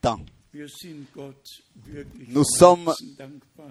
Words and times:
Temps. 0.00 0.18
Nous 2.28 2.44
sommes 2.44 2.88
Herzen 2.88 3.14
dankbar. 3.16 3.70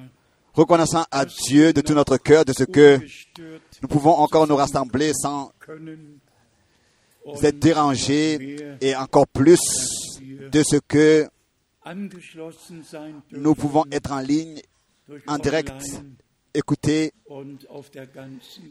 Reconnaissant 0.53 1.05
à 1.11 1.25
Dieu 1.25 1.73
de 1.73 1.81
tout 1.81 1.93
notre 1.93 2.15
cœur 2.15 2.45
de 2.45 2.53
ce 2.53 2.63
que 2.63 3.01
nous 3.81 3.89
pouvons 3.89 4.11
encore 4.13 4.47
nous 4.47 4.55
rassembler 4.55 5.11
sans 5.13 5.51
être 7.41 7.59
dérangés 7.59 8.77
et 8.79 8.95
encore 8.95 9.27
plus 9.27 9.59
de 10.53 10.63
ce 10.63 10.77
que 10.77 11.27
nous 13.31 13.55
pouvons 13.55 13.83
être 13.91 14.13
en 14.13 14.19
ligne, 14.19 14.61
en 15.27 15.37
direct, 15.37 15.73
écouter, 16.53 17.11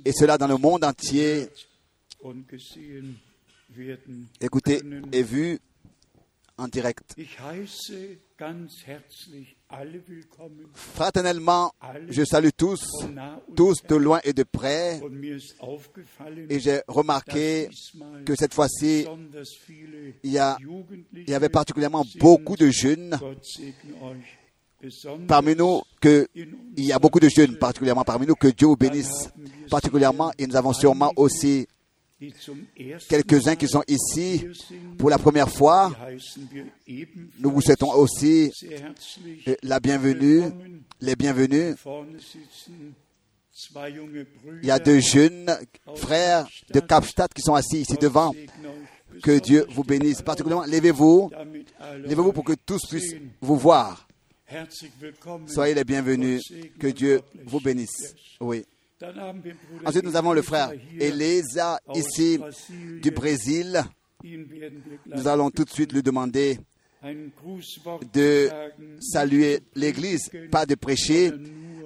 et 0.06 0.12
cela 0.12 0.38
dans 0.38 0.46
le 0.46 0.56
monde 0.56 0.84
entier, 0.84 1.48
können. 2.22 3.16
et 5.12 5.22
vu 5.22 5.60
en 6.58 6.68
direct. 6.68 7.14
Fraternellement, 10.74 11.72
je 12.08 12.24
salue 12.24 12.48
tous, 12.56 12.84
tous 13.56 13.82
de 13.84 13.96
loin 13.96 14.20
et 14.24 14.32
de 14.32 14.43
près, 14.43 15.00
et 16.48 16.60
j'ai 16.60 16.80
remarqué 16.88 17.68
que 18.24 18.34
cette 18.34 18.54
fois-ci, 18.54 19.07
il 20.22 20.32
y, 20.32 20.38
a, 20.38 20.57
il 21.14 21.30
y 21.30 21.34
avait 21.34 21.48
particulièrement 21.48 22.04
beaucoup 22.18 22.57
de 22.57 22.71
jeunes 22.71 23.18
parmi 25.29 25.54
nous, 25.54 25.82
que 26.00 26.26
il 26.34 26.84
y 26.84 26.93
a 26.93 26.98
beaucoup 26.98 27.21
de 27.21 27.29
jeunes 27.29 27.57
particulièrement 27.57 28.02
parmi 28.04 28.26
nous, 28.26 28.34
que 28.34 28.48
Dieu 28.48 28.66
vous 28.66 28.76
bénisse 28.76 29.30
particulièrement, 29.71 30.32
et 30.38 30.46
nous 30.46 30.57
avons 30.57 30.72
sûrement 30.72 31.12
aussi 31.16 31.66
quelques-uns 33.08 33.56
qui 33.56 33.69
sont 33.69 33.83
ici 33.89 34.47
pour 34.98 35.11
la 35.11 35.19
première 35.19 35.48
fois. 35.48 35.92
Nous 37.39 37.50
vous 37.50 37.61
souhaitons 37.61 37.92
aussi 37.92 38.50
euh, 39.48 39.55
la 39.62 39.80
bienvenue, 39.80 40.42
les 41.00 41.16
bienvenus. 41.16 41.77
Il 44.62 44.66
y 44.66 44.70
a 44.70 44.78
deux 44.78 45.00
jeunes 45.00 45.56
frères 45.96 46.46
de 46.72 46.80
Kapstadt 46.80 47.33
qui 47.34 47.42
sont 47.42 47.55
assis 47.55 47.80
ici 47.80 47.96
devant. 48.00 48.33
Que 49.22 49.39
Dieu 49.39 49.66
vous 49.70 49.84
bénisse 49.84 50.22
particulièrement. 50.22 50.64
Levez-vous, 50.66 51.30
levez-vous 51.98 52.33
pour 52.33 52.44
que 52.44 52.55
tous 52.55 52.80
puissent 52.89 53.14
vous 53.41 53.56
voir. 53.56 54.08
Soyez 55.46 55.74
les 55.74 55.84
bienvenus. 55.84 56.42
Que 56.78 56.89
Dieu 56.89 57.20
vous 57.46 57.61
bénisse. 57.61 58.14
Oui. 58.41 58.64
Ensuite, 59.84 60.05
nous 60.05 60.17
avons 60.17 60.33
le 60.33 60.42
frère 60.42 60.70
aus 60.70 61.78
ici 61.95 62.41
du 63.03 63.11
Brésil. 63.11 63.83
Nous 64.25 65.28
allons 65.28 65.50
tout 65.50 65.64
de 65.64 65.70
suite 65.70 65.92
lui 65.92 66.03
demander 66.03 66.58
de 68.12 68.48
saluer 69.00 69.61
l'Église, 69.75 70.30
pas 70.50 70.67
de 70.67 70.75
prêcher, 70.77 71.33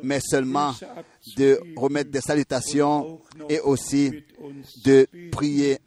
mais 0.03 0.21
seulement 0.21 0.75
de 1.37 1.59
remettre 1.77 2.11
des 2.11 2.21
salutations 2.21 3.21
et 3.49 3.61
aussi 3.61 4.25
de 4.85 5.07
prier. 5.31 5.79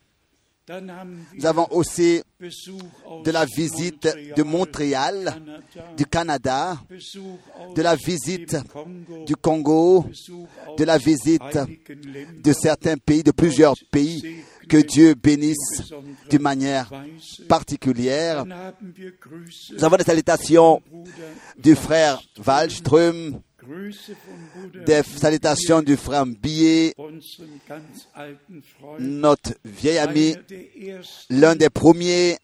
Nous 1.34 1.46
avons 1.48 1.68
aussi 1.72 2.22
de 2.40 3.32
la 3.32 3.46
visite 3.46 4.08
de 4.36 4.44
Montréal, 4.44 5.42
du 5.98 6.06
Canada, 6.06 6.78
de 7.76 7.82
la 7.82 7.96
visite 7.96 8.56
du 9.26 9.36
Congo, 9.36 10.06
de 10.78 10.84
la 10.84 11.00
visite 11.00 11.42
de 12.44 12.54
certains 12.54 12.98
pays, 12.98 13.24
de 13.24 13.32
plusieurs 13.32 13.74
pays. 13.92 14.44
Que 14.70 14.78
Dieu 14.78 15.16
bénisse 15.16 15.92
d'une 16.30 16.44
manière 16.44 16.92
particulière. 17.48 18.46
Nous 18.46 19.84
avons 19.84 19.98
des 19.98 20.04
salutations 20.04 20.80
du 21.58 21.74
frère 21.74 22.22
Wallström, 22.46 23.42
des 24.86 25.02
salutations 25.04 25.82
du 25.82 25.96
frère 25.98 26.26
Billet, 26.26 26.94
notre 29.00 29.54
vieil 29.64 29.98
ami, 29.98 30.36
l'un 31.30 31.56
des 31.56 31.70
premiers 31.70 32.38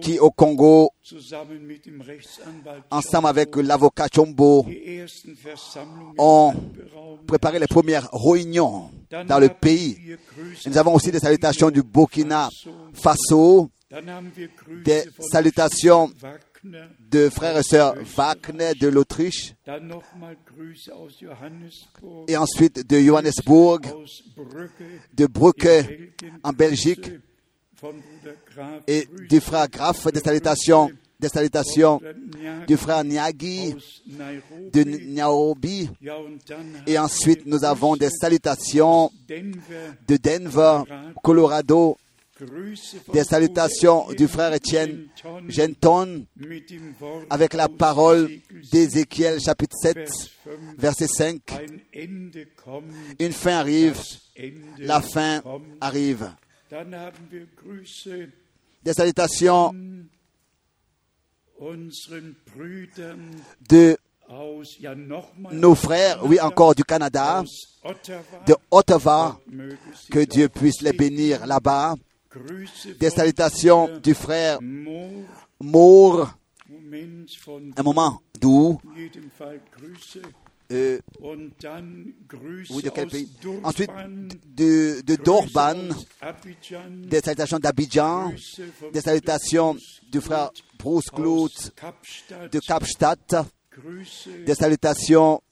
qui 0.00 0.18
au 0.18 0.30
Congo, 0.30 0.90
ensemble 2.90 3.28
avec 3.28 3.56
l'avocat 3.56 4.08
Chombo, 4.14 4.64
ont 6.18 6.54
préparé 7.26 7.58
les 7.58 7.66
premières 7.66 8.08
réunions 8.12 8.90
dans 9.26 9.38
le 9.38 9.48
pays. 9.48 10.16
Nous 10.66 10.78
avons 10.78 10.94
aussi 10.94 11.10
des 11.10 11.18
salutations 11.18 11.70
du 11.70 11.82
Burkina 11.82 12.48
Faso, 12.94 13.70
des 14.84 15.04
salutations. 15.30 16.10
De 16.64 17.28
frères 17.28 17.56
et 17.56 17.62
sœurs 17.62 17.94
Wagner 18.16 18.74
de 18.74 18.88
l'Autriche, 18.88 19.54
et 22.28 22.36
ensuite 22.36 22.88
de 22.88 22.98
Johannesburg, 22.98 23.80
de 25.14 25.26
Brücke 25.26 25.68
en 26.42 26.52
Belgique, 26.52 27.10
et 28.86 29.08
du 29.28 29.40
frère 29.40 29.68
Graf, 29.68 30.06
des 30.12 30.20
salutations, 30.20 30.90
des 31.18 31.28
salutations 31.28 32.00
du 32.66 32.76
frère 32.76 33.04
Nyagi 33.04 33.74
de 34.72 34.82
Nairobi, 34.84 35.88
et 36.86 36.98
ensuite 36.98 37.44
wir 37.46 37.54
nous 37.54 37.64
avons 37.64 37.96
des 37.96 38.10
salutations 38.10 39.10
de 39.28 40.16
Denver, 40.16 40.82
Colorado, 41.22 41.96
des 43.12 43.24
salutations 43.24 44.06
du 44.12 44.28
frère 44.28 44.52
Étienne 44.52 45.08
Genton 45.48 46.26
avec 47.28 47.54
la 47.54 47.68
parole 47.68 48.30
d'Ézéchiel 48.70 49.40
chapitre 49.40 49.76
7, 49.80 49.96
Vers 49.96 50.08
5. 50.08 50.20
verset 50.78 51.06
5. 51.06 51.40
Ein 51.52 51.80
Ende 51.94 52.46
kommt, 52.56 52.92
Une 53.18 53.32
fin 53.32 53.58
arrive, 53.58 54.00
la 54.78 55.00
fin 55.00 55.42
arrive. 55.80 56.30
Des 58.82 58.92
salutations 58.94 59.74
de 63.68 63.96
nos 65.52 65.74
frères, 65.74 66.24
oui 66.24 66.40
encore 66.40 66.74
du 66.74 66.84
Canada, 66.84 67.42
de 68.46 68.54
Ottawa, 68.70 69.40
que 70.10 70.24
Dieu 70.24 70.48
puisse 70.48 70.80
les 70.82 70.92
bénir 70.92 71.46
là-bas. 71.46 71.96
Des 72.98 73.10
salutations 73.10 73.98
du 73.98 74.14
frère 74.14 74.58
Moore, 75.60 76.38
un 77.76 77.82
moment 77.82 78.20
Grüße. 78.40 80.18
euh, 80.72 81.00
oui, 82.70 82.82
de 82.84 82.90
quel 82.90 83.08
pays? 83.08 83.28
Ensuite, 83.64 83.90
de, 84.46 85.00
de 85.02 85.16
Abidjan, 85.16 85.92
des 87.08 87.20
salutations 87.20 87.58
d'Abidjan, 87.58 88.32
des 88.92 89.00
salutations 89.00 89.76
du 90.12 90.20
frère 90.20 90.50
Bruce 90.78 91.10
Clout 91.10 91.48
de 92.52 92.60
Kapstadt, 92.60 93.34
des 94.46 94.54
salutations 94.54 95.42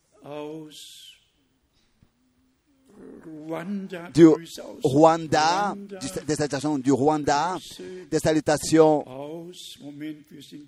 du 4.14 4.26
Rwanda, 4.82 5.74
des 6.26 6.34
salutations 6.34 6.78
du 6.78 6.92
Rwanda, 6.92 7.56
des 8.10 8.18
salutations, 8.18 9.04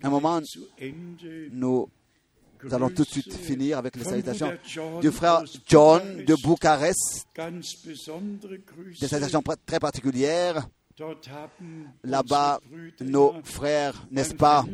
Un 0.03 0.09
moment. 0.09 0.41
nous, 1.51 1.89
nous 2.63 2.73
allons 2.73 2.89
tout 2.89 3.03
de 3.03 3.09
suite 3.09 3.33
finir 3.33 3.77
avec 3.77 3.95
les 3.95 4.03
salutations 4.03 4.51
du 5.01 5.11
frère 5.11 5.43
John 5.67 6.23
de 6.25 6.35
Bucarest, 6.35 7.25
des 8.99 9.07
salutations 9.07 9.43
très 9.65 9.79
particulières. 9.79 10.67
Là-bas, 12.03 12.59
nos 12.99 13.33
frères, 13.43 14.05
n'est-ce 14.11 14.35
pas, 14.35 14.65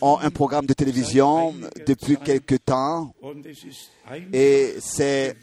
ont 0.00 0.18
un 0.18 0.30
programme 0.30 0.66
de 0.66 0.72
télévision 0.72 1.54
depuis 1.86 2.16
quelque 2.16 2.56
temps 2.56 3.14
et 4.32 4.74
c'est 4.80 5.36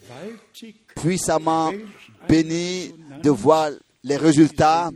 puissamment 0.96 1.72
béni 2.28 2.94
de 3.22 3.30
voir 3.30 3.70
les 4.04 4.18
résultats 4.18 4.92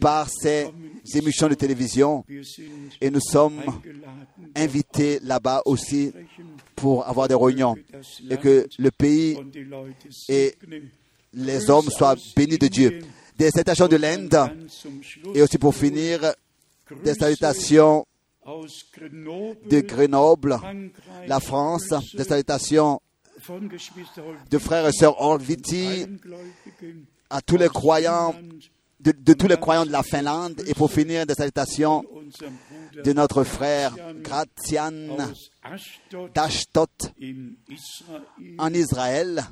par 0.00 0.28
ces 0.28 0.70
émissions 1.14 1.48
de 1.48 1.54
télévision 1.54 2.24
et 3.00 3.10
nous 3.10 3.20
sommes 3.20 3.62
invités 4.54 5.18
là-bas 5.22 5.62
aussi 5.64 6.12
pour 6.76 7.06
avoir 7.06 7.28
des 7.28 7.34
réunions 7.34 7.74
et 8.28 8.36
que 8.36 8.68
le 8.78 8.90
pays 8.90 9.38
et 10.28 10.54
les 11.32 11.70
hommes 11.70 11.88
soient 11.90 12.16
bénis 12.36 12.58
de 12.58 12.66
Dieu. 12.68 12.98
Des 13.36 13.50
salutations 13.50 13.88
de 13.88 13.96
l'Inde 13.96 14.36
et 15.34 15.42
aussi 15.42 15.58
pour 15.58 15.74
finir 15.74 16.20
des 17.02 17.14
salutations 17.14 18.06
de 18.46 19.80
Grenoble, 19.80 20.58
la 21.26 21.40
France, 21.40 21.94
des 22.14 22.24
salutations 22.24 23.00
de 24.50 24.58
frères 24.58 24.86
et 24.86 24.92
sœurs 24.92 25.20
Orviti 25.20 26.06
à 27.28 27.40
tous 27.40 27.56
les 27.56 27.68
croyants 27.68 28.34
de, 29.00 29.12
de 29.12 29.32
tous 29.32 29.48
les 29.48 29.56
croyants 29.56 29.86
de 29.86 29.92
la 29.92 30.02
Finlande. 30.02 30.62
Et 30.66 30.74
pour 30.74 30.92
finir 30.92 31.26
des 31.26 31.34
salutations 31.34 32.04
de 33.02 33.12
notre 33.12 33.44
frère 33.44 33.96
Gratian 34.22 34.92
d'Ashtot 36.34 36.86
en 38.58 38.74
Israël. 38.74 39.42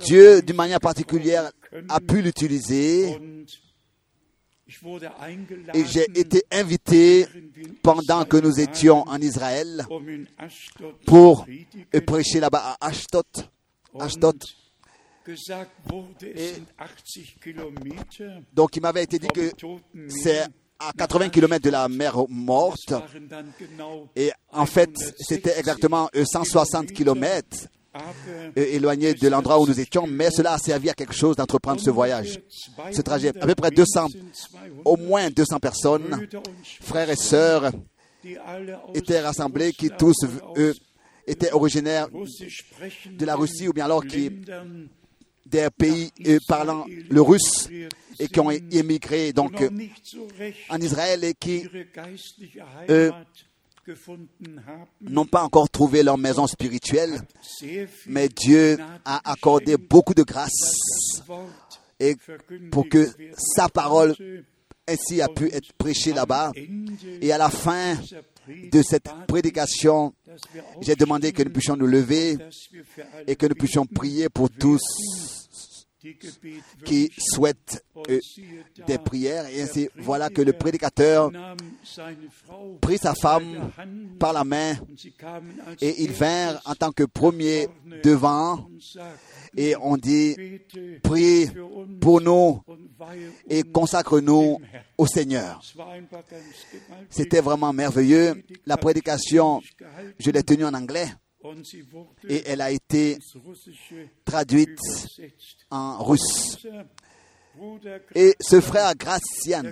Dieu, 0.00 0.42
d'une 0.42 0.56
manière 0.56 0.80
particulière, 0.80 1.50
a 1.88 2.00
pu 2.00 2.22
l'utiliser 2.22 3.18
et 5.74 5.84
j'ai 5.86 6.06
été 6.18 6.44
invité 6.50 7.26
pendant 7.82 8.24
que 8.24 8.36
nous 8.36 8.60
étions 8.60 9.06
en 9.08 9.20
Israël 9.20 9.86
um 9.90 10.26
pour 11.06 11.46
euh, 11.94 12.00
prêcher 12.00 12.40
là-bas 12.40 12.76
à 12.80 12.86
Ashdod. 12.88 13.26
Ashdod. 13.98 14.42
Et- 16.22 16.54
sind 16.54 16.66
80 16.76 17.38
Kilometer 17.42 18.42
Donc 18.52 18.74
il 18.76 18.82
m'avait 18.82 19.04
été 19.04 19.18
dit 19.18 19.28
que 19.28 19.50
c'est 20.08 20.46
à 20.78 20.92
80 20.96 21.28
km 21.28 21.62
de 21.62 21.70
la 21.70 21.88
mer 21.88 22.16
morte. 22.28 22.94
Et 24.16 24.32
en 24.50 24.66
fait, 24.66 24.90
160 24.96 25.14
c'était 25.18 25.58
exactement 25.58 26.08
euh, 26.16 26.24
160 26.24 26.92
km 26.92 27.68
aber 27.92 28.56
éloigné 28.56 29.14
de 29.14 29.28
l'endroit 29.28 29.60
où 29.60 29.66
nous 29.66 29.80
étions, 29.80 30.06
mais 30.06 30.30
cela 30.30 30.52
a 30.52 30.58
servi 30.58 30.90
à 30.90 30.94
quelque 30.94 31.14
chose 31.14 31.36
d'entreprendre 31.36 31.80
ce 31.80 31.90
voyage, 31.90 32.40
ce 32.92 33.02
trajet. 33.02 33.28
À 33.40 33.46
peu 33.46 33.54
près 33.54 33.70
200, 33.70 34.06
au 34.84 34.96
moins 34.96 35.30
200 35.30 35.58
personnes, 35.58 36.28
frères 36.80 37.10
et 37.10 37.16
sœurs, 37.16 37.72
étaient 38.94 39.20
rassemblés, 39.20 39.72
qui 39.72 39.90
tous, 39.90 40.16
eux, 40.56 40.74
étaient 41.26 41.52
originaires 41.52 42.08
de 42.10 43.24
la 43.24 43.36
Russie 43.36 43.68
ou 43.68 43.72
bien 43.72 43.86
alors 43.86 44.04
qui 44.04 44.30
des 45.46 45.68
pays 45.76 46.12
parlant 46.46 46.86
le 47.10 47.20
russe 47.20 47.68
et 48.20 48.28
qui 48.28 48.38
ont 48.38 48.50
émigré 48.50 49.32
donc 49.32 49.64
en 50.68 50.80
Israël 50.80 51.24
et 51.24 51.34
qui 51.34 51.66
euh, 52.88 53.10
n'ont 55.00 55.26
pas 55.26 55.42
encore 55.42 55.68
trouvé 55.68 56.02
leur 56.02 56.18
maison 56.18 56.46
spirituelle, 56.46 57.20
mais 58.06 58.28
Dieu 58.28 58.78
a 59.04 59.30
accordé 59.30 59.76
beaucoup 59.76 60.14
de 60.14 60.22
grâce 60.22 61.22
et 61.98 62.16
pour 62.70 62.88
que 62.88 63.08
sa 63.36 63.68
parole 63.68 64.14
ainsi 64.88 65.20
a 65.20 65.28
pu 65.28 65.46
être 65.52 65.72
prêchée 65.74 66.12
là-bas. 66.12 66.52
Et 67.20 67.32
à 67.32 67.38
la 67.38 67.50
fin 67.50 67.96
de 68.48 68.82
cette 68.82 69.08
prédication, 69.28 70.12
j'ai 70.80 70.96
demandé 70.96 71.32
que 71.32 71.42
nous 71.42 71.50
puissions 71.50 71.76
nous 71.76 71.86
lever 71.86 72.38
et 73.26 73.36
que 73.36 73.46
nous 73.46 73.54
puissions 73.54 73.86
prier 73.86 74.28
pour 74.28 74.50
tous 74.50 74.80
qui 76.84 77.10
souhaitent 77.18 77.84
euh, 78.08 78.20
des 78.86 78.98
prières. 78.98 79.46
Et 79.46 79.62
ainsi, 79.62 79.88
voilà 79.96 80.30
que 80.30 80.42
le 80.42 80.52
prédicateur 80.52 81.30
prit 82.80 82.98
sa 82.98 83.14
femme 83.14 83.70
par 84.18 84.32
la 84.32 84.44
main 84.44 84.74
et 85.80 86.02
ils 86.02 86.12
vinrent 86.12 86.60
en 86.64 86.74
tant 86.74 86.92
que 86.92 87.04
premier 87.04 87.68
devant 88.02 88.66
et 89.56 89.74
on 89.76 89.96
dit, 89.96 90.36
prie 91.02 91.48
pour 92.00 92.20
nous 92.20 92.62
et 93.48 93.62
consacre-nous 93.62 94.58
au 94.96 95.06
Seigneur. 95.06 95.62
C'était 97.10 97.40
vraiment 97.40 97.72
merveilleux. 97.72 98.42
La 98.66 98.76
prédication, 98.76 99.60
je 100.18 100.30
l'ai 100.30 100.42
tenue 100.42 100.64
en 100.64 100.74
anglais 100.74 101.08
et 102.28 102.42
elle 102.46 102.60
a 102.60 102.70
été 102.70 103.18
traduite 104.24 104.78
en 105.70 106.02
russe. 106.04 106.66
Et 108.14 108.34
ce 108.40 108.60
frère 108.60 108.94
Gracian 108.94 109.62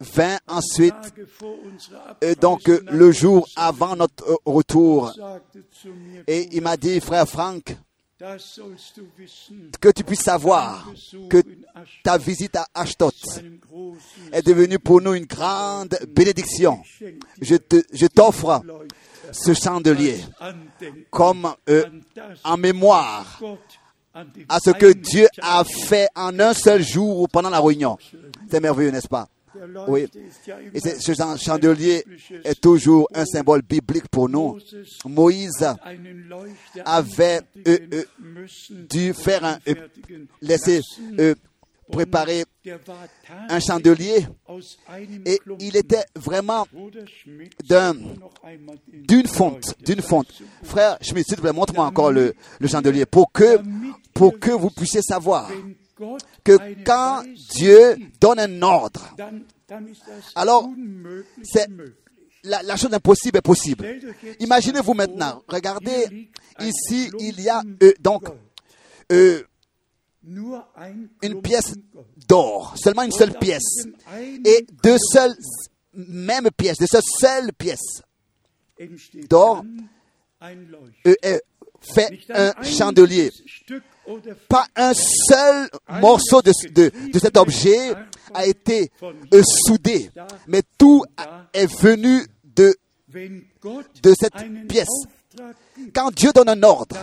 vint 0.00 0.38
ensuite, 0.46 0.94
euh, 2.22 2.34
donc 2.36 2.68
le 2.68 3.10
jour 3.10 3.48
avant 3.56 3.96
notre 3.96 4.30
euh, 4.30 4.36
retour, 4.44 5.12
et 6.26 6.48
il 6.52 6.62
m'a 6.62 6.76
dit, 6.76 7.00
frère 7.00 7.28
Franck, 7.28 7.76
que 9.80 9.88
tu 9.92 10.02
puisses 10.04 10.22
savoir 10.22 10.90
que 11.28 11.38
ta 12.02 12.18
visite 12.18 12.56
à 12.56 12.66
Ashdod 12.74 13.12
est 14.32 14.42
devenue 14.46 14.78
pour 14.78 15.00
nous 15.00 15.14
une 15.14 15.24
grande 15.26 15.96
bénédiction. 16.08 16.80
Je 17.40 17.56
te- 17.56 17.84
je 17.92 18.06
t'offre 18.06 18.62
ce 19.32 19.54
chandelier 19.54 20.18
comme 21.10 21.54
euh, 21.68 21.84
en 22.44 22.56
mémoire 22.56 23.40
à 24.48 24.58
ce 24.58 24.70
que 24.70 24.92
Dieu 24.92 25.28
a 25.40 25.62
fait 25.64 26.08
en 26.16 26.38
un 26.40 26.54
seul 26.54 26.82
jour 26.82 27.28
pendant 27.28 27.50
la 27.50 27.60
réunion. 27.60 27.96
C'est 28.50 28.58
merveilleux, 28.60 28.90
n'est-ce 28.90 29.06
pas? 29.08 29.28
Oui. 29.88 30.06
Et 30.74 30.80
ce 30.80 31.12
chan- 31.14 31.36
chandelier 31.36 32.04
est 32.44 32.60
toujours 32.60 33.08
un 33.14 33.24
symbole 33.24 33.62
biblique 33.62 34.08
pour 34.10 34.28
nous. 34.28 34.58
Moïse 35.06 35.66
avait 36.84 37.40
euh, 37.66 37.78
euh, 37.94 38.04
dû 38.90 39.12
faire 39.14 39.44
un, 39.44 39.58
euh, 39.68 39.74
laisser 40.42 40.80
préparer 41.90 42.44
un 43.48 43.60
chandelier 43.60 44.26
et 45.24 45.40
il 45.58 45.74
était 45.74 46.04
vraiment 46.14 46.66
d'un- 47.66 47.94
d'une 48.92 49.26
fonte, 49.26 49.74
d'une 49.84 50.02
fonte. 50.02 50.42
Frère 50.64 50.98
Schmidt, 51.00 51.24
s'il 51.26 51.36
te 51.36 51.40
plaît, 51.40 51.52
montre-moi 51.52 51.86
encore 51.86 52.12
le, 52.12 52.34
le 52.60 52.68
chandelier 52.68 53.06
pour 53.06 53.32
que, 53.32 53.56
pour 54.12 54.38
que 54.38 54.50
vous 54.50 54.68
puissiez 54.70 55.00
savoir 55.00 55.50
que 56.44 56.84
quand 56.84 57.22
Dieu 57.50 57.96
donne 58.20 58.40
un 58.40 58.62
ordre, 58.62 59.14
alors 60.34 60.70
c'est 61.42 61.68
la, 62.44 62.62
la 62.62 62.76
chose 62.76 62.92
impossible 62.92 63.38
est 63.38 63.42
possible. 63.42 63.84
Imaginez-vous 64.40 64.94
maintenant, 64.94 65.42
regardez, 65.48 66.30
ici 66.60 67.10
il 67.18 67.40
y 67.40 67.48
a 67.48 67.62
euh, 67.82 67.92
donc 68.00 68.24
euh, 69.12 69.42
une 70.24 71.42
pièce 71.42 71.74
d'or, 72.28 72.74
seulement 72.76 73.02
une 73.02 73.12
seule 73.12 73.32
pièce, 73.38 73.86
et 74.44 74.66
deux 74.82 74.98
seules 74.98 75.36
mêmes 75.94 76.50
pièces, 76.56 76.78
de 76.78 76.86
ces 76.86 77.00
seules 77.02 77.52
pièces 77.52 78.02
d'or 79.28 79.64
euh, 80.42 81.38
fait 81.80 82.20
un 82.30 82.52
chandelier. 82.62 83.30
Pas 84.48 84.66
un 84.76 84.92
seul 84.94 85.68
morceau 86.00 86.40
de, 86.42 86.52
de, 86.72 87.18
cet 87.18 87.36
objet 87.36 87.92
a 88.34 88.46
été 88.46 88.90
euh, 89.34 89.42
soudé, 89.66 90.10
mais 90.46 90.62
tout 90.78 91.04
est 91.52 91.66
venu 91.80 92.24
de, 92.56 92.74
de 94.02 94.14
cette 94.18 94.66
pièce. 94.68 94.88
Quand 95.94 96.10
Dieu 96.10 96.32
donne 96.34 96.48
un 96.48 96.62
ordre, 96.64 96.96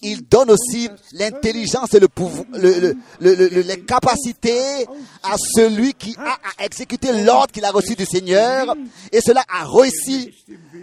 il 0.00 0.22
donne 0.26 0.50
aussi 0.50 0.88
l'intelligence 1.12 1.92
et 1.94 2.00
le 2.00 2.08
pouvoir, 2.08 2.46
le- 2.54 2.94
le- 3.20 3.34
le- 3.34 3.60
les 3.62 3.80
capacités 3.80 4.86
à 5.22 5.36
celui 5.36 5.92
qui 5.94 6.14
a 6.18 6.38
à 6.58 6.64
exécuter 6.64 7.12
l'ordre 7.24 7.52
qu'il 7.52 7.64
a 7.64 7.70
reçu 7.70 7.94
du 7.94 8.06
Seigneur, 8.06 8.74
et 9.10 9.20
cela 9.20 9.44
a 9.48 9.64
réussi 9.66 10.32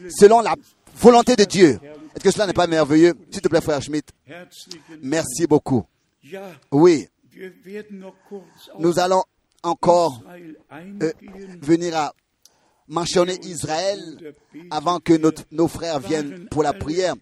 selon 0.10 0.42
la 0.42 0.54
volonté 0.96 1.36
de 1.36 1.46
Dieu. 1.46 1.80
Est-ce 2.20 2.24
que 2.26 2.32
cela 2.32 2.48
n'est 2.48 2.54
pas 2.54 2.68
merveilleux? 2.68 3.14
S'il 3.32 3.42
te 3.42 3.48
plaît, 3.48 3.62
frère 3.62 3.82
Schmidt, 3.82 4.12
merci 5.02 5.48
beaucoup. 5.48 5.86
Oui, 6.70 7.08
nous 8.78 9.00
allons 9.00 9.24
encore 9.64 10.22
euh, 10.74 11.14
venir 11.62 11.96
à 11.96 12.14
mentionner 12.90 13.40
Israël 13.44 14.34
avant 14.70 15.00
que 15.00 15.14
nos 15.52 15.68
frères 15.70 16.00
viennent 16.02 16.50
pour 16.50 16.62
la 16.64 16.74
prière. 16.74 17.16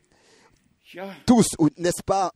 Tous, 1.27 1.46
ou- 1.60 1.70
n'est-ce 1.77 2.01
pas, 2.04 2.32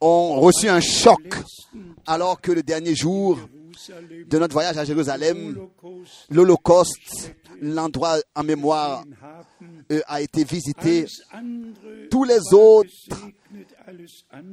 ont 0.00 0.40
reçu 0.40 0.68
un 0.68 0.80
choc 0.80 1.20
alors 2.06 2.40
que 2.40 2.50
le 2.52 2.62
dernier 2.62 2.94
jour 2.96 3.38
de 4.26 4.38
notre 4.38 4.54
voyage 4.54 4.78
à 4.78 4.84
Jérusalem, 4.84 5.56
Holocaust 5.56 6.26
l'Holocauste, 6.30 7.34
l'endroit 7.60 8.18
en 8.34 8.42
mémoire 8.44 9.04
euh, 9.90 10.00
a 10.06 10.20
été 10.20 10.44
visité. 10.44 11.06
Tous 12.10 12.24
les 12.24 12.38
autres 12.52 12.90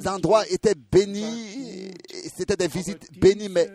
endroits 0.05 0.47
étaient 0.49 0.75
bénis, 0.91 1.91
c'était 2.35 2.55
des 2.55 2.67
visites 2.67 3.07
bénies, 3.19 3.49
mais, 3.49 3.69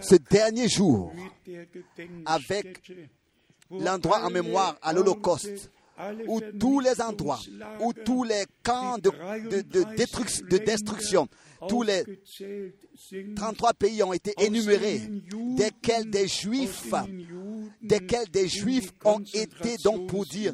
ce 0.00 0.16
dernier 0.30 0.68
jour, 0.68 1.12
avec 2.26 2.92
l'endroit 3.70 4.24
en 4.24 4.30
mémoire 4.30 4.76
à 4.82 4.92
l'Holocauste, 4.92 5.70
où 6.26 6.40
tous 6.58 6.80
les 6.80 7.00
endroits, 7.00 7.38
où 7.80 7.92
tous 7.92 8.24
les 8.24 8.44
camps 8.62 8.98
de, 8.98 9.10
de, 9.48 9.60
de 9.62 9.82
détruc- 9.96 10.48
de 10.48 10.58
destruction, 10.58 11.28
tous 11.68 11.82
les 11.82 12.02
33 13.36 13.72
pays 13.74 14.02
ont 14.02 14.12
été 14.12 14.34
énumérés, 14.38 15.02
desquels 15.56 16.10
des 16.10 16.28
juifs, 16.28 16.92
desquels 17.82 18.28
des 18.30 18.48
juifs 18.48 18.92
ont 19.04 19.20
été 19.20 19.76
donc 19.82 20.08
pour 20.08 20.26
dire 20.26 20.52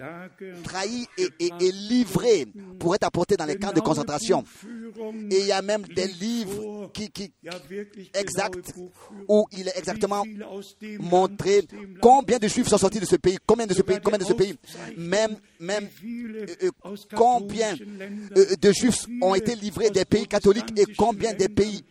trahis 0.64 1.06
et, 1.16 1.50
livrés 1.88 2.46
pour 2.78 2.94
être 2.94 3.04
apportés 3.04 3.36
dans 3.36 3.44
les 3.44 3.56
camps 3.56 3.72
de 3.72 3.80
concentration. 3.80 4.44
Et 5.30 5.40
il 5.40 5.46
y 5.46 5.52
a 5.52 5.62
même 5.62 5.82
des 5.82 6.06
livres 6.06 6.90
qui, 6.92 7.10
qui 7.10 7.32
exacts 8.14 8.74
où 9.28 9.46
il 9.52 9.68
est 9.68 9.78
exactement 9.78 10.24
montré 10.98 11.62
combien 12.00 12.38
de 12.38 12.48
juifs 12.48 12.68
sont 12.68 12.78
sortis 12.78 13.00
de 13.00 13.04
ce 13.06 13.16
pays, 13.16 13.38
combien 13.46 13.66
de 13.66 13.74
ce 13.74 13.82
pays, 13.82 13.98
combien 14.02 14.18
de 14.18 14.24
ce 14.24 14.32
pays, 14.32 14.54
même, 14.96 15.36
même 15.60 15.88
euh, 16.04 16.46
euh, 16.64 16.96
combien 17.14 17.74
euh, 18.36 18.56
de 18.60 18.72
juifs 18.72 19.06
ont 19.20 19.34
été 19.34 19.54
livrés 19.54 19.90
des 19.90 20.04
pays 20.04 20.26
catholiques 20.26 20.78
et 20.78 20.86
combien 20.94 21.32
des 21.34 21.48
pays 21.48 21.84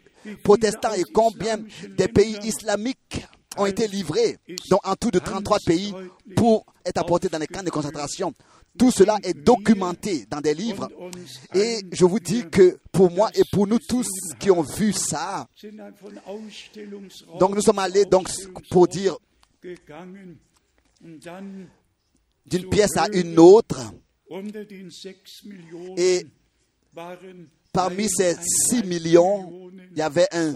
protestants 0.44 0.94
et 0.94 1.04
combien 1.04 1.58
des 1.98 2.08
pays 2.08 2.38
islamiques 2.44 3.26
ont 3.58 3.66
été 3.66 3.88
livrés, 3.88 4.38
donc 4.70 4.86
en 4.86 4.96
tout 4.96 5.12
de 5.12 5.20
33 5.20 5.60
pays, 5.66 5.94
pour 6.36 6.66
être 6.86 6.98
apportés 6.98 7.30
dans 7.30 7.40
les 7.40 7.48
camps 7.48 7.64
de 7.64 7.70
concentration. 7.70 8.34
Tout 8.78 8.92
cela 8.92 9.18
est 9.24 9.34
documenté 9.34 10.28
dans 10.30 10.40
des 10.40 10.54
livres. 10.54 10.88
Et 11.56 11.80
je 11.92 12.06
vous 12.06 12.20
dis 12.20 12.48
que 12.48 12.78
pour 12.92 13.10
moi 13.10 13.32
et 13.34 13.42
pour 13.52 13.66
nous 13.66 13.80
tous 13.80 14.08
qui 14.40 14.52
ont 14.52 14.62
vu 14.62 14.94
ça, 14.94 15.48
donc 17.40 17.56
nous 17.56 17.62
sommes 17.62 17.80
allés 17.80 18.06
donc 18.06 18.30
pour 18.70 18.88
dire 18.88 19.18
d'une 22.46 22.70
pièce 22.70 22.96
à 22.98 23.08
une 23.12 23.40
autre. 23.40 23.94
Et 25.98 26.28
parmi 27.78 28.10
ces 28.10 28.36
6 28.72 28.86
millions, 28.86 29.70
il 29.92 30.00
y 30.00 30.02
avait 30.02 30.28
un, 30.32 30.56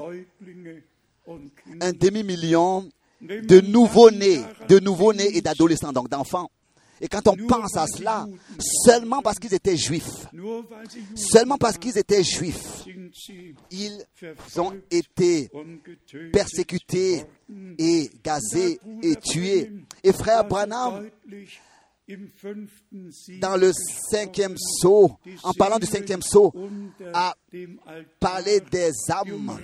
un 1.80 1.92
demi-million 1.94 2.90
de 3.22 3.62
nouveaux-nés, 3.62 4.42
de 4.68 4.80
nouveaux-nés 4.80 5.38
et 5.38 5.42
d'adolescents, 5.42 5.92
donc 5.92 6.10
d'enfants. 6.10 6.50
Et 7.00 7.08
quand 7.08 7.28
on 7.28 7.36
pense 7.48 7.78
à 7.78 7.86
cela, 7.86 8.25
seulement 8.60 9.22
parce 9.22 9.38
qu'ils 9.38 9.54
étaient 9.54 9.78
juifs, 9.78 10.25
seulement 11.16 11.60
parce 11.60 11.78
qu'ils 11.78 12.00
étaient 12.00 12.24
juifs, 12.24 12.86
ils 13.70 14.04
ont 14.58 14.74
été 14.90 15.51
persécutés 16.34 17.24
et 17.78 18.10
gazés 18.24 18.80
et 19.04 19.16
tués. 19.18 19.72
Et 20.04 20.12
frère 20.12 20.44
Branham, 20.44 21.08
dans 23.39 23.58
le 23.58 23.72
cinquième 24.10 24.56
saut, 24.58 25.18
en 25.44 25.53
parlant 25.53 25.80
du 25.80 25.86
cinquième 25.86 26.22
saut, 26.22 26.53
a 27.13 27.36
parlé 28.20 28.62
des 28.72 28.91
âmes 29.10 29.60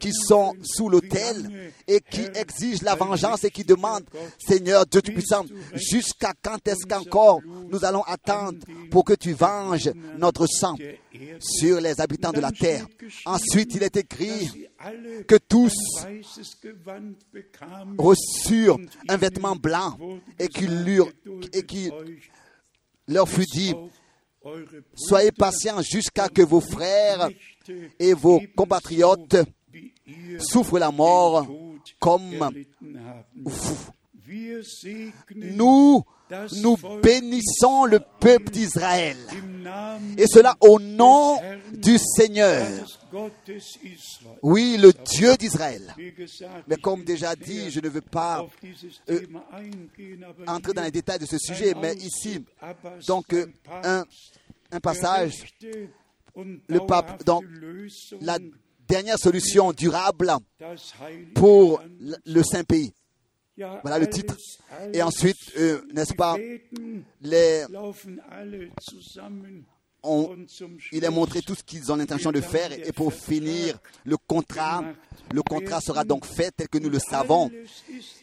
qui 0.00 0.12
sont 0.12 0.54
sous 0.62 0.88
l'autel 0.88 1.72
et 1.86 2.00
qui 2.00 2.22
exigent 2.34 2.82
la 2.82 2.94
vengeance 2.94 3.44
et 3.44 3.50
qui 3.50 3.64
demandent, 3.64 4.06
Seigneur 4.38 4.86
Dieu 4.86 5.02
Tout-Puissant, 5.02 5.44
jusqu'à 5.74 6.32
quand 6.42 6.66
est-ce 6.66 6.86
qu'encore 6.86 7.40
nous 7.70 7.84
allons 7.84 8.02
attendre 8.02 8.58
pour 8.90 9.04
que 9.04 9.14
tu 9.14 9.32
venges 9.32 9.90
notre 10.18 10.46
sang 10.46 10.76
sur 11.40 11.80
les 11.80 12.00
habitants 12.00 12.32
de 12.32 12.40
la 12.40 12.52
terre? 12.52 12.86
Ensuite, 13.24 13.74
il 13.74 13.82
est 13.82 13.96
écrit 13.96 14.68
que 15.26 15.36
tous 15.36 15.74
reçurent 17.98 18.78
un 19.08 19.16
vêtement 19.16 19.56
blanc 19.56 19.98
et 20.38 20.48
qu'il 20.48 20.84
leur, 20.84 21.08
et 21.52 21.64
qu'il 21.64 21.92
leur 23.08 23.28
fut 23.28 23.46
dit, 23.46 23.74
soyez 24.94 25.32
patients 25.32 25.82
jusqu'à 25.82 26.28
que 26.28 26.42
vos 26.42 26.60
frères 26.60 27.28
et 27.98 28.14
vos 28.14 28.40
compatriotes 28.56 29.36
souffrent 30.38 30.78
la 30.78 30.90
mort 30.90 31.46
comme 31.98 32.50
vous. 33.44 33.78
Nous, 35.34 36.02
nous 36.62 36.76
bénissons 37.02 37.84
le 37.84 38.00
peuple 38.20 38.50
d'Israël. 38.50 39.16
Et 40.16 40.26
cela 40.26 40.56
au 40.60 40.78
nom 40.80 41.38
du 41.72 41.98
Seigneur. 41.98 42.66
Oui, 44.42 44.76
le 44.78 44.92
Dieu 45.04 45.36
d'Israël. 45.36 45.94
Mais 46.68 46.76
comme 46.76 47.04
déjà 47.04 47.34
dit, 47.36 47.70
je 47.70 47.80
ne 47.80 47.88
veux 47.88 48.00
pas 48.00 48.46
euh, 49.08 49.20
entrer 50.46 50.72
dans 50.72 50.82
les 50.82 50.90
détails 50.90 51.18
de 51.18 51.26
ce 51.26 51.38
sujet, 51.38 51.74
mais 51.80 51.94
ici, 51.94 52.44
donc, 53.06 53.32
euh, 53.32 53.46
un, 54.70 54.80
passage, 54.80 55.32
le 56.68 56.78
pape, 56.86 57.24
donc, 57.24 57.44
la 58.20 58.38
dernière 58.88 59.18
solution 59.18 59.72
durable 59.72 60.32
pour 61.34 61.80
le- 62.00 62.16
le 62.26 62.42
Saint-Pays. 62.42 62.92
Voilà 63.82 63.98
le 63.98 64.08
titre. 64.10 64.36
Et 64.92 65.02
ensuite, 65.02 65.38
euh, 65.56 65.80
n'est-ce 65.94 66.12
pas, 66.14 66.36
les, 67.22 67.64
il 70.92 71.04
est 71.04 71.10
montré 71.10 71.42
tout 71.42 71.54
ce 71.54 71.62
qu'ils 71.62 71.90
ont 71.92 71.96
l'intention 71.96 72.32
de 72.32 72.40
faire. 72.40 72.72
Et 72.72 72.92
pour 72.92 73.12
finir, 73.12 73.78
le 74.04 74.16
contrat, 74.16 74.84
le 75.32 75.42
contrat 75.42 75.80
sera 75.80 76.04
donc 76.04 76.24
fait 76.24 76.52
tel 76.56 76.68
que 76.68 76.78
nous 76.78 76.90
le 76.90 76.98
savons. 76.98 77.50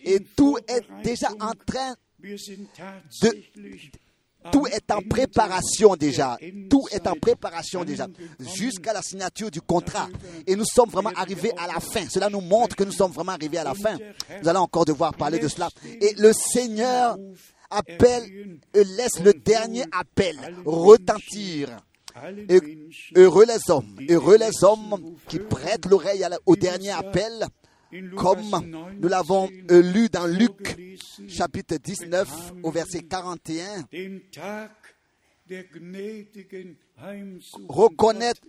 Et 0.04 0.20
tout 0.20 0.58
est 0.68 0.84
déjà 1.04 1.30
en 1.40 1.52
train 1.66 1.96
de, 3.22 3.30
tout 4.52 4.68
est 4.68 4.92
en 4.92 5.02
préparation 5.02 5.96
déjà. 5.96 6.38
Tout 6.70 6.86
est 6.92 7.08
en 7.08 7.16
préparation 7.16 7.84
déjà. 7.84 8.08
Jusqu'à 8.40 8.94
la 8.94 9.02
signature 9.02 9.52
du 9.52 9.62
contrat. 9.62 10.10
Et 10.46 10.56
nous 10.56 10.66
sommes 10.66 10.90
vraiment 10.90 11.12
arrivés 11.16 11.54
à 11.58 11.68
la 11.68 11.80
fin. 11.80 12.08
Cela 12.10 12.30
nous 12.30 12.42
montre 12.42 12.75
que 12.75 12.84
nous 12.84 12.92
sommes 12.92 13.12
vraiment 13.12 13.34
arrivés 13.34 13.58
à 13.58 13.63
la 13.63 13.74
fin. 13.74 13.98
Nous 14.42 14.50
allons 14.50 14.62
encore 14.62 14.86
devoir 14.86 15.13
parler 15.13 15.40
de 15.40 15.48
cela. 15.48 15.70
Et 16.02 16.13
le 16.18 16.34
Seigneur 16.34 17.18
appelle, 17.74 18.60
laisse 18.74 19.20
le 19.24 19.34
dernier 19.34 19.84
appel 19.92 20.38
retentir. 20.65 21.70
Et 22.48 22.60
heureux 23.15 23.46
les 23.46 23.72
hommes, 23.72 23.98
heureux 24.10 24.38
les 24.38 24.63
hommes 24.63 25.15
qui 25.27 25.39
prêtent 25.39 25.86
l'oreille 25.88 26.25
au 26.46 26.56
dernier 26.56 26.92
appel, 26.92 27.46
comme 28.15 28.42
nous 29.00 29.08
l'avons 29.08 29.50
euh, 29.72 29.82
lu 29.82 30.10
dans 30.10 30.27
Luc 30.27 30.75
chapitre 31.27 31.75
19 31.77 32.53
au 32.63 32.72
verset 32.72 33.01
41. 33.03 33.86
reconnaître 37.68 38.42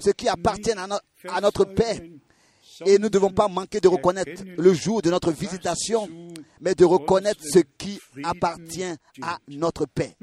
Ce 0.00 0.10
qui 0.10 0.28
appartient 0.28 0.72
à, 0.72 0.86
no- 0.86 0.96
à 1.28 1.40
notre 1.40 1.64
paix. 1.64 2.10
Et 2.86 2.98
nous 2.98 3.04
ne 3.04 3.08
devons 3.08 3.30
pas 3.30 3.48
manquer 3.48 3.80
de 3.80 3.88
reconnaître 3.88 4.42
le 4.56 4.72
jour 4.72 5.02
de 5.02 5.10
notre 5.10 5.30
visitation, 5.32 6.08
mais 6.60 6.74
de 6.74 6.84
reconnaître 6.84 7.40
ce 7.44 7.60
qui 7.78 8.00
appartient 8.22 8.84
à 9.22 9.38
notre 9.48 9.86
paix. 9.86 10.16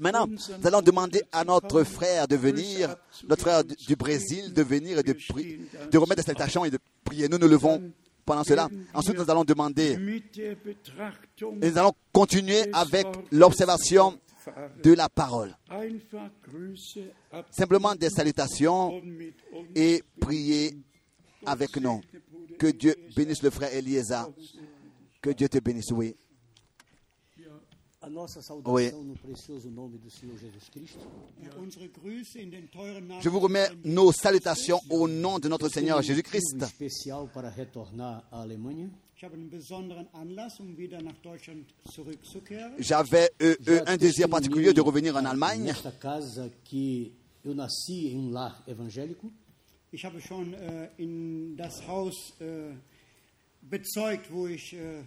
Maintenant, 0.00 0.26
nous 0.28 0.66
allons 0.66 0.80
demander 0.82 1.22
à 1.32 1.42
notre 1.44 1.82
frère 1.82 2.28
de 2.28 2.36
venir, 2.36 2.94
notre 3.28 3.42
frère 3.42 3.64
du 3.64 3.96
Brésil, 3.96 4.52
de 4.52 4.62
venir 4.62 4.98
et 5.00 5.02
de, 5.02 5.12
pri- 5.12 5.58
de 5.90 5.98
remettre 5.98 6.22
des 6.22 6.26
salutations 6.26 6.64
et 6.64 6.70
de 6.70 6.78
prier. 7.02 7.28
Nous 7.28 7.38
nous 7.38 7.48
levons 7.48 7.82
pendant 8.24 8.44
cela. 8.44 8.68
Ensuite, 8.94 9.18
nous 9.18 9.28
allons 9.28 9.42
demander, 9.44 9.96
et 11.60 11.70
nous 11.70 11.78
allons 11.78 11.92
continuer 12.12 12.68
avec 12.72 13.06
l'observation 13.32 14.18
de 14.82 14.92
la 14.94 15.08
parole. 15.08 15.56
Simplement 17.50 17.94
des 17.96 18.08
salutations 18.10 19.02
et 19.74 20.02
prier 20.20 20.78
avec 21.46 21.76
nous. 21.76 22.00
Que 22.58 22.68
Dieu 22.68 22.94
bénisse 23.16 23.42
le 23.42 23.50
frère 23.50 23.72
Eliezer. 23.72 24.28
Que 25.20 25.30
Dieu 25.30 25.48
te 25.48 25.58
bénisse, 25.58 25.90
oui. 25.92 26.14
Namen 33.00 33.20
Je 33.20 33.28
vous 33.28 33.40
remets 33.40 33.68
nos 33.84 34.12
salutations 34.12 34.80
au 34.88 35.08
nom 35.08 35.38
de 35.38 35.48
notre 35.48 35.68
Seigneur 35.68 35.98
Um 35.98 36.02
Jésus-Christ. 36.02 36.62
um. 36.62 36.68
J'avais 42.78 43.30
euh, 43.42 43.56
euh, 43.68 43.82
un 43.86 43.96
désir 43.96 44.28
particulier 44.28 44.72
de 44.72 44.80
revenir 44.80 45.16
en 45.16 45.24
Allemagne. 45.24 45.74
Ich 49.90 50.04
habe 50.04 50.20
schon 50.20 50.52
äh, 50.54 50.88
in 50.98 51.56
das 51.56 51.86
Haus 51.86 52.34
äh, 52.40 52.74
bezeugt, 53.62 54.30
wo 54.30 54.46
ich 54.46 54.74
äh, 54.74 55.02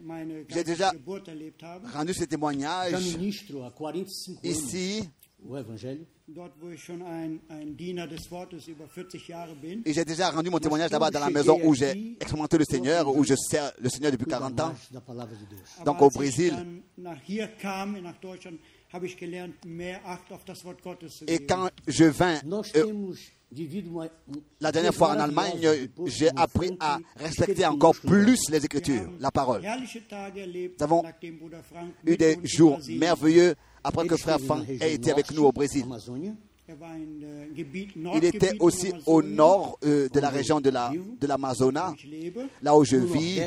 meine 0.00 0.44
J'ai 0.48 0.64
ganze 0.64 0.72
déjà 0.72 0.92
Geburt 0.92 1.28
erlebt 1.28 1.62
habe. 1.62 1.86
Rendu 1.94 2.12
ce 2.12 2.26
témoignage 2.26 2.96
ministro 3.18 3.62
há 3.64 3.70
45 3.70 4.38
anos 4.42 4.42
ici 4.42 5.08
o 5.48 5.56
evangelho. 5.56 6.04
dort 6.26 6.52
wo 6.60 6.70
ich 6.70 6.82
schon 6.82 7.02
ein, 7.02 7.40
ein 7.48 7.76
Diener 7.76 8.08
des 8.08 8.28
Wortes 8.30 8.66
über 8.66 8.88
40 8.88 9.28
Jahre 9.28 9.54
bin. 9.54 9.82
Et 9.84 9.92
j'ai 9.94 10.04
déjà 10.04 10.30
rendu 10.30 10.50
mon 10.50 10.58
témoignage 10.58 10.90
là-bas 10.90 11.10
dans 11.12 11.20
la 11.20 11.30
maison 11.30 11.58
où 11.62 11.72
j'ai 11.74 12.16
expérimenté 12.20 12.58
le 12.58 12.64
Seigneur, 12.64 13.06
où 13.08 13.22
je 13.24 13.34
sers 13.36 13.72
le 13.78 13.88
Seigneur 13.88 14.10
depuis 14.10 14.26
40 14.26 14.60
ans. 14.60 14.74
da 14.90 15.00
palavra 15.00 15.34
de 15.36 15.46
Deus. 15.46 15.62
Aber 15.78 15.84
Donc 15.84 16.02
au 16.02 16.06
als 16.06 16.14
ich 16.14 16.18
Brésil. 16.18 16.50
dann 16.50 16.82
nach 16.96 17.20
hier 17.22 17.46
kam, 17.46 17.92
nach 18.02 18.16
Deutschland, 18.20 18.58
habe 18.92 19.06
ich 19.06 19.16
gelernt, 19.16 19.64
mehr 19.64 20.04
Acht 20.04 20.30
auf 20.32 20.44
das 20.44 20.64
Wort 20.64 20.82
Gottes 20.82 21.12
zu 21.18 21.24
Et 21.26 21.38
geben. 21.38 21.46
quand 21.48 21.70
je 21.86 22.10
vins 22.10 22.42
Nós 22.44 22.74
euh, 22.74 22.84
temos 22.86 23.18
la 24.60 24.72
dernière 24.72 24.94
fois 24.94 25.10
en 25.10 25.20
Allemagne, 25.20 25.58
j'ai 26.06 26.28
appris 26.36 26.76
à 26.80 26.98
respecter 27.16 27.64
encore 27.66 27.94
plus 27.94 28.50
les 28.50 28.64
Écritures, 28.64 29.08
la 29.20 29.30
parole. 29.30 29.62
Nous 29.62 30.84
avons 30.84 31.02
Eu 32.04 32.16
des 32.16 32.38
jours 32.44 32.78
merveilleux 32.98 33.54
après 33.84 34.06
que 34.06 34.16
Frère 34.16 34.40
Franck 34.40 34.68
ait 34.68 34.94
été 34.94 35.12
avec 35.12 35.30
nous 35.30 35.44
au 35.44 35.52
Brésil. 35.52 35.84
Il 36.68 38.24
était 38.24 38.56
aussi 38.58 38.92
au 39.06 39.22
nord 39.22 39.78
euh, 39.84 40.08
de 40.08 40.18
la 40.18 40.28
région 40.30 40.60
de 40.60 40.70
la- 40.70 40.92
de 41.20 41.26
l'Amazona, 41.28 41.90
wo 41.90 41.94
ich 41.94 42.04
lebe, 42.10 42.48
là 42.60 42.76
où 42.76 42.84
je 42.84 42.96
vis, 42.96 43.38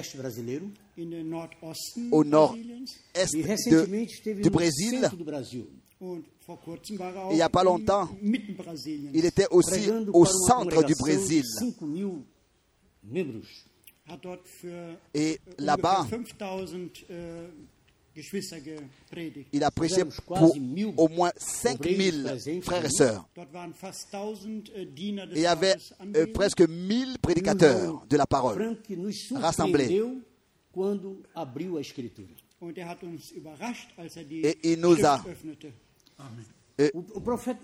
au 2.12 2.24
nord-est 2.24 3.36
du 4.42 4.50
Brésil. 4.50 5.10
Il 6.02 7.38
y 7.38 7.42
a 7.42 7.50
pas 7.50 7.64
longtemps. 7.64 8.10
Il 8.22 9.26
était 9.26 9.48
aussi 9.52 9.90
au 10.14 10.26
centre 10.26 10.84
du 10.84 10.96
Brésil. 10.96 11.42
de 11.44 11.48
5 11.48 11.82
mil 11.82 12.24
membros. 13.04 13.66
hat 14.10 14.18
dort 14.24 14.40
für 14.44 14.98
Et 15.14 15.40
ungefähr 15.46 15.66
là-bas, 15.66 16.08
5000 16.10 17.52
Geschwister 18.16 18.60
gepredigt. 18.60 19.50
il 19.54 19.64
a 19.64 19.70
prêché 19.72 20.04
pour 20.26 20.56
au 20.98 21.08
moins 21.10 21.32
5000 21.38 22.24
presentes 22.24 22.64
frères 22.64 22.86
et 22.86 22.90
sœurs. 22.90 23.30
Dort 23.36 23.54
waren 23.54 23.74
fast 23.74 24.12
1000 24.12 24.94
Diener 24.96 25.28
des 25.28 25.34
Et 25.36 25.40
il 25.40 25.44
y 25.44 25.46
avait 25.46 25.76
euh, 26.16 26.26
presque 26.34 26.62
1000 26.68 27.20
prédicateurs 27.20 28.06
de 28.10 28.18
la 28.18 28.26
parole. 28.26 28.78
Rassemblés. 29.36 29.86
er 29.86 30.04
er 32.66 34.56
Et 34.64 34.74
il 34.74 34.80
nous 34.82 35.06
a- 35.06 35.24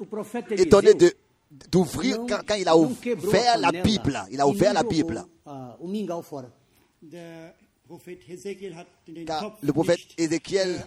profeta 0.06 0.56
Étonné 0.56 0.94
de- 0.94 1.14
d'ouvrir 1.72 2.18
quand, 2.28 2.42
quand 2.48 2.56
il 2.56 2.68
a 2.68 2.76
ouvert 2.78 3.58
la 3.58 3.72
Bible. 3.84 4.20
Il 4.32 4.42
a 4.42 4.48
ouvert 4.48 4.74
la 4.74 4.84
Bible. 4.84 5.24
den 9.14 9.26
Car 9.26 9.58
le 9.62 9.72
prophète 9.72 10.00
nicht, 10.00 10.20
Ézéchiel 10.20 10.84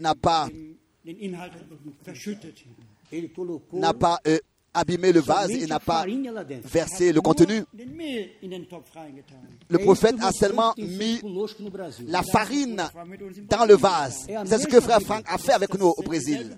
n'a 0.00 0.14
pas- 0.14 0.48
N'a 3.80 3.92
pas 3.94 4.20
euh, 4.26 4.38
abîmé 4.76 5.12
le 5.12 5.20
vase 5.20 5.50
et 5.50 5.66
n'a 5.66 5.80
pas. 5.80 6.06
Er 6.06 6.60
versé 6.64 7.12
le 7.12 7.20
contenu. 7.20 7.64
Le 9.68 9.78
prophète 9.78 10.16
a 10.20 10.30
seulement 10.32 10.74
mis 10.76 11.20
la 12.06 12.22
farine 12.22 12.82
dans 13.48 13.64
le 13.64 13.74
vase. 13.74 14.26
C'est 14.44 14.58
ce 14.58 14.66
que 14.66 14.80
frère 14.80 15.00
Franck 15.00 15.24
a 15.26 15.38
fait 15.38 15.52
avec 15.52 15.74
nous 15.78 15.92
au 15.96 16.02
Brésil. 16.02 16.56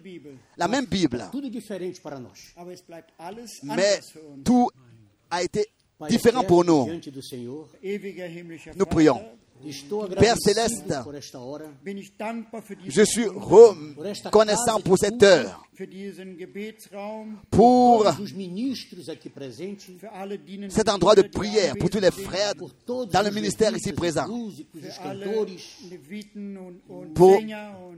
La 0.56 0.68
même 0.68 0.84
Bible. 0.86 1.24
Alles 3.18 3.60
Mais 3.64 4.00
tout 4.44 4.70
a 5.30 5.42
été 5.42 5.66
différent 6.08 6.44
pour 6.44 6.64
nous. 6.64 6.88
Nous 8.76 8.86
prions. 8.86 9.20
Père 10.18 10.36
Céleste, 10.38 10.94
Je 12.86 13.02
suis 13.02 13.26
reconnaissant 13.26 14.80
pour 14.80 14.98
cette 14.98 15.22
heure, 15.22 15.67
pour 17.50 18.06
cet 20.68 20.88
endroit 20.88 21.14
de 21.14 21.22
prière, 21.22 21.74
pour 21.78 21.90
tous 21.90 22.00
les 22.00 22.10
frères 22.10 22.54
dans 22.86 23.22
le 23.22 23.30
ministère 23.30 23.76
ici 23.76 23.92
présent, 23.92 24.26
pour 27.14 27.40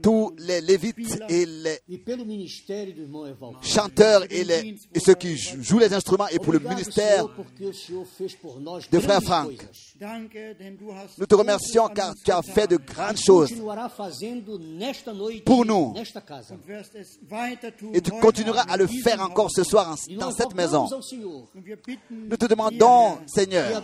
tous 0.01 0.35
les 0.37 0.61
lévites 0.61 1.23
et 1.29 1.45
les 1.45 1.79
e 1.89 1.97
chanteurs 3.61 4.23
et, 4.29 4.43
les, 4.43 4.75
et 4.93 4.99
ceux 4.99 5.15
qui 5.15 5.35
jouent 5.37 5.79
les 5.79 5.93
instruments 5.93 6.27
et 6.27 6.37
pour 6.39 6.53
le 6.53 6.59
ministère 6.59 7.25
de 8.91 8.99
Frère 8.99 9.21
hast 9.21 11.17
Nous 11.17 11.25
te 11.25 11.35
remercions 11.35 11.87
car 11.89 12.13
tu 12.23 12.31
as 12.31 12.41
fait 12.41 12.67
de 12.67 12.77
grandes 12.77 13.17
choses 13.17 13.51
nesta 14.59 15.13
noite, 15.13 15.43
Pour 15.43 15.65
nous. 15.65 15.93
Et 17.93 18.01
tu 18.01 18.11
continueras 18.11 18.63
à 18.63 18.77
le 18.77 18.87
faire 18.87 19.21
encore 19.21 19.51
ce 19.51 19.63
soir 19.63 19.95
E 20.09 20.15
dans 20.15 20.31
cette 20.31 20.55
maison. 20.55 20.87
Nous 22.09 22.37
te 22.37 22.45
demandons, 22.45 23.19
Seigneur, 23.27 23.83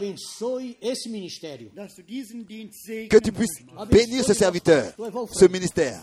que 3.09 3.17
tu 3.17 3.31
puisses 3.31 3.59
bénir 3.89 4.23
ce 4.23 4.33
serviteur, 4.33 4.93
ce 5.31 5.45
ministère. 5.45 6.01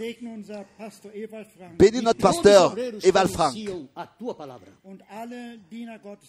Bénis 1.78 2.02
notre 2.02 2.20
pasteur, 2.20 2.76
Eval 3.02 3.28
Frank, 3.28 3.54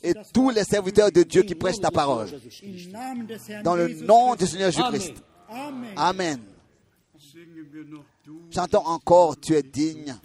et 0.04 0.14
tous 0.34 0.50
les 0.50 0.64
serviteurs 0.64 1.12
de 1.12 1.24
Dieu 1.24 1.44
qui 1.44 1.56
prêchent 1.56 1.80
ta 1.82 1.92
parole. 1.92 2.28
Dans 3.64 3.76
le 3.76 3.90
nom 4.02 4.36
du. 4.36 4.46
Seigneur 4.46 4.72
Jésus-Christ. 4.72 5.24
Amen. 5.50 5.94
Amen. 5.96 6.40
Chantons 8.52 8.86
encore, 8.86 9.40
tu 9.40 9.54
es 9.54 9.64
digne. 9.64 10.16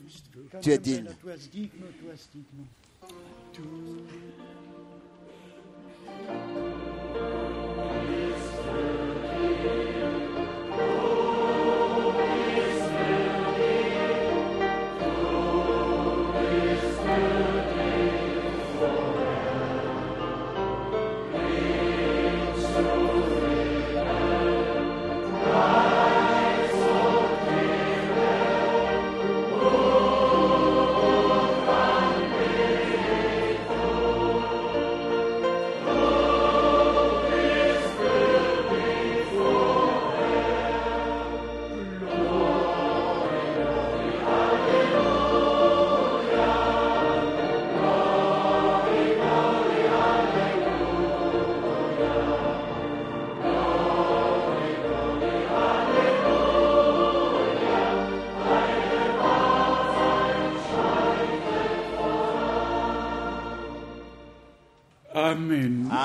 Tu 0.61 0.71
es 0.73 0.79
digne. 0.79 1.09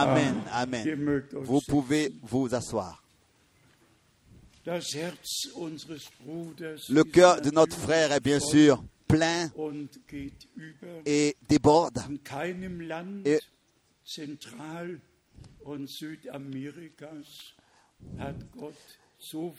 Amen. 0.06 0.36
Amen. 0.52 0.86
Ihr 0.86 0.96
Amen. 0.96 1.24
Vous 1.46 1.60
pouvez 1.68 2.14
vous 2.24 2.54
asseoir. 2.54 3.02
Le 6.90 7.04
cœur 7.04 7.42
de 7.42 7.52
notre 7.52 7.78
frère 7.78 8.12
est 8.12 8.20
bien 8.20 8.40
sûr 8.40 8.84
plein 9.08 9.50
et 11.06 11.36
déborde. 11.48 12.00
Et- 13.26 13.40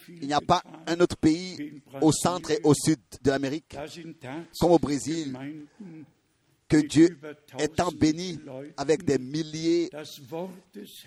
Il 0.09 0.27
n'y 0.27 0.33
a 0.33 0.41
pas 0.41 0.63
un 0.87 1.01
autre 1.01 1.17
pays 1.17 1.81
au 2.01 2.13
centre 2.13 2.51
et 2.53 2.61
au 2.65 2.75
sud 2.75 2.99
de 3.23 3.31
l'Amérique 3.31 3.77
comme 4.61 4.71
au 4.73 4.79
Brésil 4.79 5.37
que 6.69 6.77
Dieu 6.79 7.19
est 7.59 7.77
tant 7.77 7.91
béni 7.91 8.41
avec 8.77 9.05
des 9.05 9.19
milliers, 9.19 9.91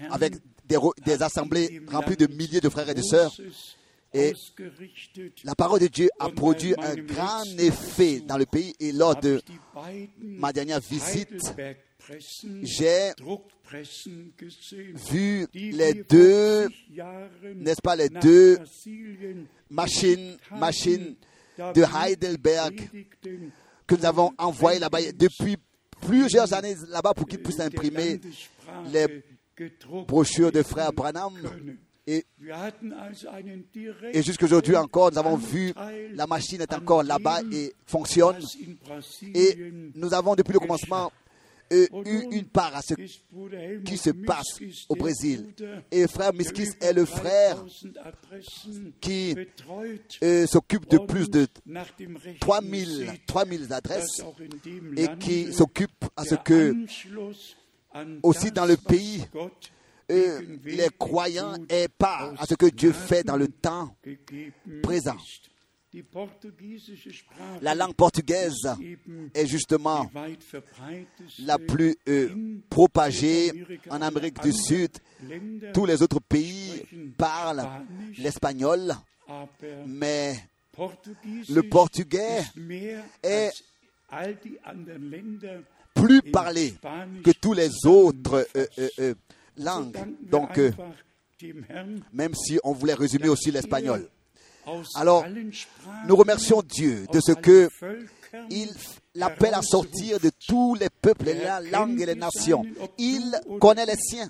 avec 0.09 0.35
des, 0.65 1.23
assemblées 1.23 1.81
remplies 1.91 2.15
de 2.15 2.27
milliers 2.27 2.61
de 2.61 2.69
frères 2.69 2.89
et 2.89 2.93
de 2.93 3.01
sœurs. 3.01 3.35
Et. 4.13 4.33
La 5.43 5.53
parole 5.53 5.81
de 5.81 5.87
Dieu 5.87 6.09
a 6.19 6.29
produit 6.29 6.73
un 6.79 6.95
grand 6.95 7.43
effet 7.59 8.21
dans 8.21 8.37
le 8.37 8.45
pays 8.45 8.73
et 8.79 8.91
lors 8.91 9.15
de 9.15 9.41
ma 10.19 10.51
dernière 10.51 10.79
visite, 10.79 11.29
j'ai 12.63 13.11
vu 15.11 15.45
les 15.53 15.93
deux 16.09 16.69
40 16.69 16.73
Jahren 16.95 17.53
n'est-ce 17.55 17.81
pas, 17.81 17.95
les 17.95 18.09
deux 18.09 18.57
machines, 19.69 20.37
de 21.57 21.83
Heidelberg 21.83 22.89
que 23.89 23.95
nous 23.95 24.05
avons 24.05 24.31
envoyé 24.37 24.79
là-bas 24.79 24.99
depuis 25.13 25.57
plusieurs 25.99 26.53
années 26.53 26.75
là-bas 26.89 27.13
pour 27.15 27.27
qu'ils 27.27 27.41
puissent 27.41 27.59
imprimer 27.59 28.21
les 28.93 29.23
brochures 30.07 30.51
de 30.51 30.61
frère 30.61 30.93
Branham. 30.93 31.33
Et, 32.05 32.25
et 34.13 34.23
jusqu'aujourd'hui 34.23 34.75
encore, 34.75 35.11
nous 35.11 35.17
avons 35.17 35.35
vu 35.35 35.73
la 36.13 36.27
machine 36.27 36.61
est 36.61 36.73
encore 36.73 37.03
là-bas 37.03 37.41
et 37.51 37.73
fonctionne. 37.85 38.37
Et 39.33 39.71
nous 39.95 40.13
avons 40.13 40.35
depuis 40.35 40.53
le 40.53 40.59
commencement 40.59 41.11
eu 41.71 42.27
une 42.31 42.45
part 42.45 42.75
à 42.75 42.81
ce 42.81 42.93
qui 43.83 43.97
se 43.97 44.09
passe 44.11 44.59
au 44.89 44.95
Brésil. 44.95 45.53
Et 45.91 46.07
frère 46.07 46.33
Miskis 46.33 46.69
est 46.81 46.93
le 46.93 47.05
frère 47.05 47.63
qui 49.01 49.35
euh, 50.23 50.47
s'occupe 50.47 50.89
de 50.89 50.97
plus 50.97 51.29
de 51.29 51.47
3000, 52.39 53.11
3000 53.27 53.73
adresses 53.73 54.21
et 54.97 55.07
qui 55.19 55.53
s'occupe 55.53 56.05
à 56.15 56.23
ce 56.25 56.35
que 56.35 56.75
aussi 58.23 58.51
dans 58.51 58.65
le 58.65 58.77
pays 58.77 59.23
euh, 60.11 60.41
les 60.65 60.89
croyants 60.97 61.55
aient 61.69 61.87
part 61.87 62.33
à 62.39 62.45
ce 62.45 62.55
que 62.55 62.65
Dieu 62.65 62.91
fait 62.91 63.23
dans 63.23 63.37
le 63.37 63.47
temps 63.47 63.95
présent. 64.81 65.17
La 67.61 67.73
langue 67.73 67.95
portugaise 67.95 68.69
est 69.33 69.47
justement 69.47 70.09
la 71.39 71.57
plus 71.57 71.95
euh, 72.07 72.29
propagée 72.69 73.51
en 73.89 74.01
Amérique 74.01 74.41
du 74.41 74.53
Sud. 74.53 74.91
Tous 75.73 75.85
les 75.85 76.01
autres 76.03 76.19
pays 76.19 76.83
parlent 77.17 77.67
l'espagnol, 78.19 78.93
mais 79.87 80.35
le 81.49 81.61
portugais 81.63 82.43
est 83.23 83.51
plus 85.95 86.21
parlé 86.21 86.75
que 87.23 87.31
tous 87.31 87.53
les 87.53 87.69
autres 87.85 88.47
euh, 88.55 88.67
euh, 88.99 89.15
langues. 89.57 89.97
Donc, 90.21 90.59
même 92.13 92.35
si 92.35 92.59
on 92.63 92.73
voulait 92.73 92.93
résumer 92.93 93.29
aussi 93.29 93.49
l'espagnol. 93.49 94.07
Alors, 94.95 95.25
nous 96.07 96.15
remercions 96.15 96.61
Dieu 96.61 97.05
de 97.11 97.19
ce 97.19 97.31
que 97.31 97.69
il 98.49 98.69
l'appelle 99.15 99.53
à 99.55 99.61
sortir 99.61 100.19
de 100.19 100.31
tous 100.47 100.75
les 100.75 100.89
peuples, 100.89 101.25
les 101.25 101.69
langues 101.71 101.99
et 102.01 102.05
les 102.05 102.15
nations. 102.15 102.63
Il 102.97 103.39
connaît 103.59 103.85
les 103.85 103.97
siens. 103.97 104.29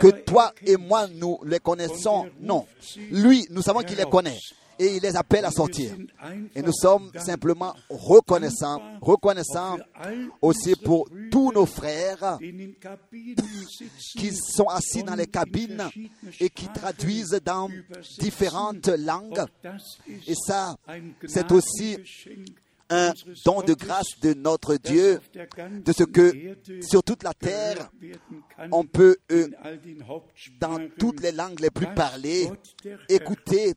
Que 0.00 0.08
toi 0.08 0.54
et 0.64 0.76
moi, 0.76 1.06
nous 1.06 1.38
les 1.44 1.58
connaissons, 1.58 2.26
non. 2.40 2.66
Lui, 3.10 3.46
nous 3.50 3.60
savons 3.60 3.80
qu'il 3.80 3.98
les 3.98 4.08
connaît 4.08 4.38
et 4.82 4.96
il 4.96 5.02
les 5.02 5.14
appelle 5.16 5.44
à 5.44 5.50
sortir. 5.50 5.94
Et 6.54 6.62
nous 6.62 6.72
sommes 6.72 7.10
simplement 7.16 7.74
reconnaissants, 7.88 8.80
reconnaissants 9.00 9.78
aussi 10.40 10.74
pour 10.74 11.08
tous 11.30 11.52
nos 11.52 11.66
frères 11.66 12.38
qui 14.16 14.32
sont 14.34 14.66
assis 14.66 15.04
dans 15.04 15.14
les 15.14 15.28
cabines 15.28 15.88
et 16.40 16.50
qui 16.50 16.66
traduisent 16.68 17.40
dans 17.44 17.68
différentes 18.18 18.88
langues. 18.88 19.44
Et 20.26 20.34
ça, 20.34 20.74
c'est 21.26 21.52
aussi 21.52 21.98
un 22.92 23.14
don 23.44 23.62
de 23.62 23.74
grâce 23.74 24.18
de 24.20 24.34
notre 24.34 24.76
Dieu, 24.76 25.20
de 25.84 25.92
ce 25.92 26.04
que 26.04 26.56
sur 26.82 27.02
toute 27.02 27.22
la 27.22 27.32
terre, 27.32 27.90
on 28.70 28.84
peut, 28.84 29.16
euh, 29.30 29.48
dans 30.60 30.78
toutes 30.98 31.20
les 31.20 31.32
langues 31.32 31.60
les 31.60 31.70
plus 31.70 31.92
parlées, 31.94 32.50
écouter 33.08 33.74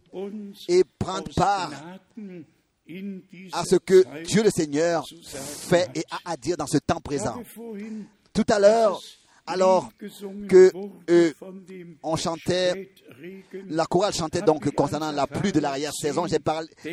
et 0.67 0.83
prendre 0.99 1.33
part 1.35 1.71
à 3.53 3.63
ce 3.63 3.77
que 3.77 4.23
Dieu 4.23 4.43
le 4.43 4.49
Seigneur 4.49 5.05
fait 5.23 5.89
et 5.95 6.03
a 6.11 6.31
à 6.31 6.37
dire 6.37 6.57
dans 6.57 6.67
ce 6.67 6.77
temps 6.77 6.99
présent. 7.01 7.41
Tout 8.33 8.45
à 8.49 8.59
l'heure, 8.59 8.99
alors 9.47 9.91
que 10.49 10.71
euh, 11.09 11.33
on 12.01 12.15
chantait, 12.15 12.91
la 13.69 13.85
chorale 13.85 14.13
chantait 14.13 14.41
donc 14.41 14.69
concernant 14.73 15.11
la 15.11 15.27
pluie 15.27 15.51
de 15.51 15.59
l'arrière-saison, 15.59 16.25
j'ai, 16.27 16.39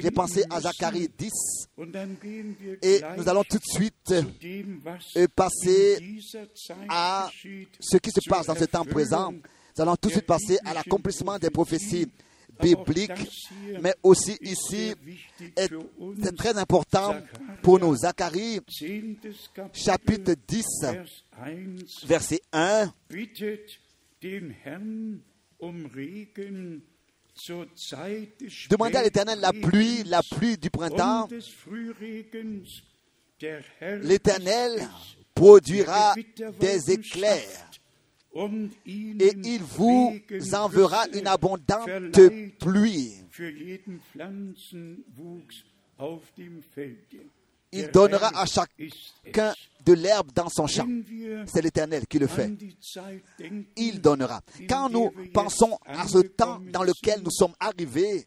j'ai 0.00 0.10
pensé 0.10 0.44
à 0.50 0.60
Zacharie 0.60 1.08
10 1.16 1.30
et 2.82 3.00
nous 3.16 3.28
allons 3.28 3.44
tout 3.44 3.58
de 3.58 3.64
suite 3.64 4.12
euh, 5.16 5.26
passer 5.34 6.18
à 6.88 7.30
ce 7.80 7.96
qui 7.96 8.10
se 8.10 8.20
passe 8.28 8.46
dans 8.46 8.54
ce 8.54 8.64
temps 8.64 8.84
présent. 8.84 9.32
Nous 9.32 9.82
allons 9.82 9.96
tout 9.96 10.08
de 10.08 10.14
suite 10.14 10.26
passer 10.26 10.58
à 10.64 10.74
l'accomplissement 10.74 11.38
des 11.38 11.48
prophéties 11.48 12.06
bibliques, 12.60 13.10
mais 13.80 13.94
aussi 14.02 14.36
ici, 14.42 14.94
c'est 16.22 16.36
très 16.36 16.56
important 16.58 17.14
pour 17.62 17.78
nous. 17.78 17.96
Zacharie, 17.96 18.60
chapitre 19.72 20.34
10, 20.46 20.64
verset 22.04 22.40
1. 22.52 22.92
Demandez 28.70 28.96
à 28.96 29.02
l'Éternel 29.02 29.40
la 29.40 29.52
pluie, 29.52 30.04
la 30.04 30.22
pluie 30.22 30.56
du 30.56 30.70
printemps. 30.70 31.28
L'Éternel 34.02 34.88
produira 35.34 36.14
des 36.60 36.90
éclairs 36.90 37.70
et 38.34 39.32
il 39.44 39.62
vous 39.62 40.18
enverra 40.54 41.06
une 41.12 41.26
abondante 41.26 41.88
pluie. 42.60 43.14
Il 47.72 47.90
donnera 47.90 48.30
à 48.38 48.44
chacun 48.46 49.54
de 49.84 49.92
l'herbe 49.94 50.30
dans 50.34 50.48
son 50.48 50.66
champ. 50.66 50.86
C'est 51.46 51.62
l'Éternel 51.62 52.06
qui 52.06 52.18
le 52.18 52.26
fait. 52.26 52.50
Il 53.76 54.00
donnera. 54.00 54.40
Quand 54.68 54.88
nous 54.88 55.10
pensons 55.32 55.78
à 55.86 56.06
ce 56.06 56.18
temps 56.18 56.60
dans 56.72 56.82
lequel 56.84 57.22
nous 57.22 57.30
sommes 57.30 57.54
arrivés, 57.58 58.26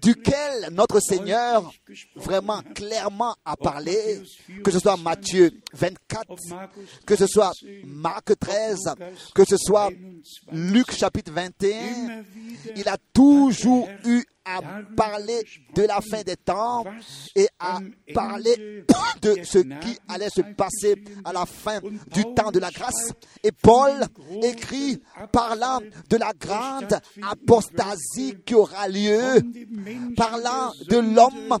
duquel 0.00 0.68
notre 0.72 1.00
Seigneur 1.00 1.72
vraiment 2.16 2.62
clairement 2.74 3.36
a 3.44 3.56
parlé, 3.56 4.22
que 4.64 4.70
ce 4.70 4.78
soit 4.78 4.96
Matthieu 4.96 5.52
24, 5.72 6.36
que 7.06 7.16
ce 7.16 7.26
soit 7.26 7.52
Marc 7.84 8.38
13, 8.38 8.94
que 9.34 9.44
ce 9.44 9.56
soit 9.56 9.90
Luc 10.50 10.92
chapitre 10.92 11.32
21, 11.32 12.24
il 12.76 12.88
a 12.88 12.96
toujours 13.12 13.88
eu 14.04 14.24
à 14.44 14.60
parler 14.96 15.42
de 15.74 15.82
la 15.82 16.00
fin 16.00 16.22
des 16.22 16.36
temps 16.36 16.84
et 17.34 17.48
à 17.58 17.78
parler 18.14 18.84
de 19.22 19.36
ce 19.44 19.58
qui 19.58 19.98
allait 20.08 20.30
se 20.30 20.40
passer 20.40 21.02
à 21.24 21.32
la 21.32 21.46
fin 21.46 21.80
du 22.12 22.22
temps 22.34 22.50
de 22.50 22.58
la 22.58 22.70
grâce. 22.70 23.12
Et 23.42 23.52
Paul 23.52 23.92
écrit 24.42 25.00
parlant 25.32 25.80
de 26.08 26.16
la 26.16 26.32
grande 26.32 26.98
apostasie 27.22 28.36
qui 28.44 28.54
aura 28.54 28.88
lieu, 28.88 29.40
parlant 30.16 30.72
de 30.88 30.98
l'homme 30.98 31.58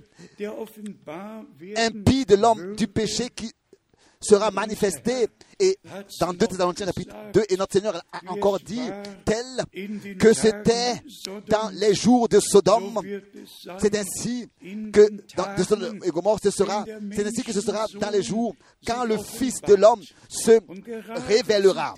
impie, 1.76 2.24
de 2.26 2.36
l'homme 2.36 2.74
du 2.74 2.88
péché 2.88 3.28
qui 3.34 3.52
sera 4.22 4.50
manifesté. 4.50 5.28
Et 5.58 5.78
dans 6.18 6.32
2 6.32 6.46
Thessaloniciens 6.46 6.86
chapitre 6.86 7.14
2, 7.34 7.42
et 7.48 7.56
notre 7.56 7.74
Seigneur 7.74 8.02
a 8.12 8.32
encore 8.32 8.58
dit, 8.58 8.80
tel 9.24 9.44
que 10.18 10.32
c'était 10.32 10.94
dans 11.48 11.70
les 11.74 11.94
jours 11.94 12.28
de 12.28 12.40
Sodome, 12.40 13.00
c'est 13.78 13.96
ainsi 13.96 14.48
que 14.92 15.08
de 15.08 15.62
Sodome 15.62 16.00
ce 16.42 16.50
sera, 16.50 16.84
c'est 17.14 17.26
ainsi 17.26 17.42
que 17.44 17.52
ce 17.52 17.60
sera 17.60 17.86
dans 18.00 18.10
les 18.10 18.22
jours 18.22 18.54
quand 18.86 19.04
le 19.04 19.18
Fils 19.18 19.60
de 19.60 19.74
l'homme 19.74 20.02
se 20.28 20.58
révélera. 21.28 21.94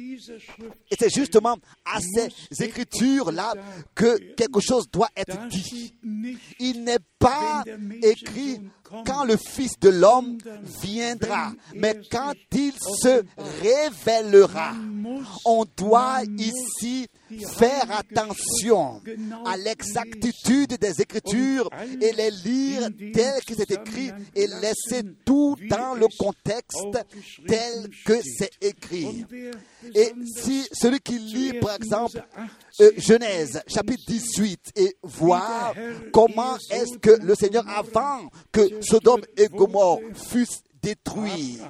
Et 0.91 0.97
c'est 0.99 1.15
justement 1.15 1.57
à 1.85 2.01
ces 2.01 2.65
écritures-là 2.65 3.55
que 3.95 4.19
quelque 4.35 4.61
chose 4.61 4.91
doit 4.91 5.11
être 5.17 5.49
dit. 5.49 5.95
Il 6.59 6.85
n'est 6.85 6.99
pas 7.19 7.65
écrit 8.03 8.61
quand 9.07 9.25
le 9.25 9.37
Fils 9.37 9.79
de 9.81 9.89
l'homme 9.89 10.39
viendra, 10.83 11.53
mais 11.75 12.01
quand 12.11 12.33
il 12.53 12.73
se 12.73 13.23
révélera. 13.63 14.73
On 15.45 15.65
doit 15.77 16.23
ici 16.39 17.07
faire 17.57 17.91
attention 17.91 19.03
à 19.45 19.57
l'exactitude 19.57 20.79
des 20.79 21.01
Écritures 21.01 21.69
et 22.01 22.13
les 22.13 22.31
lire 22.31 22.89
tels 23.13 23.43
que 23.47 23.55
c'est 23.55 23.71
écrit 23.71 24.11
et 24.35 24.47
laisser 24.47 25.03
tout 25.25 25.57
dans 25.69 25.95
le 25.95 26.07
contexte 26.19 26.99
tel 27.47 27.89
que 28.05 28.21
c'est 28.23 28.51
écrit. 28.61 29.25
Et 29.95 30.13
si 30.37 30.67
celui 30.73 31.01
qui 31.01 31.19
lit, 31.19 31.53
par 31.55 31.75
exemple, 31.75 32.23
euh, 32.81 32.91
Genèse 32.97 33.63
chapitre 33.69 34.03
18 34.07 34.73
et 34.77 34.97
voir 35.03 35.75
comment 36.13 36.57
est-ce 36.71 36.99
que 36.99 37.11
le 37.23 37.35
Seigneur, 37.35 37.69
avant 37.69 38.29
que 38.51 38.83
Sodome 38.83 39.23
et 39.37 39.49
Gomorre 39.49 40.01
fussent 40.15 40.63
détruits, 40.83 41.61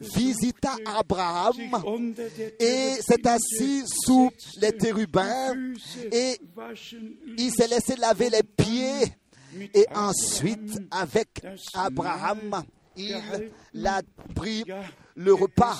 visita 0.00 0.72
Abraham 0.84 1.54
et 2.60 2.94
s'est 3.00 3.26
assis 3.26 3.84
sous 3.86 4.30
les 4.60 4.72
térubins 4.72 5.54
et 6.12 6.38
il 7.38 7.50
s'est 7.50 7.68
laissé 7.68 7.96
laver 7.96 8.30
les 8.30 8.42
pieds. 8.42 9.12
Et 9.72 9.86
ensuite, 9.94 10.78
avec 10.90 11.28
Abraham, 11.72 12.62
il 12.94 13.86
a 13.86 14.02
pris 14.34 14.64
le 15.14 15.32
repas 15.32 15.78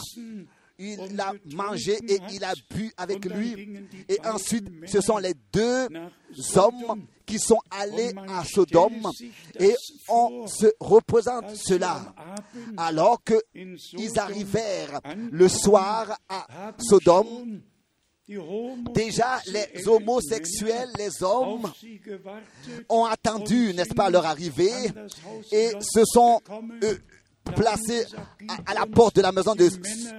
il 0.78 1.20
a 1.20 1.32
mangé 1.54 1.98
et 2.08 2.18
il 2.32 2.44
a 2.44 2.52
bu 2.70 2.92
avec 2.96 3.24
lui. 3.24 3.88
Et 4.08 4.18
ensuite, 4.26 4.66
ce 4.86 5.00
sont 5.00 5.18
les 5.18 5.34
deux 5.52 5.88
hommes 6.56 7.06
qui 7.24 7.38
sont 7.38 7.60
allés 7.70 8.12
à 8.28 8.44
Sodome 8.44 9.10
et 9.58 9.74
on 10.08 10.46
se 10.46 10.66
représente 10.80 11.54
cela. 11.56 12.14
Alors 12.76 13.22
qu'ils 13.24 14.18
arrivèrent 14.18 15.00
le 15.30 15.48
soir 15.48 16.18
à 16.28 16.46
Sodome, 16.78 17.60
Déjà, 18.92 19.40
les 19.46 19.86
homosexuels, 19.86 20.88
les 20.98 21.22
hommes, 21.22 21.70
ont 22.88 23.04
attendu, 23.04 23.72
n'est-ce 23.72 23.94
pas, 23.94 24.10
leur 24.10 24.26
arrivée 24.26 24.90
et 25.52 25.70
se 25.80 26.04
sont 26.04 26.40
euh, 26.82 26.96
placés 27.54 28.04
à, 28.66 28.74
la 28.74 28.87
porte 28.87 29.16
de 29.16 29.22
la 29.22 29.32
maison 29.32 29.54
de, 29.54 29.68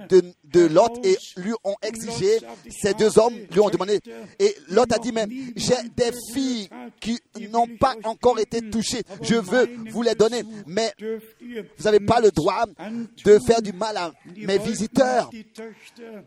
de, 0.08 0.66
Lot 0.66 1.00
et 1.04 1.16
lui 1.36 1.52
ont 1.64 1.76
exigé, 1.82 2.38
ces 2.70 2.94
deux 2.94 3.18
hommes 3.18 3.34
lui 3.50 3.60
ont 3.60 3.68
demandé, 3.68 4.00
et 4.38 4.54
Lot 4.70 4.92
a 4.92 4.98
dit, 4.98 5.12
mais 5.12 5.26
j'ai 5.56 5.74
des 5.96 6.10
filles 6.32 6.68
qui 7.00 7.20
n'ont 7.50 7.68
pas 7.78 7.94
encore 8.04 8.38
été 8.38 8.68
touchées, 8.70 9.02
je 9.22 9.36
veux 9.36 9.68
vous 9.90 10.02
les 10.02 10.14
donner, 10.14 10.42
mais 10.66 10.92
vous 11.00 11.84
n'avez 11.84 12.00
pas 12.00 12.20
le 12.20 12.30
droit 12.30 12.64
de 13.24 13.38
faire 13.46 13.62
du 13.62 13.72
mal 13.72 13.96
à 13.96 14.12
mes 14.36 14.58
visiteurs. 14.58 15.30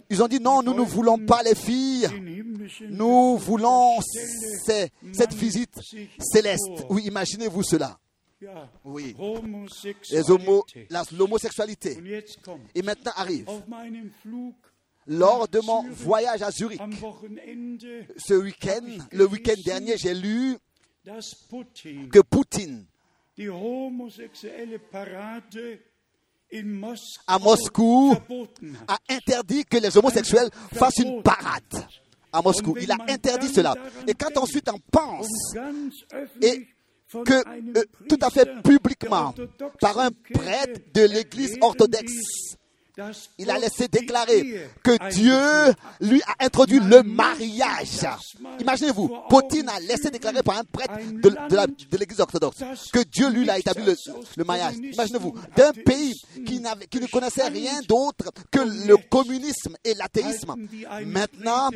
Ils 0.09 0.23
ont 0.23 0.27
dit, 0.27 0.39
non, 0.39 0.61
nous 0.63 0.73
ne 0.73 0.81
voulons 0.81 1.17
pas 1.17 1.41
les 1.43 1.55
filles, 1.55 2.07
nous 2.89 3.37
voulons 3.37 3.97
cette 5.13 5.33
visite 5.33 5.73
céleste. 6.19 6.85
Oui, 6.89 7.03
imaginez-vous 7.05 7.63
cela. 7.63 7.97
Oui. 8.83 9.15
L'homosexualité. 11.17 11.97
Et 12.75 12.81
maintenant 12.81 13.11
arrive. 13.15 13.47
Lors 15.07 15.47
de 15.47 15.59
mon 15.65 15.89
voyage 15.89 16.41
à 16.41 16.51
Zurich, 16.51 16.81
ce 18.17 18.33
week-end, 18.35 18.85
le 19.11 19.25
week-end 19.25 19.59
dernier, 19.65 19.97
j'ai 19.97 20.13
lu 20.13 20.57
que 21.03 22.19
Poutine 22.19 22.85
à 27.27 27.39
Moscou 27.39 28.15
a 28.87 28.97
interdit 29.09 29.65
que 29.65 29.77
les 29.77 29.97
homosexuels 29.97 30.49
fassent 30.73 30.99
une 30.99 31.23
parade 31.23 31.85
à 32.31 32.41
Moscou. 32.41 32.75
Il 32.79 32.91
a 32.91 32.97
interdit 33.07 33.49
cela. 33.49 33.73
Et 34.07 34.13
quand 34.13 34.37
ensuite 34.37 34.69
on 34.69 34.79
pense 34.91 35.27
et 36.41 36.67
que 37.25 37.33
euh, 37.77 37.83
tout 38.07 38.19
à 38.21 38.29
fait 38.29 38.47
publiquement, 38.63 39.33
par 39.79 39.99
un 39.99 40.09
prêtre 40.33 40.81
de 40.93 41.01
l'Église 41.05 41.57
orthodoxe, 41.61 42.57
il 43.37 43.49
a 43.49 43.57
laissé 43.57 43.87
déclarer 43.87 44.69
que 44.83 45.09
Dieu 45.11 45.73
lui 46.01 46.21
a 46.23 46.45
introduit 46.45 46.79
le 46.79 47.03
mariage. 47.03 48.05
Imaginez-vous, 48.59 49.09
Poutine 49.29 49.69
a 49.69 49.79
laissé 49.79 50.11
déclarer 50.11 50.43
par 50.43 50.57
un 50.57 50.63
prêtre 50.63 50.93
de, 50.99 51.97
l'Église 51.97 52.19
orthodoxe 52.19 52.59
que 52.91 52.99
Dieu 53.03 53.29
lui 53.29 53.49
a 53.49 53.57
établi 53.57 53.83
le, 54.37 54.43
mariage. 54.43 54.75
Imaginez-vous, 54.75 55.33
d'un 55.55 55.71
pays 55.71 56.13
qui, 56.45 56.61
qui 56.89 56.99
ne 56.99 57.07
connaissait 57.07 57.47
rien 57.47 57.81
d'autre 57.87 58.31
que 58.51 58.59
le 58.59 58.97
communisme 59.09 59.75
et 59.83 59.93
l'athéisme. 59.93 60.55
Maintenant, 61.05 61.69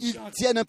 ils 0.00 0.18
tiennent 0.34 0.62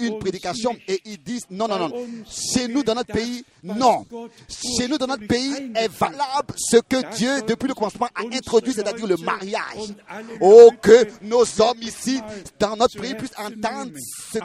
une, 0.00 0.18
prédication 0.18 0.76
et 0.88 1.00
ils 1.04 1.22
disent 1.22 1.46
non, 1.50 1.68
non, 1.68 1.78
non. 1.78 1.92
Chez 2.28 2.68
nous, 2.68 2.82
dans 2.82 2.94
notre 2.94 3.12
pays, 3.12 3.44
non. 3.62 4.06
Chez 4.48 4.88
nous, 4.88 4.98
dans 4.98 5.06
notre 5.06 5.26
pays, 5.26 5.72
est 5.74 5.88
valable 5.88 6.54
ce 6.56 6.78
que 6.78 7.16
Dieu, 7.16 7.42
depuis 7.46 7.68
le 7.68 7.74
commencement, 7.74 8.08
a 8.14 8.22
introduit, 8.22 8.72
c'est-à-dire 8.72 9.06
le 9.06 9.16
mariage. 9.16 9.94
Oh, 10.40 10.70
que 10.80 11.06
nos 11.22 11.42
hommes 11.60 11.82
ici, 11.82 12.20
dans 12.58 12.76
notre 12.76 13.00
pays, 13.00 13.14
puissent 13.14 13.38
entendre 13.38 13.92
ce 14.32 14.38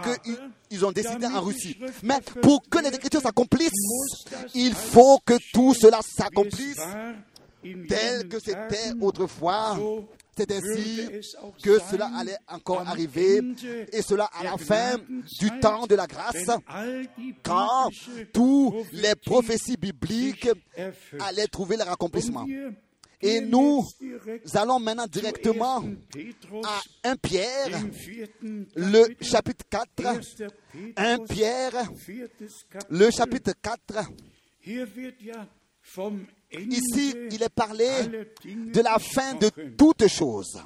qu'ils 0.70 0.86
ont 0.86 0.92
décidé 0.92 1.26
en 1.28 1.42
Russie. 1.42 1.78
Mais 2.04 2.20
pour 2.42 2.62
que 2.70 2.80
les 2.80 2.90
Écritures 2.90 3.22
s'accomplissent, 3.22 3.72
il 4.54 4.74
faut 4.74 5.20
que 5.26 5.34
tout 5.54 5.74
cela 5.74 6.00
s'accomplisse 6.04 6.80
tel 7.88 8.28
que 8.28 8.40
c'était 8.40 8.94
autrefois 9.02 9.78
c'est 10.40 10.52
ainsi 10.54 11.06
que 11.62 11.80
cela 11.92 12.10
allait 12.18 12.38
encore 12.48 12.88
arriver, 12.88 13.42
et 13.92 14.02
cela 14.02 14.30
à 14.40 14.44
la 14.44 14.58
fin 14.58 14.98
du 15.40 15.60
temps 15.60 15.86
de 15.86 15.96
la 15.96 16.08
grâce, 16.08 16.50
quand 17.44 17.90
tous 18.34 18.74
les 18.94 19.16
prophéties 19.16 19.76
bibliques 19.76 20.50
allaient 21.20 21.48
trouver 21.48 21.76
leur 21.76 21.92
accomplissement. 21.92 22.46
Et 23.22 23.42
nous 23.42 23.86
allons 24.54 24.80
maintenant 24.80 25.08
directement 25.08 25.84
à 26.64 26.80
1 27.04 27.18
Pierre, 27.18 27.82
le 28.76 29.08
chapitre 29.22 29.66
4. 29.70 29.88
1 30.96 31.18
Pierre, 31.26 31.92
le 32.90 33.12
chapitre 33.12 33.52
4. 33.62 34.10
Ici, 36.52 37.16
il 37.32 37.44
est 37.44 37.54
parlé 37.54 37.90
de 38.44 38.82
la 38.82 38.98
fin 38.98 39.36
de 39.36 39.50
toutes 39.78 40.08
choses. 40.08 40.60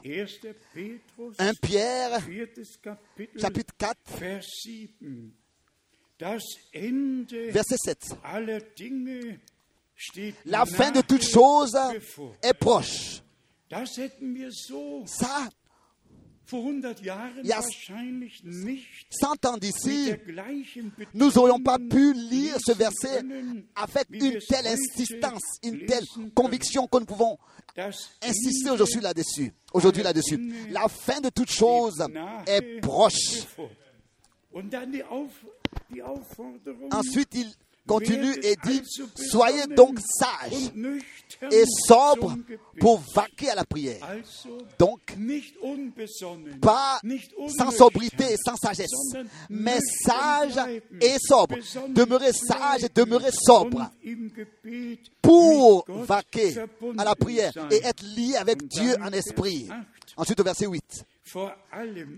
1 1.37 1.53
Pierre, 1.61 2.19
chapitre 3.37 3.73
4, 3.77 3.97
verset 7.51 7.75
7. 7.77 8.15
La 10.45 10.65
fin 10.65 10.91
de 10.91 11.01
toutes 11.01 11.25
choses 11.25 11.77
est 12.41 12.53
proche. 12.53 13.21
Ça, 15.05 15.49
il 16.51 17.45
y 17.45 17.51
a 17.51 17.61
100 19.09 19.45
ans 19.45 19.57
d'ici, 19.57 20.11
nous 21.13 21.31
n'aurions 21.31 21.59
pas 21.59 21.77
pu 21.79 22.13
lire 22.13 22.57
ce 22.63 22.73
verset 22.73 23.23
avec 23.75 24.07
une 24.11 24.39
telle 24.47 24.67
insistance, 24.67 25.41
une 25.63 25.85
telle 25.85 26.05
conviction 26.35 26.87
que 26.87 26.99
nous 26.99 27.05
pouvons 27.05 27.37
insister 28.21 28.69
aujourd'hui 28.69 29.01
là-dessus. 29.01 29.53
Aujourd'hui 29.73 30.03
là-dessus. 30.03 30.69
La 30.69 30.87
fin 30.87 31.21
de 31.21 31.29
toute 31.29 31.51
chose 31.51 32.03
est 32.45 32.81
proche. 32.81 33.47
Ensuite, 36.91 37.29
il 37.33 37.51
continue 37.87 38.33
et 38.43 38.55
dit, 38.63 38.81
soyez 39.15 39.67
donc 39.67 39.99
sages 39.99 40.71
et 41.51 41.63
sobres 41.87 42.35
pour 42.79 43.01
vaquer 43.13 43.49
à 43.49 43.55
la 43.55 43.65
prière. 43.65 44.07
Donc, 44.79 44.99
pas 46.61 46.99
sans 47.57 47.71
sobriété 47.71 48.33
et 48.33 48.37
sans 48.45 48.55
sagesse, 48.55 48.89
mais 49.49 49.79
sage 50.05 50.59
et 51.01 51.15
sobre. 51.19 51.57
Demeurez 51.89 52.33
sage 52.33 52.83
et 52.83 52.89
demeurez 52.89 53.31
sobre 53.31 53.91
pour 55.21 55.85
vaquer 55.87 56.55
à 56.97 57.03
la 57.03 57.15
prière 57.15 57.53
et 57.71 57.83
être 57.83 58.03
lié 58.15 58.35
avec 58.35 58.67
Dieu 58.67 58.95
en 59.01 59.11
esprit. 59.11 59.67
Ensuite, 60.15 60.39
au 60.39 60.43
verset 60.43 60.67
8. 60.67 61.05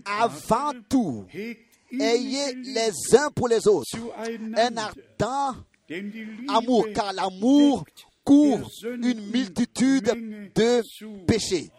Avant 0.04 0.72
tout, 0.88 1.24
ayez 2.00 2.54
les 2.54 3.16
uns 3.16 3.30
pour 3.34 3.48
les 3.48 3.66
autres 3.66 3.96
un 4.56 4.76
ardent 4.76 5.56
amour, 6.48 6.86
car 6.94 7.12
l'amour 7.12 7.84
couvre 8.24 8.68
une 8.84 9.30
multitude 9.30 10.50
de 10.54 10.82
péchés. 11.26 11.70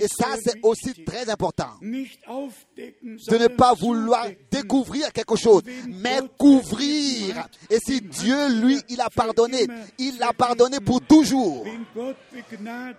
Et 0.00 0.08
ça, 0.08 0.34
c'est 0.42 0.58
aussi 0.62 0.92
très 1.04 1.30
important. 1.30 1.70
De 1.80 3.38
ne 3.38 3.46
pas 3.48 3.72
vouloir 3.74 4.26
découvrir 4.50 5.12
quelque 5.12 5.36
chose, 5.36 5.62
mais 5.86 6.18
couvrir. 6.36 7.48
Et 7.70 7.78
si 7.78 8.00
Dieu, 8.00 8.60
lui, 8.60 8.80
il 8.88 9.00
a 9.00 9.08
pardonné, 9.10 9.66
il 9.98 10.18
l'a 10.18 10.32
pardonné 10.32 10.80
pour 10.80 11.00
toujours. 11.00 11.64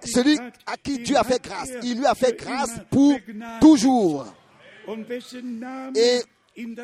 Celui 0.06 0.38
à 0.66 0.78
qui 0.78 1.00
Dieu 1.00 1.18
a 1.18 1.24
fait 1.24 1.42
grâce, 1.42 1.70
il 1.84 1.98
lui 1.98 2.06
a 2.06 2.16
fait 2.16 2.38
grâce 2.38 2.80
pour 2.90 3.18
toujours. 3.60 4.26
Et 5.96 6.22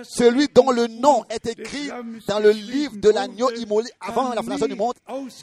celui 0.04 0.48
dont 0.54 0.72
le 0.72 0.88
nom 0.88 1.24
est 1.30 1.48
écrit 1.48 1.90
dans 2.28 2.40
le 2.40 2.52
livre 2.52 2.98
de 2.98 3.10
l'agneau 3.10 3.50
immolé 3.52 3.90
avant 4.02 4.34
la 4.34 4.42
fondation 4.42 4.68
du 4.68 4.76
monde, 4.76 4.96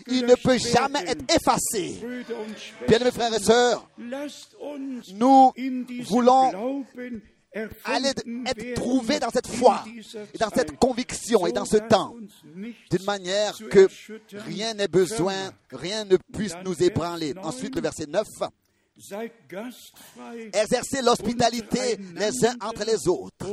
il 0.06 0.26
ne 0.26 0.34
peut 0.34 0.58
jamais 0.58 1.00
être 1.06 1.24
effacé. 1.34 1.98
Bien-aimés 2.86 3.10
frères 3.10 3.32
et 3.34 3.40
sœurs, 3.40 3.88
nous 5.14 5.52
voulons 6.10 6.84
aller 7.84 8.10
être 8.46 8.74
trouvés 8.74 9.18
dans 9.18 9.30
cette 9.30 9.46
foi, 9.46 9.82
dans 10.38 10.50
cette 10.50 10.78
conviction 10.78 11.46
et 11.46 11.52
dans 11.52 11.64
ce 11.64 11.78
temps, 11.78 12.14
d'une 12.54 13.04
manière 13.06 13.56
que 13.70 13.88
rien 14.32 14.74
n'est 14.74 14.88
besoin, 14.88 15.52
rien 15.70 16.04
ne 16.04 16.18
puisse 16.34 16.54
nous 16.64 16.74
ébranler. 16.82 17.34
Ensuite, 17.42 17.74
le 17.74 17.80
verset 17.80 18.06
9. 18.06 18.26
Exercez 20.52 21.02
l'hospitalité 21.02 21.98
les 22.14 22.44
uns 22.46 22.56
entre 22.60 22.84
les 22.84 23.06
autres, 23.06 23.46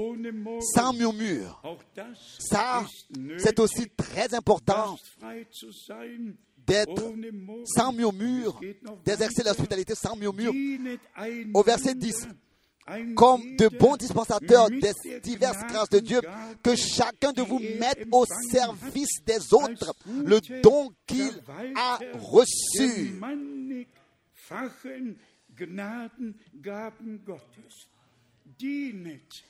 sans 0.73 0.93
murmure. 0.93 1.61
Ça, 2.39 2.85
c'est 3.37 3.59
aussi 3.59 3.87
très 3.95 4.33
important 4.33 4.97
d'être 6.65 7.13
sans 7.65 7.93
murmure, 7.93 8.59
d'exercer 9.05 9.43
l'hospitalité 9.43 9.93
sans 9.93 10.15
murmure, 10.15 10.53
Au 11.53 11.61
verset 11.61 11.93
10, 11.93 12.27
ein 12.87 13.15
comme 13.15 13.55
de 13.55 13.67
bons 13.67 13.97
dispensateurs 13.97 14.69
des 14.69 15.19
diverses 15.21 15.63
grâces 15.67 15.89
de 15.89 15.99
Dieu, 15.99 16.21
que 16.63 16.75
chacun 16.75 17.31
de 17.33 17.41
vous 17.41 17.59
er 17.59 17.79
mette 17.79 18.07
au 18.11 18.25
service 18.51 19.23
des 19.25 19.53
autres. 19.53 19.93
le 20.07 20.39
don 20.61 20.91
qu'il 21.07 21.41
a 21.75 21.99
reçu. 22.19 23.19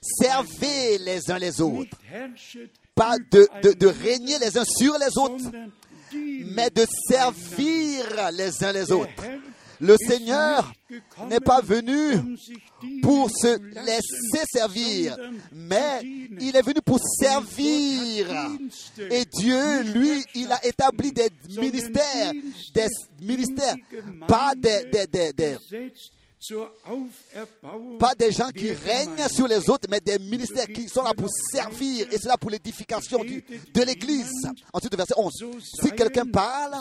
Servez 0.01 0.97
les 0.99 1.29
uns 1.29 1.39
les 1.39 1.61
autres. 1.61 1.97
Pas 2.95 3.17
de, 3.31 3.73
de, 3.73 3.87
régner 3.87 4.39
les 4.39 4.57
uns 4.57 4.63
sur 4.65 4.97
les 4.97 5.17
autres, 5.17 5.51
mais 6.55 6.69
de 6.69 6.85
servir 7.09 8.31
les 8.31 8.63
uns 8.63 8.71
les 8.71 8.91
autres. 8.91 9.23
Le 9.81 9.95
Seigneur 9.97 10.71
n'est 11.29 11.39
pas 11.39 11.61
venu 11.61 12.37
pour 13.01 13.29
se 13.29 13.57
laisser 13.85 14.45
servir, 14.51 15.17
mais 15.51 15.99
il 16.39 16.55
est 16.55 16.61
venu 16.61 16.81
pour 16.85 16.99
servir. 16.99 18.27
Et 19.11 19.25
Dieu, 19.25 19.81
lui, 19.93 20.23
il 20.35 20.51
a 20.51 20.65
établi 20.65 21.11
des 21.11 21.29
ministères, 21.49 22.31
des 22.73 22.87
ministères, 23.21 23.75
pas 24.27 24.53
des- 24.55 24.85
pas 27.99 28.15
des 28.15 28.31
gens 28.31 28.49
qui 28.49 28.71
règnent 28.71 29.27
sur 29.29 29.47
les 29.47 29.69
autres, 29.69 29.87
mais 29.89 29.99
des 29.99 30.19
ministères 30.19 30.67
qui 30.67 30.87
sont 30.87 31.03
là 31.03 31.13
pour 31.13 31.29
servir, 31.51 32.07
et 32.11 32.17
cela 32.17 32.37
pour 32.37 32.49
l'édification 32.49 33.23
de 33.23 33.81
l'Église. 33.83 34.31
Ensuite, 34.73 34.95
verset 34.95 35.13
11. 35.17 35.33
Si 35.63 35.91
quelqu'un 35.91 36.25
parle, 36.25 36.75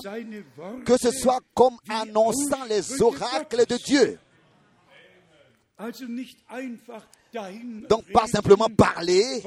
que 0.85 0.97
ce 0.97 1.11
soit 1.11 1.41
comme 1.55 1.77
annonçant 1.89 2.65
les 2.69 3.01
oracles 3.01 3.67
de 3.67 3.77
Dieu. 3.77 4.19
Donc, 7.89 8.05
pas 8.13 8.27
simplement 8.29 8.69
parler 8.69 9.43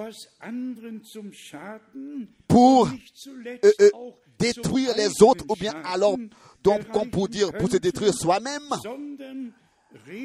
pour 2.47 2.88
euh, 2.88 3.71
euh, 3.82 3.89
détruire 4.38 4.93
les 4.97 5.21
autres, 5.21 5.45
ou 5.47 5.56
bien 5.56 5.73
alors, 5.86 6.17
donc, 6.63 6.89
comme 6.89 7.10
pour 7.10 7.30
dire, 7.30 7.53
pour 7.53 7.69
se 7.69 7.77
détruire 7.77 8.13
soi-même, 8.13 8.69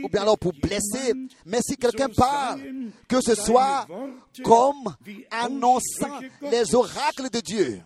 ou 0.02 0.08
bien 0.08 0.22
alors 0.22 0.38
pour 0.38 0.52
blesser. 0.52 1.12
Mais 1.46 1.60
si 1.62 1.76
quelqu'un 1.76 2.08
parle, 2.08 2.60
que 3.08 3.20
ce 3.20 3.34
soit 3.34 3.86
comme 4.44 4.94
annonçant 5.30 6.20
les 6.42 6.74
oracles 6.74 7.30
de 7.30 7.40
Dieu. 7.40 7.80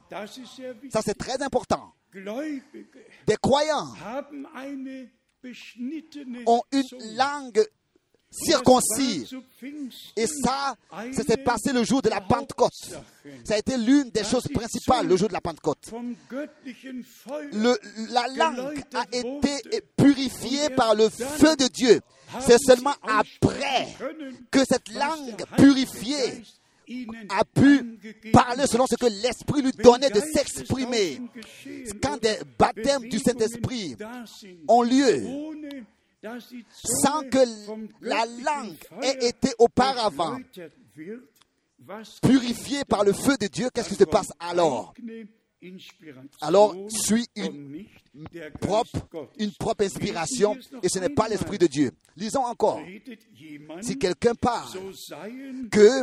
Ça, 0.91 1.01
c'est 1.05 1.19
très 1.19 1.43
important. 1.43 1.93
Des 3.27 3.37
croyants 3.41 3.93
ont 6.47 6.63
une 6.73 7.17
langue 7.17 7.67
circoncis. 8.31 9.29
Et 10.17 10.27
ça, 10.27 10.75
ça 11.13 11.23
s'est 11.23 11.37
passé 11.37 11.73
le 11.73 11.85
jour 11.85 12.03
de 12.03 12.09
la 12.09 12.21
Pentecôte. 12.21 12.73
Ça 13.45 13.55
a 13.55 13.59
été 13.59 13.77
l'une 13.77 14.11
des 14.11 14.25
choses 14.25 14.47
principales 14.53 15.07
le 15.07 15.17
jour 15.17 15.29
de 15.29 15.33
la 15.33 15.41
Pentecôte. 15.41 15.91
La 17.53 18.27
langue 18.35 18.83
a 18.95 19.05
été 19.13 19.83
purifiée 19.97 20.71
par 20.71 20.95
le 20.95 21.09
feu 21.09 21.57
de 21.57 21.69
Dieu. 21.69 22.01
C'est 22.41 22.59
seulement 22.59 22.95
après 23.03 23.89
que 24.51 24.65
cette 24.65 24.89
langue 24.93 25.45
purifiée 25.57 26.43
a 27.31 27.45
pu 27.45 27.99
parler 28.33 28.67
selon 28.67 28.87
ce 28.87 28.95
que 28.95 29.07
l'Esprit 29.07 29.63
lui 29.63 29.73
donnait 29.73 30.11
de 30.11 30.21
s'exprimer. 30.21 31.21
Quand 32.03 32.21
des 32.21 32.37
baptêmes 32.59 33.09
du 33.09 33.19
Saint-Esprit 33.19 33.97
ont 34.69 34.83
lieu, 34.83 35.23
sans 36.23 37.23
que 37.29 37.39
la 38.01 38.25
langue 38.27 38.77
ait 39.03 39.29
été 39.29 39.51
auparavant 39.59 40.39
purifiée 42.23 42.85
par 42.85 43.05
le 43.05 43.13
feu 43.13 43.37
de 43.39 43.47
Dieu, 43.47 43.69
qu'est-ce 43.73 43.91
qui 43.91 43.95
se 43.95 44.05
passe 44.05 44.29
alors 44.41 44.95
Alors 46.41 46.75
suit 46.89 47.27
une 47.37 47.85
propre, 48.61 49.09
une 49.39 49.53
propre 49.53 49.85
inspiration 49.85 50.57
et 50.83 50.89
ce 50.89 50.99
n'est 50.99 51.09
pas 51.11 51.29
l'Esprit 51.29 51.59
de 51.59 51.67
Dieu. 51.67 51.91
Lisons 52.17 52.45
encore. 52.45 52.81
Si 53.83 53.99
quelqu'un 53.99 54.35
parle, 54.35 54.79
que 55.71 56.03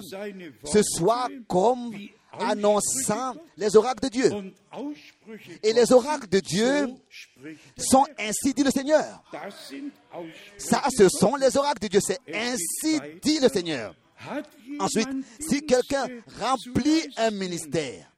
ce 0.65 0.81
soit 0.83 1.29
comme 1.47 1.91
annonçant 2.39 3.35
les 3.57 3.75
oracles 3.75 4.03
de 4.03 4.09
Dieu. 4.09 4.31
Et 5.61 5.73
les 5.73 5.91
oracles 5.91 6.27
de 6.27 6.39
Dieu 6.39 6.87
sont 7.77 8.05
ainsi 8.17 8.53
dit 8.53 8.63
le 8.63 8.71
Seigneur. 8.71 9.23
Ça, 10.57 10.83
ce 10.95 11.09
sont 11.09 11.35
les 11.35 11.55
oracles 11.57 11.81
de 11.81 11.87
Dieu. 11.87 11.99
C'est 12.05 12.19
ainsi 12.33 12.99
dit 13.21 13.39
le 13.39 13.49
Seigneur. 13.49 13.95
Ensuite, 14.79 15.09
si 15.39 15.65
quelqu'un 15.65 16.07
remplit 16.39 17.07
un 17.17 17.31
ministère, 17.31 18.09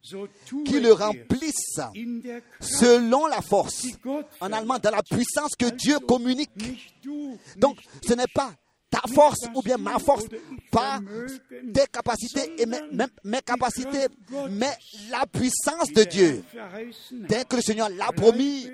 qu'il 0.65 0.83
le 0.83 0.93
remplisse 0.93 1.79
selon 2.59 3.25
la 3.27 3.41
force, 3.41 3.87
en 4.39 4.51
allemand, 4.51 4.77
dans 4.79 4.91
la 4.91 5.03
puissance 5.03 5.51
que 5.57 5.69
Dieu 5.71 5.99
communique. 5.99 6.51
Donc, 7.57 7.77
ce 8.07 8.13
n'est 8.13 8.31
pas 8.33 8.53
ta 9.01 9.13
force 9.13 9.39
ou 9.53 9.61
bien 9.61 9.77
ma 9.77 9.99
force, 9.99 10.25
pas 10.71 10.99
tes 11.73 11.85
capacités 11.91 12.61
et 12.61 12.65
mes, 12.65 12.79
mes- 12.91 13.05
mes 13.23 13.41
capacités, 13.41 14.07
mais 14.49 14.71
la 15.09 15.25
puissance 15.25 15.91
de 15.93 16.03
Dieu. 16.03 16.43
Dès 17.27 17.43
que 17.45 17.55
le 17.57 17.61
Seigneur 17.61 17.89
l'a 17.89 18.11
promis, 18.11 18.67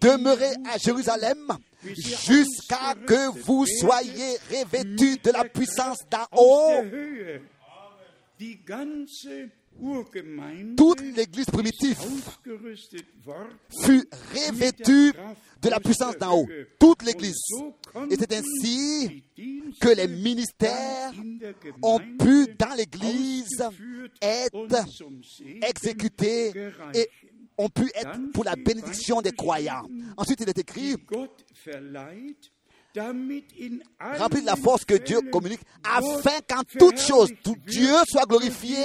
demeurez 0.00 0.54
à 0.72 0.78
Jérusalem 0.78 1.38
jusqu'à 1.84 2.94
que 3.06 3.28
vous 3.44 3.64
soyez 3.80 4.36
revêtus 4.50 5.18
de 5.22 5.30
la 5.30 5.44
puissance 5.44 5.98
d'en 6.10 6.26
haut. 6.32 6.82
Toute 10.76 11.00
l'église 11.00 11.46
primitive 11.46 11.98
fut 13.82 14.08
revêtue 14.34 15.12
de 15.62 15.68
la 15.68 15.80
puissance 15.80 16.16
d'en 16.18 16.38
haut. 16.38 16.48
Toute 16.78 17.02
l'église. 17.02 17.36
Et 18.10 18.16
c'est 18.16 18.32
ainsi 18.34 19.24
que 19.80 19.88
les 19.88 20.08
ministères 20.08 21.12
ont 21.82 21.98
pu 21.98 22.46
dans 22.58 22.74
l'église 22.76 23.62
être 24.22 24.86
exécutés 25.62 26.52
et 26.94 27.08
ont 27.58 27.68
pu 27.68 27.90
être 27.94 28.32
pour 28.32 28.44
la 28.44 28.56
bénédiction 28.56 29.20
des 29.22 29.32
croyants. 29.32 29.86
Ensuite, 30.16 30.40
il 30.40 30.48
est 30.48 30.58
écrit, 30.58 30.96
rempli 33.00 34.40
de 34.40 34.46
la 34.46 34.56
force 34.56 34.84
que 34.84 34.94
Dieu 34.94 35.20
communique, 35.32 35.60
afin 35.84 36.40
qu'en 36.48 36.62
toute 36.78 36.98
chose, 36.98 37.30
tout 37.42 37.56
Dieu 37.66 37.94
soit 38.08 38.26
glorifié 38.26 38.84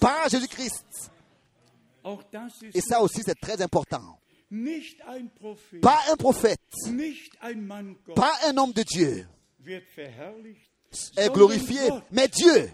par 0.00 0.28
Jésus-Christ. 0.28 1.10
Et 2.74 2.80
ça 2.80 3.02
aussi, 3.02 3.22
c'est 3.24 3.38
très 3.38 3.60
important. 3.60 4.18
Pas 5.82 5.98
un 6.10 6.16
prophète, 6.16 6.60
pas 8.14 8.32
un 8.46 8.56
homme 8.56 8.72
de 8.72 8.82
Dieu 8.82 9.26
est 11.16 11.32
glorifié, 11.32 11.80
mais 12.10 12.28
Dieu. 12.28 12.70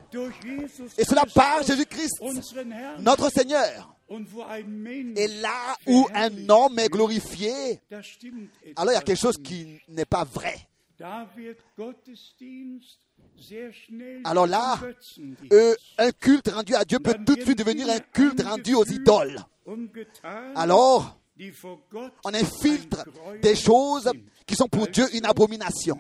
Et 0.99 1.05
cela 1.05 1.25
par 1.35 1.63
Jésus-Christ, 1.63 2.23
notre 3.01 3.31
Seigneur. 3.31 3.97
Et 5.17 5.29
là 5.41 5.77
où 5.87 6.07
un 6.15 6.49
homme 6.49 6.79
est 6.79 6.89
glorifié, 6.89 7.81
alors 8.77 8.93
il 8.93 8.95
y 8.95 8.99
a 8.99 9.03
quelque 9.03 9.21
chose 9.21 9.39
qui 9.43 9.81
n'est 9.89 10.05
pas 10.05 10.25
vrai. 10.25 10.55
Alors 14.25 14.47
là, 14.47 14.79
euh, 15.53 15.75
un 15.99 16.11
culte 16.13 16.49
rendu 16.49 16.75
à 16.75 16.85
Dieu 16.85 16.99
peut 16.99 17.17
tout 17.27 17.37
de 17.37 17.43
suite 17.43 17.59
devenir 17.59 17.89
un 17.91 17.99
culte 17.99 18.43
rendu 18.43 18.75
aux 18.75 18.85
idoles. 18.85 19.39
Alors, 20.55 21.19
on 22.25 22.35
infiltre 22.35 23.05
des 23.43 23.57
choses 23.57 24.11
qui 24.47 24.55
sont 24.55 24.69
pour 24.69 24.87
Dieu 24.89 25.05
une 25.15 25.27
abomination. 25.27 25.99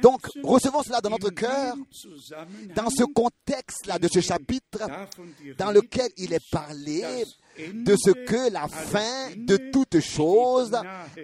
Donc, 0.00 0.26
recevons 0.42 0.82
cela 0.82 1.00
dans 1.00 1.10
notre 1.10 1.30
cœur, 1.30 1.74
dans 2.74 2.88
ce 2.88 3.04
contexte-là 3.04 3.98
de 3.98 4.08
ce 4.08 4.20
chapitre, 4.20 4.88
dans 5.58 5.70
lequel 5.70 6.10
il 6.16 6.32
est 6.32 6.50
parlé 6.50 7.24
de 7.58 7.96
ce 7.96 8.10
que 8.10 8.50
la 8.50 8.68
fin 8.68 9.30
de 9.36 9.56
toute 9.70 10.00
chose 10.00 10.72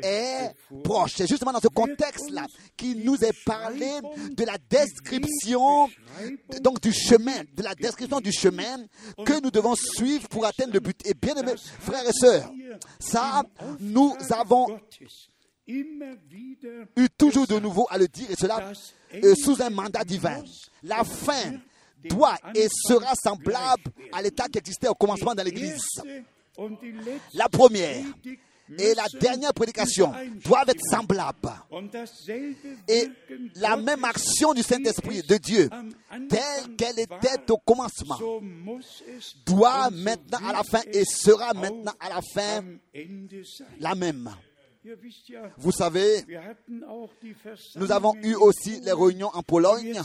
est 0.03 0.51
proche. 0.85 1.15
C'est 1.17 1.27
justement 1.27 1.53
dans 1.53 1.61
ce 1.61 1.69
contexte-là 1.69 2.47
qu'il 2.77 3.05
nous 3.05 3.17
est 3.17 3.45
parlé 3.45 3.89
de 4.31 4.45
la 4.45 4.57
description, 4.71 5.89
donc 6.61 6.81
du 6.81 6.93
chemin, 6.93 7.43
de 7.55 7.63
la 7.63 7.75
description 7.75 8.21
du 8.21 8.33
chemin 8.33 8.85
que 9.25 9.41
nous 9.43 9.51
devons 9.51 9.75
suivre 9.75 10.29
pour 10.29 10.45
atteindre 10.45 10.75
le 10.75 10.81
but. 10.81 11.01
Et 11.07 11.15
bien 11.15 11.35
aimés 11.35 11.55
frères 11.81 12.07
et 12.07 12.13
sœurs, 12.13 12.53
ça, 12.99 13.43
nous 13.81 14.15
avons 14.31 14.79
eut 15.67 17.09
toujours 17.17 17.47
de 17.47 17.59
nouveau 17.59 17.87
à 17.91 17.99
le 17.99 18.09
dire, 18.09 18.31
et 18.31 18.37
cela 18.37 18.73
euh, 19.15 19.35
sous 19.35 19.63
un 19.63 19.71
mandat 19.71 20.05
divin. 20.05 20.43
La 20.83 21.05
fin 21.05 21.53
doit 22.05 22.37
et 22.55 22.69
sera 22.87 23.15
semblable 23.15 23.83
à 24.13 24.23
l'état 24.23 24.49
qui 24.49 24.59
existait 24.59 24.89
au 24.89 24.95
commencement 24.95 25.35
dans 25.35 25.43
l'Église. 25.43 25.85
La 27.35 27.49
première 27.49 28.05
et 28.77 28.95
la 28.95 29.07
dernière 29.21 29.55
prédication 29.55 30.13
doivent 30.45 30.69
être 30.69 30.83
semblables. 30.91 31.51
Et 32.89 33.09
la 33.57 33.77
même 33.77 34.05
action 34.05 34.53
du 34.53 34.63
Saint-Esprit 34.63 35.19
es 35.19 35.23
de 35.23 35.37
Dieu, 35.37 35.71
telle 36.29 36.77
qu'elle 36.77 36.99
était 36.99 37.51
au 37.51 37.57
commencement, 37.59 38.19
doit 39.47 39.91
maintenant 39.91 40.41
à 40.47 40.53
la 40.53 40.65
fin 40.65 40.81
et 40.93 41.05
sera 41.05 41.55
maintenant 41.55 41.95
à 42.01 42.09
la 42.09 42.21
fin 42.35 42.65
la 43.81 43.95
même. 43.95 44.31
Vous 45.59 45.73
savez, 45.73 46.25
nous 47.77 47.93
avons 47.93 48.15
eu 48.23 48.35
aussi 48.35 48.81
les 48.81 48.93
réunions 48.93 49.31
en 49.33 49.43
Pologne 49.43 50.01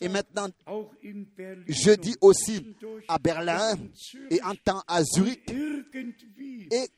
et 0.00 0.08
maintenant 0.08 0.48
jeudi 1.66 2.14
aussi 2.20 2.74
à 3.08 3.18
Berlin 3.18 3.74
et 4.30 4.42
en 4.42 4.54
temps 4.54 4.82
à 4.86 5.02
Zurich. 5.04 5.50
Et 5.50 6.88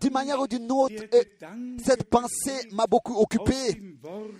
d'une 0.00 0.12
manière 0.12 0.40
ou 0.40 0.46
d'une 0.46 0.70
autre, 0.72 0.94
cette 1.84 2.04
pensée 2.04 2.68
m'a 2.72 2.86
beaucoup 2.86 3.16
occupé 3.20 3.54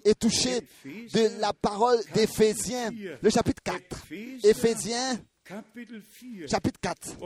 et 0.04 0.14
touché 0.14 0.60
de 0.84 1.40
la 1.40 1.52
parole 1.52 1.98
d'Éphésiens, 2.14 2.90
le 3.20 3.28
chapitre 3.30 3.62
4. 3.62 4.06
Éphésiens, 4.44 5.20
Kapitel 5.44 6.02
4. 6.20 6.50
chapitre 6.50 6.80
4. 6.80 7.16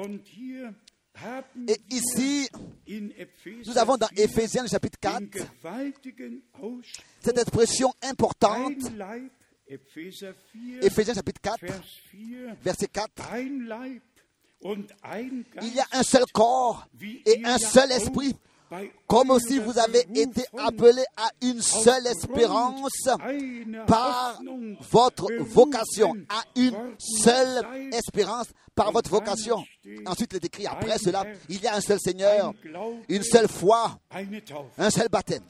Et 1.68 1.80
ici, 1.90 2.48
nous 3.66 3.78
avons 3.78 3.96
dans 3.96 4.08
4 4.08 4.18
Éphésiens, 4.18 4.62
le 4.62 4.68
chapitre 4.68 4.98
4, 5.00 5.20
den 5.20 5.28
gewaltigen 5.30 6.42
Ausspruch, 6.54 7.04
cette 7.22 7.38
expression 7.38 7.92
importante. 8.02 8.76
ein 8.86 8.96
Leib, 8.96 9.30
Epheser 9.68 10.34
4, 10.52 10.82
Éphésiens, 10.82 11.14
chapitre 11.14 11.40
4, 11.42 11.58
Vers 11.60 11.82
4, 12.10 12.56
verset 12.62 12.88
4. 12.92 13.08
ein 13.30 13.66
Leib 13.66 14.02
und 14.62 14.90
ein 15.02 15.44
Geist, 15.54 15.66
Il 15.68 15.74
y 15.74 15.80
a 15.80 15.86
un 15.92 16.02
seul 16.02 16.24
corps 16.32 16.88
et 17.26 17.44
un 17.44 17.58
seul 17.58 17.92
esprit, 17.92 18.34
comme 19.06 19.30
aussi 19.30 19.58
vous 19.58 19.78
avez 19.78 20.06
été 20.14 20.44
appelés 20.58 21.04
à 21.16 21.28
une 21.42 21.60
seule 21.60 22.06
espérance 22.06 22.90
par 23.86 24.40
votre 24.90 25.30
vocation, 25.40 26.14
à 26.28 26.42
une 26.56 26.96
seule 26.98 27.66
espérance 27.92 28.46
par 28.74 28.92
votre 28.92 29.10
vocation. 29.10 29.64
Ensuite, 30.06 30.32
il 30.32 30.36
est 30.36 30.44
écrit 30.44 30.66
après 30.66 30.98
cela, 30.98 31.24
il 31.48 31.60
y 31.60 31.66
a 31.66 31.74
un 31.74 31.80
seul 31.80 31.98
Seigneur, 32.00 32.52
une 33.08 33.22
seule 33.22 33.48
foi, 33.48 33.98
un 34.78 34.90
seul 34.90 35.08
baptême. 35.08 35.44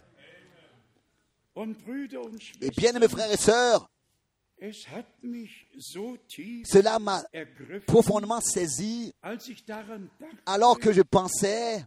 Et 2.60 2.70
bien, 2.76 2.92
mes 2.92 3.08
frères 3.08 3.30
et 3.30 3.36
sœurs, 3.36 3.88
cela 6.64 6.98
m'a 6.98 7.22
profondément 7.86 8.40
saisi 8.40 9.12
alors 10.46 10.78
que 10.78 10.92
je 10.92 11.02
pensais 11.02 11.84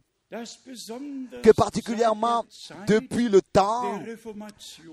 que 1.43 1.51
particulièrement 1.51 2.45
depuis 2.87 3.29
le 3.29 3.41
temps 3.41 3.99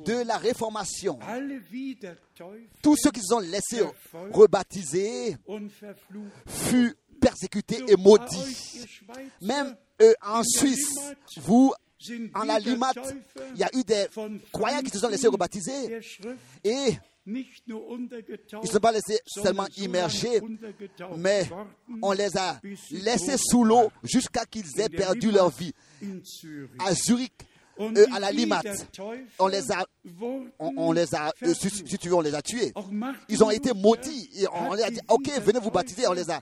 de 0.05 0.27
la 0.27 0.39
Réformation, 0.39 1.19
tous 2.83 2.97
ceux 2.97 3.11
qui 3.11 3.21
se 3.21 3.29
sont 3.29 3.41
laissés 3.41 3.83
rebaptiser 4.33 5.37
furent 6.47 6.95
persécutés 7.21 7.83
et 7.89 7.97
maudits. 7.97 8.87
Même 9.41 9.77
en 10.23 10.43
Suisse, 10.43 10.99
vous, 11.37 11.73
en 12.35 12.49
Wiedertäufer 12.49 13.01
il 13.55 13.61
y 13.61 13.63
a 13.63 13.71
eu 13.77 13.85
des 13.85 14.07
croyants 14.53 14.83
qui 14.83 14.91
se 14.91 14.99
sont 14.99 15.09
laissés 15.09 15.29
rebaptiser 15.29 16.01
et 16.65 16.99
ils 17.27 17.45
ne 17.69 18.67
sont 18.67 18.81
pas 18.81 18.93
laissés 18.93 19.21
seulement 19.27 19.67
immergés, 19.77 20.41
mais 21.17 21.49
on 22.03 22.13
les 22.13 22.37
a 22.37 22.61
laissés 22.91 23.37
sous 23.39 23.65
l'eau 23.65 23.91
jusqu'à 24.03 24.45
qu'ils 24.45 24.81
aient 24.81 24.89
perdu 24.89 25.31
leur 25.31 25.51
vie. 25.51 25.73
À 26.81 26.95
Zurich, 26.95 27.33
euh, 27.81 28.07
à 28.13 28.21
la 28.21 28.31
Limate, 28.31 28.67
on 29.39 29.47
les 29.47 29.73
a, 29.73 29.85
on, 30.59 30.73
on 30.77 30.93
les 30.93 31.15
a, 31.15 31.33
euh, 31.43 31.55
si, 31.55 31.99
tu 31.99 32.09
veux, 32.09 32.15
on 32.15 32.21
les 32.21 32.35
a 32.35 32.43
tués. 32.43 32.73
Ils 33.29 33.43
ont 33.43 33.51
été 33.51 33.73
maudits. 33.73 34.31
Et 34.37 34.47
on 34.53 34.75
les 34.75 34.83
a 34.83 34.91
dit, 34.91 35.01
ok, 35.09 35.31
venez 35.45 35.59
vous 35.59 35.71
baptiser. 35.71 36.07
On 36.07 36.13
les 36.13 36.31
a 36.31 36.41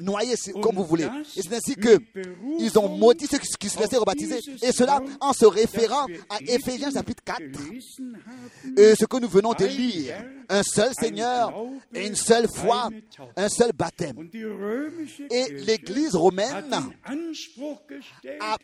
noyés 0.00 0.34
comme 0.62 0.76
vous 0.76 0.84
voulez. 0.84 1.08
Et 1.36 1.42
c'est 1.42 1.54
ainsi 1.54 1.74
que 1.74 1.98
ils 2.58 2.78
ont 2.78 2.88
maudit 2.88 3.26
ceux 3.26 3.38
qui, 3.38 3.68
se 3.68 3.78
laissaient 3.78 3.96
auf 3.96 4.00
rebaptiser. 4.00 4.40
Et 4.62 4.72
cela 4.72 5.00
en 5.20 5.32
se 5.32 5.46
référant 5.46 6.06
à 6.28 6.38
Éphésiens 6.46 6.90
chapitre 6.90 7.22
4. 7.24 7.36
gelesen 7.36 8.16
haben, 8.26 8.74
Et 8.76 8.94
ce 8.94 9.04
que 9.04 9.18
nous 9.18 9.28
venons 9.28 9.52
de 9.52 9.66
lire. 9.66 10.16
Un 10.48 10.62
seul 10.62 10.92
Seigneur, 10.94 11.52
une 11.92 12.14
seule 12.14 12.46
foi, 12.48 12.88
un 13.36 13.48
seul 13.48 13.72
baptême. 13.72 14.28
Et 15.30 15.52
l'Église 15.52 16.14
romaine 16.14 16.72
a 18.40 18.56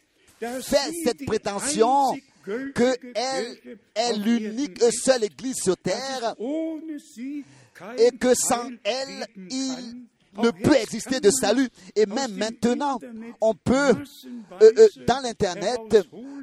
fait 0.60 0.92
cette 1.04 1.24
prétention 1.24 2.14
qu'elle 2.44 3.58
est 3.94 4.16
l'unique 4.16 4.82
ist, 4.82 5.04
seule 5.04 5.24
Église 5.24 5.56
sur 5.62 5.76
terre 5.76 6.34
et 7.98 8.10
que 8.16 8.34
sans 8.34 8.70
elle, 8.84 9.26
il. 9.50 10.06
Ne 10.40 10.50
peut 10.50 10.74
exister 10.76 11.20
de 11.20 11.30
salut. 11.30 11.68
Et 11.96 12.06
même 12.06 12.32
maintenant, 12.34 12.98
on 13.40 13.54
peut, 13.54 13.94
euh, 14.62 14.72
euh, 14.78 14.88
dans 15.06 15.20
l'Internet, 15.20 15.78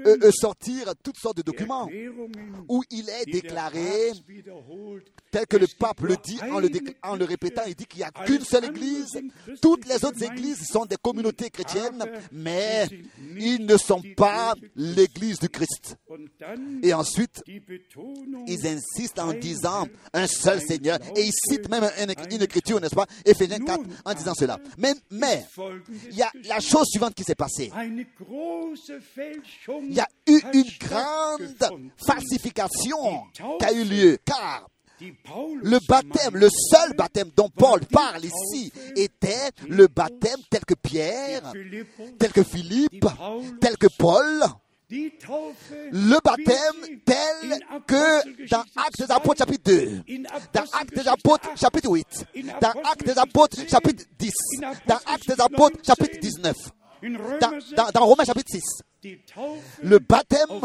euh, 0.05 0.31
sortir 0.31 0.93
toutes 1.03 1.17
sortes 1.17 1.37
de 1.37 1.41
documents 1.41 1.89
où 2.67 2.83
il 2.91 3.09
est 3.09 3.25
déclaré, 3.31 4.11
tel 5.31 5.45
que 5.47 5.57
le 5.57 5.67
pape 5.77 6.01
le 6.01 6.15
dit 6.23 6.39
en 6.51 6.59
le, 6.59 6.69
décl- 6.69 6.95
en 7.03 7.15
le 7.15 7.25
répétant, 7.25 7.61
il 7.67 7.75
dit 7.75 7.85
qu'il 7.85 7.99
n'y 7.99 8.05
a 8.05 8.11
qu'une 8.11 8.43
seule 8.43 8.65
église. 8.65 9.19
Toutes 9.61 9.85
les 9.87 10.03
autres 10.05 10.23
églises 10.23 10.65
sont 10.67 10.85
des 10.85 10.95
communautés 10.97 11.49
chrétiennes, 11.49 12.03
mais 12.31 12.87
ils 13.37 13.65
ne 13.65 13.77
sont 13.77 14.01
pas 14.15 14.55
l'église 14.75 15.39
du 15.39 15.49
Christ. 15.49 15.97
Et 16.83 16.93
ensuite, 16.93 17.43
ils 18.47 18.67
insistent 18.67 19.19
en 19.19 19.33
disant 19.33 19.87
un 20.13 20.27
seul 20.27 20.61
Seigneur. 20.61 20.99
Et 21.15 21.21
ils 21.25 21.33
citent 21.33 21.69
même 21.69 21.89
une, 22.01 22.13
une 22.35 22.41
écriture, 22.41 22.79
n'est-ce 22.81 22.95
pas? 22.95 23.05
Éphésiens 23.25 23.59
4, 23.59 23.78
en 24.05 24.13
disant 24.13 24.33
cela. 24.33 24.59
Mais, 24.77 24.93
il 25.11 26.15
y 26.15 26.21
a 26.21 26.31
la 26.45 26.59
chose 26.59 26.87
suivante 26.87 27.13
qui 27.13 27.23
s'est 27.23 27.35
passée. 27.35 27.71
Il 27.75 28.05
y 29.93 29.99
a 29.99 30.07
eu 30.27 30.39
une 30.53 30.71
grande 30.79 31.55
falsification 31.97 33.23
qui 33.33 33.65
a 33.65 33.71
eu 33.71 33.83
lieu, 33.83 34.17
car 34.25 34.67
le 35.01 35.79
baptême, 35.87 36.35
le 36.35 36.49
seul 36.49 36.93
baptême 36.93 37.31
dont 37.35 37.49
Paul 37.49 37.79
parle 37.85 38.25
ici, 38.25 38.71
était 38.95 39.51
le 39.67 39.87
baptême 39.87 40.39
tel 40.49 40.65
que 40.65 40.73
Pierre, 40.73 41.53
tel 42.17 42.31
que 42.31 42.43
Philippe, 42.43 43.05
tel 43.61 43.77
que 43.77 43.87
Paul, 43.97 44.43
le 44.89 46.23
baptême 46.23 46.99
tel 47.05 47.59
que 47.85 48.47
dans 48.49 48.63
Actes 48.75 48.99
des 48.99 49.05
2, 49.05 49.11
Apôtres 49.13 49.37
chapitre 49.37 49.63
2, 49.65 50.01
in 50.09 50.23
dans 50.53 50.79
Actes 50.79 50.95
des 50.95 51.07
Apôtres 51.07 51.49
8, 51.51 51.59
chapitre 51.59 51.89
8, 51.91 52.25
in 52.37 52.41
dans 52.59 52.81
Actes 52.81 53.05
des 53.05 53.17
Apôtres 53.17 53.57
10, 53.57 53.69
chapitre 53.69 54.03
10, 54.17 54.31
in 54.61 54.71
dans 54.87 54.99
Actes 55.05 55.27
des 55.27 55.41
Apôtres 55.41 55.77
chapitre 55.85 56.19
19, 56.19 56.53
19, 56.53 56.55
in 57.03 57.09
dans, 57.39 57.49
Römer 57.49 57.61
6, 57.61 57.73
dans, 57.75 57.89
dans 57.93 58.05
Romains 58.05 58.25
chapitre 58.25 58.51
6. 58.51 58.63
die 59.01 59.17
Taufe 59.33 59.79
Le 59.81 59.99
baptême 59.99 60.61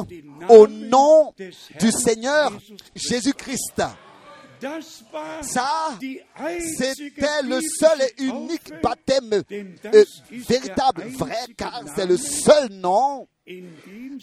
au 0.49 0.66
nom 0.66 1.33
du 1.79 1.93
Seigneur 1.93 2.53
Jésus-Christ. 2.95 3.83
Ça, 5.43 5.99
C'était 6.77 7.43
le 7.43 7.61
seul 7.61 8.03
et 8.03 8.23
unique 8.23 8.73
baptême 8.83 9.33
euh, 9.33 10.05
véritable, 10.31 11.05
vrai, 11.19 11.37
car 11.57 11.83
c'est 11.95 12.07
le 12.07 12.17
seul 12.17 12.69
nom 12.71 13.27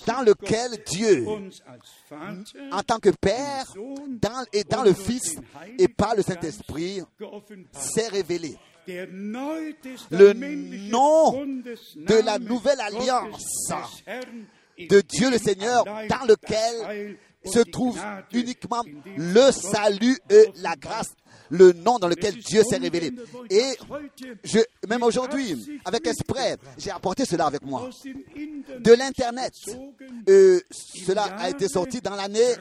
dans 0.08 0.22
lequel 0.24 0.84
Dieu, 0.88 1.26
en 2.72 2.82
tant 2.82 3.00
que 3.00 3.10
Père, 3.10 3.66
dans, 3.76 4.46
et 4.52 4.64
dans 4.64 4.84
le 4.84 4.94
Fils 4.94 5.36
et 5.78 5.88
par 5.88 6.16
le 6.16 6.24
Saint-Esprit, 6.24 7.02
s'est 7.72 8.08
révélé. 8.08 8.56
Le 8.88 10.34
nom 10.90 11.46
de 11.96 12.26
la 12.26 12.40
nouvelle 12.40 12.82
alliance 12.82 13.72
de 14.80 15.02
Dieu 15.02 15.30
le 15.30 15.38
Seigneur, 15.38 15.84
dans 15.86 16.26
lequel 16.28 17.18
se 17.46 17.60
trouve 17.60 18.00
uniquement 18.34 18.84
le 19.18 19.52
salut 19.52 20.18
et 20.30 20.46
la 20.58 20.76
grâce, 20.76 21.14
le 21.50 21.74
nom 21.74 22.00
dans 22.00 22.08
lequel 22.08 22.36
Dieu 22.38 22.64
s'est 22.64 22.78
révélé. 22.78 23.12
Et 23.50 23.66
je, 24.44 24.60
même 24.88 25.04
aujourd'hui, 25.04 25.80
avec 25.84 26.08
esprit, 26.08 26.56
j'ai 26.78 26.92
apporté 26.92 27.26
cela 27.26 27.46
avec 27.48 27.62
moi. 27.64 27.90
De 28.80 28.94
l'Internet, 28.94 29.54
euh, 30.30 30.60
cela 31.06 31.24
a 31.24 31.50
été 31.50 31.68
sorti 31.68 32.00
dans 32.02 32.16
l'année 32.16 32.54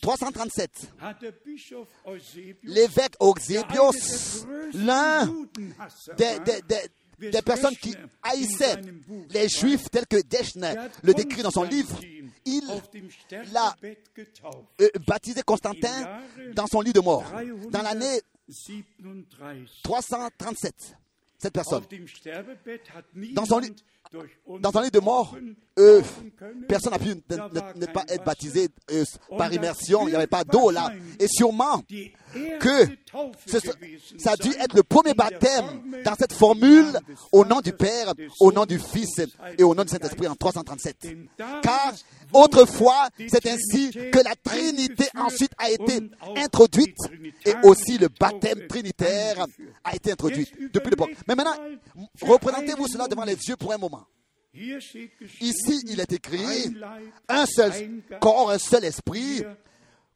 337. 0.00 0.70
hat 1.00 1.14
der 1.20 1.32
Bischof 1.44 1.88
Eusebius, 2.06 2.56
L'évêque 2.64 3.14
Eusebius, 3.20 4.46
l'un 4.74 5.26
des, 6.16 6.38
des- 6.44 6.62
des- 6.68 7.30
des 7.30 7.42
personnes 7.42 7.76
qui 7.76 7.94
haïssaient 8.22 8.76
les 9.30 9.48
Juifs 9.48 9.88
tels 9.90 10.06
que 10.06 10.20
Deschner 10.22 10.74
le 11.02 11.14
décrit 11.14 11.42
dans 11.42 11.50
son 11.50 11.62
livre. 11.62 11.98
Il 12.46 12.66
l'a 13.52 13.74
euh, 14.80 14.88
baptisé 15.06 15.42
Constantin 15.42 16.20
dans 16.54 16.66
son 16.66 16.80
lit 16.80 16.92
de 16.92 17.00
mort, 17.00 17.24
dans 17.70 17.82
l'année 17.82 18.20
337. 19.82 20.96
Cette 21.38 21.52
personne. 21.52 21.82
Dans 23.32 23.44
son 23.44 23.58
lit, 23.58 23.74
dans 24.60 24.72
son 24.72 24.80
lit 24.80 24.90
de 24.90 25.00
mort, 25.00 25.36
personne 26.68 26.92
n'a 26.92 26.98
pu 26.98 27.08
ne, 27.08 27.86
pas 27.86 28.04
être 28.08 28.24
baptisé 28.24 28.68
euh, 28.92 29.04
par 29.36 29.52
immersion. 29.52 30.06
Il 30.06 30.10
n'y 30.10 30.16
avait 30.16 30.26
pas 30.26 30.44
d'eau 30.44 30.70
là. 30.70 30.90
Et 31.18 31.26
sûrement 31.28 31.82
que 32.60 32.86
ça 34.16 34.32
a 34.32 34.36
dû 34.36 34.50
être 34.50 34.74
le 34.74 34.82
premier 34.82 35.14
baptême 35.14 35.64
dans 36.04 36.14
cette 36.14 36.32
formule 36.32 36.98
au 37.32 37.44
nom 37.44 37.60
du 37.60 37.72
Père, 37.72 38.12
au 38.40 38.52
nom 38.52 38.66
du 38.66 38.78
Fils 38.78 39.20
et 39.58 39.62
au 39.62 39.74
nom 39.74 39.82
du 39.82 39.90
Saint-Esprit 39.90 40.28
en 40.28 40.34
337. 40.34 41.16
Car 41.62 41.92
autrefois, 42.32 43.08
c'est 43.28 43.46
ainsi 43.46 43.90
que 43.90 44.18
la 44.24 44.34
Trinité 44.36 45.06
ensuite 45.16 45.52
a 45.58 45.70
été 45.70 46.00
introduite 46.36 46.96
et 47.44 47.54
aussi 47.62 47.98
le 47.98 48.08
baptême 48.08 48.66
trinitaire 48.68 49.46
a 49.82 49.94
été 49.94 50.12
introduit 50.12 50.48
depuis 50.72 50.90
l'époque. 50.90 51.10
Mais 51.28 51.34
maintenant, 51.34 51.56
représentez-vous 52.22 52.88
cela 52.88 53.08
devant 53.08 53.24
les 53.24 53.36
yeux 53.36 53.56
pour 53.56 53.72
un 53.72 53.78
moment. 53.78 54.03
Ici, 54.54 55.82
il 55.88 56.00
est 56.00 56.12
écrit 56.12 56.74
un 57.28 57.46
seul 57.46 57.72
corps, 58.20 58.50
un 58.50 58.58
seul 58.58 58.84
esprit, 58.84 59.42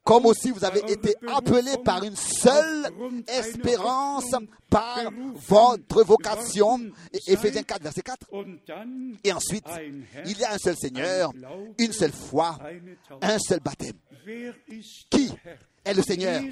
comme 0.05 0.26
aussi 0.26 0.51
vous 0.53 0.64
avez 0.64 0.80
été 0.91 1.14
appelés 1.26 1.76
par 1.84 2.03
une 2.03 2.16
seule 2.16 2.89
espérance, 3.26 4.30
par 4.70 5.11
votre 5.49 6.03
vocation. 6.03 6.80
Éphésiens 7.26 7.62
4, 7.62 7.82
verset 7.82 8.03
4. 8.03 8.26
Et 9.24 9.32
ensuite, 9.32 9.66
il 10.24 10.39
y 10.39 10.45
a 10.45 10.53
un 10.55 10.59
seul 10.59 10.76
Seigneur, 10.76 11.32
une 11.78 11.93
seule 11.93 12.12
foi, 12.12 12.59
un 13.20 13.39
seul 13.39 13.61
baptême. 13.61 13.99
Qui? 15.11 15.32
Est 15.89 15.95
le 15.95 16.03
Seigneur. 16.03 16.43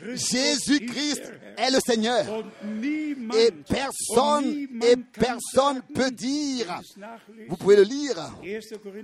Jésus-Christ 0.00 1.32
est 1.56 1.70
le 1.70 1.78
Seigneur. 1.84 2.44
Et 3.36 3.50
personne, 3.68 4.68
et 4.82 4.96
personne 5.12 5.82
peut 5.94 6.10
dire, 6.10 6.80
vous 7.48 7.56
pouvez 7.56 7.76
le 7.76 7.82
lire 7.82 8.14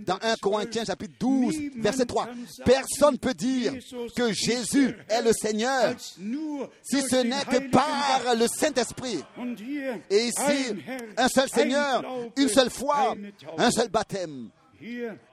dans 0.07 0.18
1 0.22 0.37
Corinthiens 0.41 0.85
chapitre 0.85 1.14
12, 1.18 1.55
verset 1.76 2.07
3, 2.07 2.28
personne 2.64 3.18
peut 3.18 3.35
dire 3.35 3.74
que 4.16 4.33
Jésus 4.33 4.95
est 5.09 5.22
le 5.22 5.33
Seigneur 5.33 5.95
si 5.99 7.03
ce 7.03 7.22
n'est 7.22 7.45
que 7.45 7.68
par 7.70 8.35
le 8.37 8.47
Saint-Esprit. 8.47 9.18
Et 10.11 10.28
ici, 10.28 10.74
un 11.16 11.28
seul 11.28 11.49
Seigneur, 11.49 12.05
une 12.37 12.49
seule 12.49 12.70
foi, 12.70 13.16
un 13.59 13.70
seul 13.70 13.89
baptême. 13.89 14.51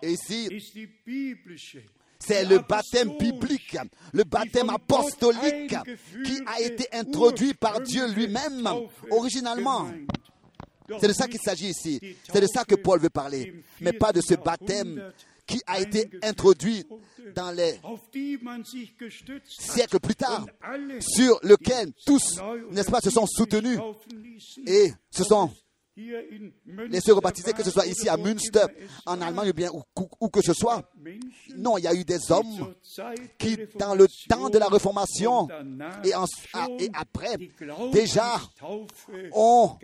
Et 0.01 0.11
ici, 0.11 0.47
c'est 2.19 2.45
le 2.45 2.59
baptême 2.59 3.17
biblique, 3.17 3.77
le 4.13 4.23
baptême 4.23 4.69
apostolique 4.69 5.75
qui 6.25 6.41
a 6.45 6.61
été 6.61 6.87
introduit 6.93 7.53
par 7.53 7.81
Dieu 7.81 8.07
lui-même 8.11 8.67
originalement. 9.11 9.89
C'est 10.99 11.07
de 11.07 11.13
ça 11.13 11.27
qu'il 11.27 11.39
s'agit 11.39 11.69
ici. 11.69 11.99
C'est 12.31 12.41
de 12.41 12.47
ça 12.47 12.65
que 12.65 12.75
Paul 12.75 12.99
veut 12.99 13.09
parler. 13.09 13.63
Mais 13.79 13.93
pas 13.93 14.11
de 14.11 14.21
ce 14.21 14.33
baptême 14.33 15.11
qui 15.45 15.61
a 15.65 15.79
été 15.79 16.09
introduit 16.23 16.85
dans 17.35 17.51
les 17.51 17.79
siècles 19.47 19.99
plus 19.99 20.15
tard, 20.15 20.45
sur 20.99 21.39
lequel 21.43 21.91
tous, 22.05 22.39
n'est-ce 22.71 22.91
pas, 22.91 23.01
se 23.01 23.09
sont 23.09 23.25
soutenus 23.25 23.79
et 24.67 24.91
se 25.09 25.23
sont 25.23 25.51
laissés 26.89 27.11
rebaptiser, 27.11 27.53
que 27.53 27.63
ce 27.63 27.71
soit 27.71 27.85
ici 27.85 28.07
à 28.09 28.17
Münster, 28.17 28.65
en 29.05 29.21
Allemagne 29.21 29.49
ou 29.49 29.53
bien 29.53 29.69
où, 30.19 30.29
que 30.29 30.41
ce 30.41 30.53
soit. 30.53 30.89
Non, 31.57 31.77
il 31.77 31.83
y 31.83 31.87
a 31.87 31.93
eu 31.93 32.03
des 32.05 32.31
hommes 32.31 32.73
qui, 33.37 33.57
dans 33.77 33.95
le 33.95 34.07
temps 34.29 34.49
de 34.49 34.57
la 34.57 34.67
Réformation 34.67 35.47
et, 36.03 36.15
en- 36.15 36.25
ah, 36.53 36.67
et 36.79 36.89
après, 36.93 37.37
déjà 37.91 38.39
ont 39.33 39.77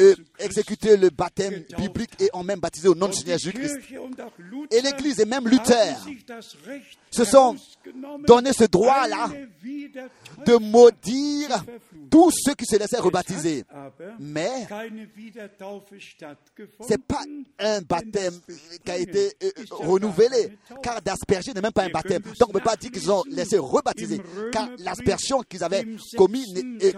euh, 0.00 0.14
exécuté 0.38 0.96
le 0.96 1.10
baptême 1.10 1.64
biblique 1.78 2.10
et 2.20 2.28
ont 2.34 2.44
même 2.44 2.60
baptisé 2.60 2.88
au 2.88 2.94
nom 2.94 3.08
du 3.08 3.14
Seigneur 3.16 3.38
Jésus-Christ. 3.38 3.78
Et 4.70 4.80
l'Église 4.82 5.18
et 5.20 5.24
même 5.24 5.48
Luther 5.48 5.96
se 7.10 7.24
sont 7.24 7.56
donné 8.26 8.52
ce 8.52 8.64
droit-là 8.64 9.30
de 10.46 10.54
maudire 10.56 11.64
tous 12.10 12.30
ceux 12.44 12.54
qui 12.54 12.66
se 12.66 12.76
laissaient 12.76 12.98
rebaptiser. 12.98 13.64
Mais 14.18 14.66
ce 14.68 14.90
n'est 16.90 16.98
pas 16.98 17.22
un 17.58 17.80
baptême 17.82 18.34
qui 18.84 18.90
a 18.90 18.98
été 18.98 19.32
euh, 19.42 19.50
renouvelé, 19.70 20.56
car 20.82 21.00
d'asperger 21.00 21.52
n'est 21.54 21.60
même 21.60 21.72
pas 21.72 21.84
un 21.84 21.90
baptême. 21.90 22.22
Donc 22.38 22.48
on 22.50 22.52
ne 22.52 22.58
peut 22.58 22.64
pas 22.64 22.76
dire 22.76 22.90
qu'ils 22.90 23.00
se 23.00 23.06
sont 23.08 23.24
laissés 23.28 23.58
rebaptiser, 23.58 24.20
car 24.52 24.68
l'aspersion 24.78 25.42
qu'ils 25.42 25.64
avaient 25.64 25.86
commis 26.16 26.50
n'est- 26.52 26.86
euh, 26.86 26.92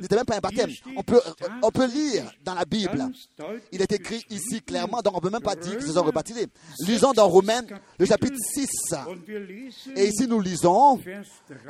n'était 0.00 0.16
même 0.16 0.24
pas 0.24 0.36
un 0.36 0.40
baptême. 0.40 0.70
On 0.96 1.02
peut, 1.02 1.20
on 1.62 1.70
peut 1.70 1.86
lire 1.86 2.30
dans 2.44 2.54
la 2.54 2.64
Bible. 2.64 3.10
Il 3.72 3.82
est 3.82 3.92
écrit 3.92 4.24
ici 4.30 4.62
clairement, 4.62 5.00
donc 5.02 5.14
on 5.14 5.16
ne 5.18 5.22
peut 5.22 5.30
même 5.30 5.42
pas 5.42 5.56
dire 5.56 5.78
qu'ils 5.78 5.86
se 5.86 5.92
sont 5.92 6.02
rebaptisés. 6.02 6.46
Lisons 6.86 7.12
dans 7.12 7.28
Romains 7.28 7.62
le 7.98 8.06
chapitre 8.06 8.36
6. 8.38 8.68
Et 9.96 10.08
ici 10.08 10.26
nous 10.26 10.40
lisons 10.40 11.00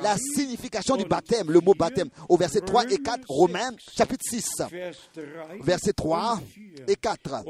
la 0.02 0.16
signification 0.16 0.96
du 0.96 1.04
baptême, 1.04 1.50
le 1.50 1.60
mot 1.60 1.74
baptême, 1.74 2.08
au 2.28 2.36
verset 2.36 2.60
3 2.60 2.90
et 2.90 2.98
4, 2.98 3.24
Romains 3.28 3.72
chapitre 3.96 4.24
6, 4.28 4.44
versets 5.62 5.92
3 5.92 6.40
et 6.88 6.96
4. 6.96 7.44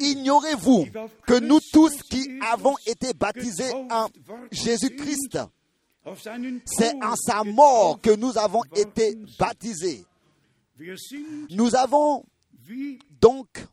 Ignorez-vous 0.00 0.86
que 1.26 1.38
nous 1.40 1.60
tous 1.72 2.02
qui 2.02 2.38
avons 2.52 2.76
été 2.86 3.12
baptisés 3.14 3.72
en 3.90 4.08
Jésus-Christ, 4.50 5.38
c'est 6.66 6.94
en 7.02 7.14
sa 7.16 7.44
mort 7.44 8.00
que 8.00 8.14
nous 8.14 8.36
avons 8.36 8.62
été 8.74 9.16
baptisés. 9.38 10.04
Nous 11.50 11.74
avons 11.76 12.24
donc, 13.20 13.64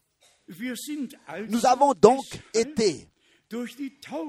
nous 1.48 1.66
avons 1.66 1.94
donc 1.94 2.24
été 2.54 3.08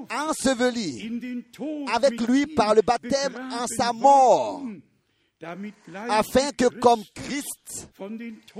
ensevelis 0.09 1.11
avec 1.93 2.19
lui 2.21 2.47
par 2.47 2.73
le 2.73 2.81
baptême 2.81 3.35
en 3.51 3.67
sa 3.67 3.93
mort, 3.93 4.63
afin 6.09 6.51
que 6.51 6.65
comme 6.79 7.03
Christ 7.13 7.87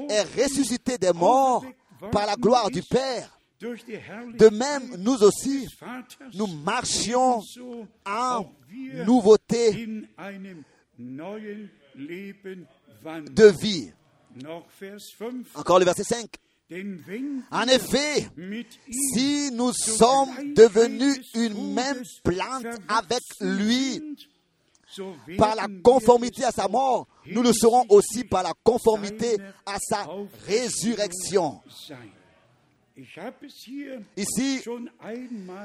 est 0.10 0.44
ressuscité 0.44 0.98
des 0.98 1.14
morts 1.14 1.66
par 2.12 2.28
la 2.28 2.36
gloire 2.36 2.70
du 2.70 2.84
Père, 2.84 3.41
de 3.62 4.50
même 4.50 4.96
nous 4.98 5.24
aussi, 5.24 5.68
nous 6.34 6.48
marchions 6.48 7.42
en 8.06 8.46
nouveauté 9.06 9.88
de 13.30 13.62
vie. 13.62 13.92
Encore 15.56 15.80
le 15.80 15.86
verset 15.86 16.04
5. 16.04 16.28
En 17.52 17.64
effet, 17.64 18.30
si 18.90 19.52
nous 19.52 19.74
sommes 19.74 20.54
devenus 20.54 21.20
une 21.36 21.74
même 21.74 22.02
plante 22.24 22.66
avec 22.88 23.22
lui 23.42 24.02
par 25.38 25.56
la 25.56 25.68
conformité 25.84 26.46
à 26.46 26.52
sa 26.52 26.68
mort, 26.68 27.08
nous 27.28 27.44
le 27.44 27.52
serons 27.54 27.86
aussi 27.90 28.24
par 28.24 28.44
la 28.44 28.54
conformité 28.64 29.38
à 29.66 29.78
sa 29.80 30.08
résurrection. 30.48 31.62
Ici, 34.18 34.62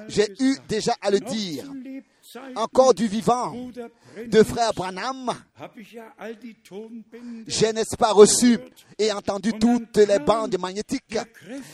j'ai 0.09 0.27
eu 0.41 0.57
déjà 0.68 0.95
à 1.01 1.11
le 1.11 1.20
dire, 1.20 1.64
encore 2.55 2.95
du 2.95 3.07
vivant 3.09 3.53
de 4.27 4.43
frère 4.43 4.72
Branham, 4.74 5.33
j'ai 7.47 7.72
n'est-ce 7.72 7.97
pas 7.97 8.12
reçu 8.12 8.59
et 8.99 9.12
entendu 9.12 9.53
toutes 9.53 9.97
les 9.97 10.18
bandes 10.18 10.57
magnétiques. 10.59 11.18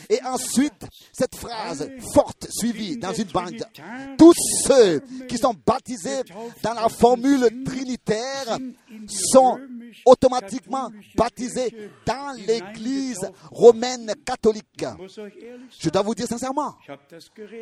Et 0.09 0.19
ensuite, 0.23 0.85
cette 1.11 1.35
phrase 1.35 1.89
forte 2.13 2.47
suivie 2.49 2.97
dans 2.97 3.13
une 3.13 3.25
bande. 3.25 3.65
Tous 4.17 4.33
ceux 4.65 5.01
qui 5.27 5.37
sont 5.37 5.55
baptisés 5.65 6.21
dans 6.61 6.73
la 6.73 6.89
formule 6.89 7.63
trinitaire 7.63 8.57
sont 9.07 9.59
automatiquement 10.05 10.91
baptisés 11.15 11.89
dans 12.05 12.35
l'église 12.45 13.29
romaine 13.51 14.13
catholique. 14.25 14.85
Je 15.79 15.89
dois 15.89 16.01
vous 16.01 16.15
dire 16.15 16.27
sincèrement, 16.27 16.75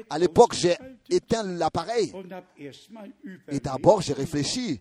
à 0.09 0.19
l'époque, 0.19 0.53
j'ai 0.53 0.75
éteint 1.09 1.43
l'appareil. 1.43 2.13
Et 3.47 3.59
d'abord 3.59 4.01
j'ai 4.01 4.13
réfléchi. 4.13 4.79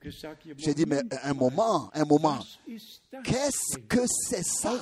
J'ai 0.57 0.75
dit, 0.75 0.85
mais 0.87 1.03
un 1.23 1.35
moment, 1.35 1.91
un 1.95 2.05
moment, 2.05 2.39
qu'est-ce 3.25 3.79
que 3.89 4.01
c'est 4.07 4.45
ça? 4.45 4.75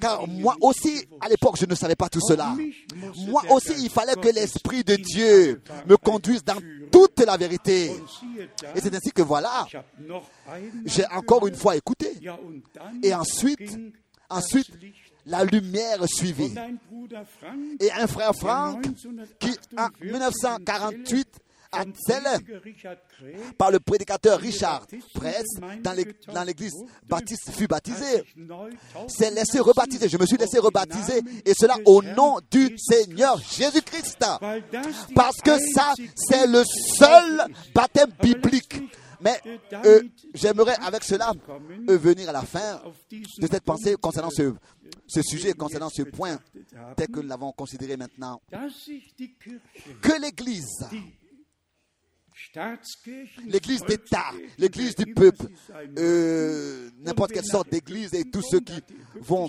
Car 0.00 0.26
moi 0.28 0.56
aussi, 0.60 1.06
à 1.20 1.28
l'époque, 1.28 1.56
je 1.58 1.66
ne 1.66 1.74
savais 1.74 1.96
pas 1.96 2.08
tout 2.08 2.20
cela. 2.20 2.54
Moi 3.26 3.42
aussi, 3.50 3.72
il 3.78 3.90
fallait 3.90 4.14
que 4.14 4.28
l'Esprit 4.28 4.84
de 4.84 4.96
Dieu 4.96 5.62
me 5.86 5.96
conduise 5.96 6.44
dans 6.44 6.58
toute 6.92 7.20
la 7.20 7.36
vérité. 7.36 7.92
Et 8.74 8.80
c'est 8.80 8.94
ainsi 8.94 9.10
que 9.10 9.22
voilà, 9.22 9.66
j'ai 10.86 11.04
encore 11.06 11.46
une 11.46 11.56
fois 11.56 11.76
écouté. 11.76 12.18
Et 13.02 13.14
ensuite, 13.14 13.76
ensuite, 14.28 14.70
la 15.26 15.44
lumière 15.44 16.06
suivit. 16.06 16.54
Et 17.80 17.90
un 17.92 18.06
frère 18.06 18.34
Franck, 18.34 18.84
qui 19.38 19.56
en 19.76 19.88
1948 20.00 21.28
par 23.58 23.70
le 23.70 23.80
prédicateur 23.80 24.38
Richard 24.40 24.86
Press 25.14 25.44
dans 25.82 25.92
l'ég- 25.92 26.14
dans 26.32 26.44
l'église 26.44 26.74
baptiste 27.08 27.50
fut 27.52 27.66
baptisé, 27.66 28.24
s'est 29.08 29.30
laissé 29.30 29.60
rebaptiser. 29.60 30.08
Je 30.08 30.18
me 30.18 30.26
suis 30.26 30.36
laissé 30.36 30.58
rebaptiser 30.58 31.20
et 31.44 31.54
cela 31.54 31.76
au 31.86 32.02
nom 32.02 32.38
du 32.50 32.76
Seigneur 32.78 33.38
Jésus-Christ. 33.38 34.24
Parce 35.14 35.36
que 35.40 35.52
ça, 35.74 35.94
c'est 36.14 36.46
le 36.46 36.62
seul 36.98 37.44
baptême 37.74 38.10
biblique. 38.22 38.82
Mais 39.20 39.40
euh, 39.86 40.02
j'aimerais 40.34 40.76
avec 40.82 41.02
cela 41.02 41.32
euh, 41.88 41.96
venir 41.96 42.28
à 42.28 42.32
la 42.32 42.42
fin 42.42 42.82
de 43.10 43.46
cette 43.46 43.62
pensée 43.64 43.94
concernant 43.98 44.28
ce, 44.30 44.52
ce 45.06 45.22
sujet, 45.22 45.54
concernant 45.54 45.88
ce 45.88 46.02
point, 46.02 46.38
tel 46.96 47.08
que 47.08 47.20
nous 47.20 47.28
l'avons 47.28 47.50
considéré 47.52 47.96
maintenant, 47.96 48.42
que 50.02 50.20
l'Église, 50.20 50.84
l'Église 53.46 53.82
d'État, 53.82 54.26
l'Église 54.58 54.94
du 54.96 55.12
peuple, 55.14 55.46
euh, 55.98 56.90
n'importe 57.00 57.32
quelle 57.32 57.44
sorte 57.44 57.70
d'Église 57.70 58.12
et 58.14 58.24
tous 58.24 58.42
ceux 58.42 58.60
qui 58.60 58.80
vont, 59.20 59.48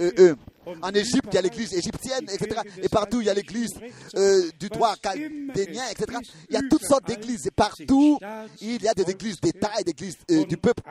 euh, 0.00 0.10
euh, 0.18 0.34
en 0.82 0.90
Égypte, 0.90 1.26
il 1.30 1.34
y 1.34 1.38
a 1.38 1.42
l'Église 1.42 1.72
égyptienne, 1.74 2.24
etc. 2.28 2.60
Et 2.82 2.88
partout, 2.88 3.20
il 3.20 3.26
y 3.28 3.30
a 3.30 3.34
l'Église 3.34 3.70
euh, 4.16 4.50
du 4.58 4.68
droit 4.68 4.96
chaldénien, 5.02 5.84
etc. 5.92 6.18
Il 6.50 6.54
y 6.54 6.56
a 6.56 6.62
toutes 6.68 6.84
sortes 6.84 7.06
d'églises. 7.06 7.46
Et 7.46 7.52
partout, 7.52 8.18
il 8.60 8.82
y 8.82 8.88
a 8.88 8.94
des 8.94 9.08
églises 9.08 9.36
d'État 9.40 9.70
et 9.78 9.84
des 9.84 9.92
églises 9.92 10.16
euh, 10.28 10.44
du 10.44 10.56
peuple. 10.56 10.82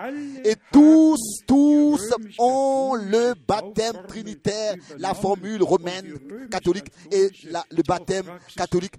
Et 0.46 0.56
tous, 0.72 1.20
tous 1.46 2.00
ont 2.40 2.96
le 2.96 3.34
baptême 3.46 3.98
trinitaire, 4.08 4.76
la 4.98 5.14
formule 5.14 5.62
romaine 5.62 6.20
catholique 6.50 6.88
et 7.12 7.30
la- 7.50 7.66
le 7.70 7.84
baptême 7.84 8.26
catholique. 8.56 8.94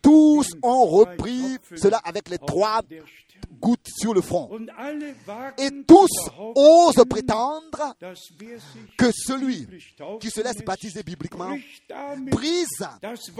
Tous 0.00 0.46
ont 0.62 0.84
repris 0.86 1.56
cela 1.92 2.00
avec 2.04 2.28
les 2.28 2.38
trois 2.38 2.80
gouttes 3.60 3.88
sur 3.98 4.14
le 4.14 4.20
front. 4.20 4.50
Et 5.58 5.70
tous 5.86 6.10
osent 6.54 7.04
prétendre 7.08 7.96
que 8.96 9.10
celui 9.12 9.66
qui 10.20 10.30
se 10.30 10.40
laisse 10.40 10.64
baptiser 10.64 11.02
bibliquement 11.02 11.54
brise, 12.30 12.86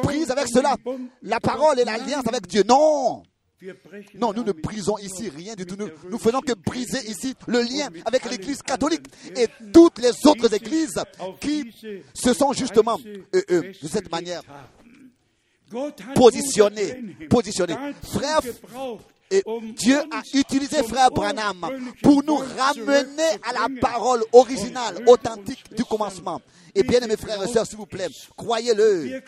brise 0.02 0.30
avec 0.30 0.48
cela 0.48 0.76
la 1.22 1.40
parole 1.40 1.80
et 1.80 1.84
l'alliance 1.84 2.26
avec 2.26 2.46
Dieu. 2.46 2.62
Non, 2.68 3.22
non, 4.14 4.32
nous 4.34 4.42
ne 4.42 4.50
brisons 4.50 4.98
ici 4.98 5.28
rien 5.28 5.54
du 5.54 5.64
tout. 5.64 5.76
Nous, 5.78 5.88
nous 6.10 6.18
faisons 6.18 6.40
que 6.40 6.52
briser 6.52 7.08
ici 7.08 7.34
le 7.46 7.60
lien 7.60 7.88
avec 8.04 8.28
l'Église 8.28 8.60
catholique 8.60 9.06
et 9.36 9.46
toutes 9.72 9.98
les 9.98 10.10
autres 10.26 10.52
églises 10.52 11.00
qui 11.40 11.72
se 12.12 12.34
sont 12.34 12.52
justement 12.52 12.98
euh, 13.06 13.42
euh, 13.50 13.72
de 13.80 13.88
cette 13.88 14.10
manière 14.10 14.42
positionné, 16.14 16.94
positionné. 17.28 17.74
Frère, 18.12 18.40
Et 19.30 19.42
Dieu 19.76 19.98
a 20.10 20.20
utilisé 20.34 20.82
frère 20.82 21.10
Branham 21.10 21.66
pour 22.02 22.22
nous 22.22 22.36
ramener 22.36 23.30
à 23.48 23.52
la 23.54 23.80
parole 23.80 24.22
originale, 24.32 25.02
authentique 25.06 25.74
du 25.74 25.84
commencement. 25.84 26.40
Et 26.74 26.82
bien, 26.82 27.00
mes 27.06 27.16
frères 27.16 27.42
et 27.42 27.48
sœurs, 27.48 27.66
s'il 27.66 27.76
vous 27.76 27.86
plaît, 27.86 28.08
croyez-le. 28.36 29.20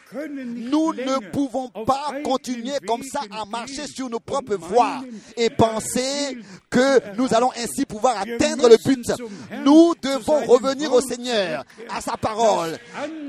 Nous 0.71 0.95
ne 0.95 1.31
pouvons 1.31 1.69
pas 1.69 2.13
continuer 2.25 2.73
comme 2.87 3.03
ça 3.03 3.21
à 3.31 3.45
marcher 3.45 3.87
sur 3.87 4.09
nos 4.09 4.21
propres 4.21 4.57
voies 4.57 5.03
et 5.37 5.51
penser 5.51 6.39
que 6.71 7.17
nous 7.17 7.35
allons 7.35 7.51
ainsi 7.57 7.85
pouvoir 7.85 8.19
atteindre 8.19 8.69
le 8.69 8.77
but. 8.85 9.13
Nous 9.65 9.95
devons 10.03 10.47
revenir 10.47 10.93
au 10.93 11.01
Seigneur, 11.01 11.65
à 11.91 12.01
sa 12.01 12.17
parole. 12.17 12.79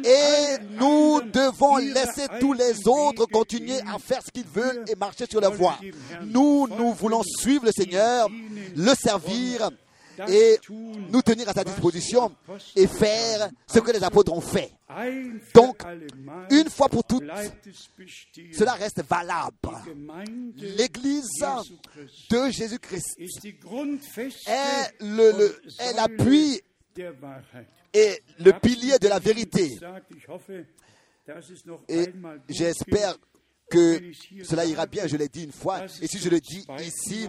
Et 0.05 0.57
nous 0.72 1.22
devons 1.22 1.78
laisser 1.78 2.28
tous 2.39 2.53
les 2.53 2.88
autres 2.88 3.26
continuer 3.26 3.80
à 3.82 3.99
faire 3.99 4.22
ce 4.26 4.32
qu'ils 4.32 4.47
veulent 4.47 4.86
et 4.88 4.95
marcher 4.95 5.26
sur 5.30 5.41
leur 5.41 5.53
voie. 5.53 5.78
Nous, 6.24 6.68
nous 6.68 6.93
voulons 6.93 7.24
suivre 7.24 7.66
le 7.66 7.72
Seigneur, 7.72 8.30
le 8.76 8.93
servir 8.95 9.72
et 10.30 10.59
nous 11.09 11.22
tenir 11.22 11.49
à 11.49 11.53
sa 11.53 11.63
disposition 11.63 12.36
et 12.76 12.88
faire 12.88 13.49
ce 13.68 13.80
que 13.80 13.91
les 13.91 14.03
apôtres 14.03 14.32
ont 14.34 14.41
fait. 14.41 14.72
Donc, 15.53 15.82
une 16.51 16.70
fois 16.70 16.89
pour 16.89 17.03
toutes, 17.03 17.24
cela 18.53 18.74
reste 18.74 19.03
valable. 19.07 19.53
L'Église 20.57 21.30
de 22.30 22.49
Jésus-Christ 22.49 23.18
est 24.47 24.91
le- 25.01 25.61
est 25.80 25.93
l'appui 25.95 26.61
et 27.93 28.22
le 28.39 28.51
pilier 28.59 28.97
de 28.99 29.07
la 29.07 29.20
vérité. 29.20 29.72
Et 31.88 32.05
j'espère. 32.49 33.16
Que 33.70 34.11
cela 34.43 34.66
ira 34.66 34.86
bien, 34.86 35.07
je 35.07 35.18
l'ai 35.18 35.28
dit 35.28 35.43
une 35.43 35.51
fois, 35.51 35.86
et 36.01 36.07
si 36.07 36.20
je 36.20 36.30
le 36.30 36.39
dis 36.39 36.66
ici, 36.80 37.28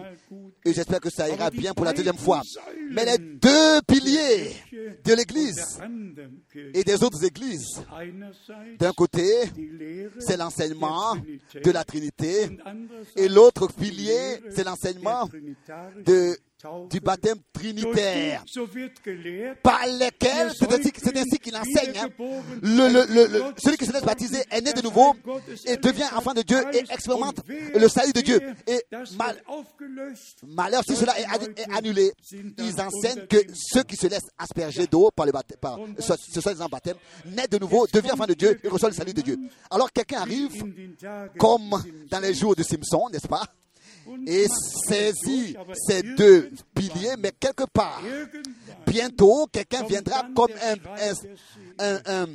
et 0.65 0.73
j'espère 0.73 0.99
que 0.99 1.09
ça 1.09 1.29
ira 1.29 1.49
bien 1.49 1.73
pour 1.73 1.85
la 1.85 1.93
deuxième 1.93 2.17
fois. 2.17 2.41
Mais 2.91 3.05
les 3.05 3.17
deux 3.17 3.81
piliers 3.87 4.53
de 5.03 5.13
l'Église 5.13 5.79
et 6.73 6.83
des 6.83 7.03
autres 7.03 7.23
églises, 7.23 7.81
d'un 8.79 8.93
côté, 8.93 9.43
c'est 10.19 10.37
l'enseignement 10.37 11.15
de 11.63 11.71
la 11.71 11.83
Trinité, 11.83 12.49
et 13.15 13.27
l'autre 13.27 13.67
pilier, 13.73 14.41
c'est 14.51 14.63
l'enseignement 14.63 15.29
de. 16.05 16.37
Du 16.89 16.99
baptême 16.99 17.37
trinitaire. 17.53 18.43
par 19.63 19.85
lesquels, 19.87 20.51
c'est 20.57 20.71
ainsi, 20.73 20.91
qu'il 21.39 21.55
enseigne, 21.55 21.97
hein. 21.97 22.07
le, 22.61 22.87
le- 22.87 23.05
le- 23.13 23.27
le- 23.27 23.43
celui 23.57 23.77
qui 23.77 23.85
se 23.85 23.91
laisse 23.91 24.03
baptiser 24.03 24.43
est 24.51 24.61
né 24.61 24.73
de 24.73 24.81
nouveau 24.81 25.13
et 25.65 25.77
devient 25.77 26.05
enfant 26.15 26.33
de 26.33 26.41
Dieu 26.41 26.57
et 26.73 26.79
expérimente 26.91 27.37
le 27.75 27.87
salut 27.87 28.13
de 28.13 28.21
Dieu. 28.21 28.41
Et 28.67 28.81
mal- 29.17 29.41
malheur 30.47 30.83
si 30.87 30.95
cela 30.95 31.19
est, 31.19 31.25
annu- 31.25 31.53
est 31.57 31.71
annulé, 31.75 32.11
ils 32.57 32.81
enseignent 32.81 33.25
que 33.27 33.37
ceux 33.53 33.83
qui 33.83 33.95
se 33.95 34.07
laissent 34.07 34.29
asperger 34.37 34.87
d'eau 34.87 35.09
par 35.15 35.25
le 35.25 35.31
baptême, 35.31 35.57
par, 35.59 35.77
ce 35.99 36.41
soit 36.41 36.61
en 36.61 36.67
baptême, 36.67 36.97
naît 37.25 37.47
de 37.47 37.57
nouveau, 37.57 37.87
devient 37.91 38.11
enfant 38.11 38.25
de 38.25 38.33
Dieu 38.33 38.59
et 38.63 38.67
reçoit 38.67 38.89
le 38.89 38.95
salut 38.95 39.13
de 39.13 39.21
Dieu. 39.21 39.37
Alors 39.69 39.91
quelqu'un 39.91 40.21
arrive, 40.21 40.63
comme 41.37 41.83
dans 42.09 42.19
les 42.19 42.33
jours 42.33 42.55
de 42.55 42.63
Simpson, 42.63 43.09
n'est-ce 43.11 43.27
pas? 43.27 43.43
Et 44.25 44.45
saisit 44.87 45.55
ces 45.73 46.01
deux 46.01 46.51
piliers, 46.73 47.15
mais 47.17 47.31
quelque 47.39 47.65
part, 47.71 48.01
bientôt, 48.85 49.47
quelqu'un 49.51 49.83
viendra 49.83 50.25
comme 50.35 50.51
un, 50.61 52.27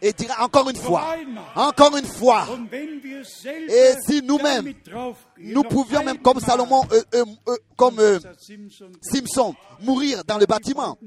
et 0.00 0.12
dira 0.12 0.44
encore 0.44 0.68
une 0.68 0.76
fois, 0.76 1.16
encore 1.54 1.96
une 1.96 2.06
fois, 2.06 2.46
Et 3.68 3.92
si 4.06 4.22
nous-mêmes, 4.22 4.74
nous 5.38 5.62
pouvions 5.62 6.04
même 6.04 6.18
comme 6.18 6.40
Salomon, 6.40 6.82
euh, 6.92 7.02
euh, 7.14 7.24
euh, 7.48 7.56
comme 7.76 8.00
Simpson 9.00 9.54
mourir 9.80 10.24
dans 10.24 10.38
le 10.38 10.46
bâtiment. 10.46 10.98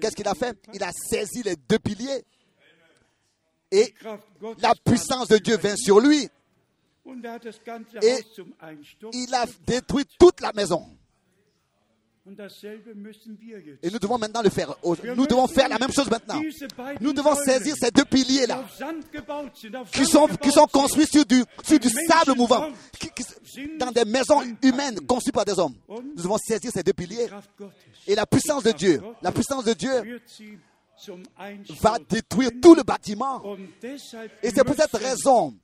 Qu'est-ce 0.00 0.14
qu'il 0.14 0.28
a 0.28 0.34
fait? 0.34 0.56
Il 0.72 0.82
a 0.82 0.90
saisi 0.92 1.42
les 1.42 1.56
deux 1.56 1.78
piliers 1.78 2.24
et 3.70 3.92
la 4.60 4.72
puissance 4.84 5.28
de 5.28 5.38
Dieu 5.38 5.56
vint 5.56 5.76
sur 5.76 5.98
lui. 5.98 6.28
Et 8.02 8.22
zum 8.34 8.52
Einsturz. 8.60 9.10
Il 9.14 9.34
a 9.34 9.44
détruit 9.66 10.04
toute 10.18 10.40
la 10.40 10.52
maison. 10.52 10.86
Et 13.82 13.90
nous 13.90 13.98
devons 13.98 14.16
maintenant 14.16 14.42
le 14.42 14.50
faire. 14.50 14.72
Nous 14.84 15.26
devons 15.26 15.48
faire 15.48 15.68
la 15.68 15.78
même 15.80 15.90
chose 15.92 16.08
maintenant. 16.08 16.40
Nous 17.00 17.12
devons 17.12 17.34
saisir 17.34 17.74
ces 17.76 17.90
deux 17.90 18.04
piliers-là, 18.04 18.64
qui 19.90 20.06
sont, 20.06 20.28
qui 20.40 20.52
sont 20.52 20.66
construits 20.68 21.06
sur 21.08 21.24
du, 21.26 21.42
sur 21.64 21.80
du 21.80 21.88
sable 21.88 22.36
mouvant, 22.36 22.70
qui- 23.00 23.10
qui- 23.10 23.24
dans 23.76 23.90
des 23.90 24.04
maisons 24.04 24.40
humaines 24.62 25.00
conçues 25.04 25.32
par 25.32 25.44
des 25.44 25.58
hommes. 25.58 25.74
Nous 25.88 26.14
devons 26.22 26.38
saisir 26.38 26.70
ces 26.72 26.84
deux 26.84 26.92
piliers. 26.92 27.26
Et 28.06 28.14
la 28.14 28.24
puissance 28.24 28.62
de 28.62 28.70
Dieu, 28.70 29.02
la 29.20 29.32
puissance 29.32 29.64
de 29.64 29.72
Dieu 29.72 30.20
va 31.80 31.98
détruire 32.08 32.50
tout 32.60 32.74
le 32.74 32.82
bâtiment. 32.82 33.42
Et 34.42 34.50
c'est 34.50 34.64
pour 34.64 34.74
cette 34.74 34.92
raison, 34.96 35.54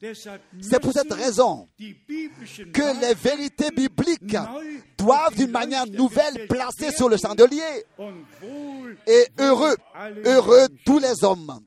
c'est 0.60 0.80
pour 0.80 0.92
cette 0.92 1.12
raison 1.12 1.68
que 1.78 3.00
les 3.00 3.14
vérités 3.14 3.70
bibliques 3.70 4.36
doivent 4.96 5.36
d'une 5.36 5.50
manière 5.50 5.86
nouvelle 5.86 6.46
werden. 6.50 6.92
sur 6.96 7.08
le 7.08 7.16
chandelier. 7.16 7.84
Et 9.06 9.26
heureux, 9.38 9.76
heureux 10.24 10.68
tous 10.84 10.98
les 10.98 11.24
hommes 11.24 11.60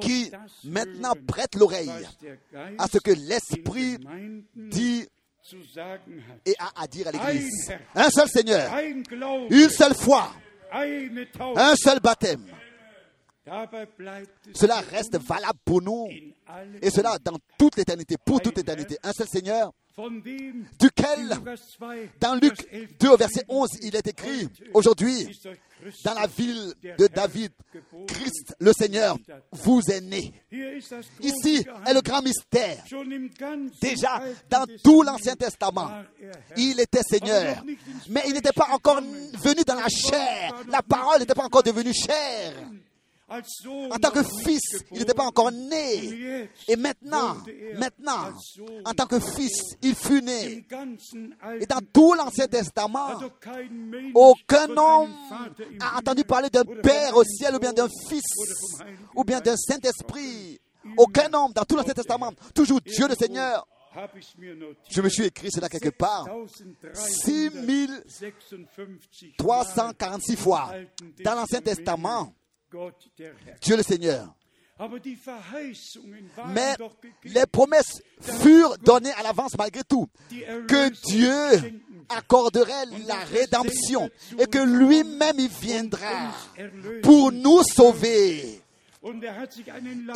qui 0.00 0.30
maintenant 0.64 1.12
prêtent 1.26 1.54
l'oreille 1.56 1.90
à 2.78 2.86
ce 2.88 2.98
que 2.98 3.10
l'Esprit 3.10 3.98
dit 4.54 5.06
et 6.46 6.54
a 6.58 6.82
à 6.82 6.86
dire 6.86 7.08
à 7.08 7.12
l'Église. 7.12 7.72
Un 7.94 8.10
seul 8.10 8.28
Seigneur, 8.28 8.72
une 9.50 9.68
seule 9.68 9.94
foi, 9.94 10.32
un 10.72 11.74
seul 11.76 12.00
baptême, 12.00 12.46
Cela 14.54 14.80
reste 14.80 15.18
valable 15.18 15.58
pour 15.64 15.82
nous. 15.82 16.08
Et 16.80 16.90
cela 16.90 17.18
dans 17.22 17.36
toute 17.58 17.76
l'éternité, 17.76 18.16
pour 18.24 18.40
toute 18.40 18.56
l'éternité. 18.56 18.96
Un 19.02 19.12
seul 19.12 19.28
Seigneur, 19.28 19.72
duquel, 20.78 21.32
in 21.32 21.36
Lukas 21.36 21.60
2, 21.80 22.08
dans 22.20 22.34
Luc 22.34 22.66
11 22.72 22.88
2 23.00 23.08
au 23.08 23.16
verset 23.16 23.44
11, 23.48 23.68
il 23.82 23.96
est 23.96 24.06
écrit, 24.06 24.48
aujourd'hui, 24.74 25.28
dans 26.04 26.14
la 26.14 26.26
ville 26.26 26.74
de 26.98 27.06
David, 27.08 27.52
Christ 28.06 28.54
le 28.60 28.72
Seigneur 28.72 29.16
vous 29.52 29.80
est 29.90 30.00
né. 30.00 30.32
Ici 31.20 31.66
est 31.86 31.94
le 31.94 32.00
grand 32.00 32.22
mystère. 32.22 32.84
Déjà, 33.80 34.22
dans 34.48 34.64
tout 34.82 35.02
l'Ancien 35.02 35.34
Testament, 35.34 35.90
er 36.20 36.32
il 36.56 36.80
était 36.80 37.02
Seigneur. 37.02 37.64
Mais 38.08 38.22
il 38.26 38.34
n'était 38.34 38.52
pas 38.52 38.68
encore 38.72 39.00
venu 39.00 39.62
dans 39.66 39.74
la 39.74 39.88
chair. 39.88 40.54
La 40.68 40.82
parole 40.82 41.20
n'était 41.20 41.34
pas 41.34 41.44
encore 41.44 41.62
devenue 41.62 41.92
chair. 41.92 42.52
En 43.90 43.98
tant 43.98 44.10
que 44.10 44.22
fils, 44.22 44.84
il 44.90 44.98
n'était 44.98 45.14
pas 45.14 45.24
encore 45.24 45.50
né. 45.50 46.48
Et 46.68 46.76
maintenant, 46.76 47.36
maintenant, 47.78 48.32
en 48.84 48.92
tant 48.92 49.06
que 49.06 49.20
fils, 49.20 49.76
il 49.82 49.94
fut 49.94 50.22
né. 50.22 50.64
Et 51.60 51.66
dans 51.66 51.80
tout 51.92 52.14
l'Ancien 52.14 52.46
Testament, 52.46 53.20
aucun 54.14 54.68
homme 54.76 55.14
a 55.80 55.98
entendu 55.98 56.24
parler 56.24 56.50
d'un 56.50 56.64
Père 56.64 57.16
au 57.16 57.24
ciel 57.24 57.56
ou 57.56 57.58
bien 57.58 57.72
d'un 57.72 57.88
Fils 58.08 58.22
ou 59.14 59.24
bien 59.24 59.40
d'un 59.40 59.56
Saint-Esprit. 59.56 60.60
Aucun 60.96 61.32
homme 61.32 61.52
dans 61.52 61.64
tout 61.64 61.76
l'Ancien 61.76 61.94
Testament, 61.94 62.32
toujours 62.54 62.80
Dieu 62.80 63.08
le 63.08 63.14
Seigneur. 63.14 63.66
Je 64.90 65.02
me 65.02 65.08
suis 65.08 65.24
écrit 65.24 65.50
cela 65.50 65.68
quelque 65.68 65.90
part. 65.90 66.26
6356 66.94 69.32
346 69.36 70.36
fois 70.36 70.70
dans 71.24 71.34
l'Ancien 71.34 71.60
Testament. 71.60 72.32
Dieu 73.60 73.76
le 73.76 73.82
Seigneur. 73.82 74.34
Waren 74.78 75.00
Mais 76.48 76.74
les 77.24 77.46
promesses 77.46 78.02
furent 78.20 78.76
données 78.78 79.12
à 79.12 79.22
l'avance 79.22 79.52
malgré 79.56 79.84
tout. 79.84 80.08
Que 80.66 80.88
Dieu 81.06 81.80
accorderait 82.08 82.86
la 83.06 83.18
rédemption 83.18 84.10
et 84.38 84.46
que 84.46 84.58
lui-même 84.58 85.38
il 85.38 85.48
viendra 85.48 86.32
pour 87.02 87.30
nous 87.32 87.62
sauver. 87.62 88.62
Er 89.04 89.08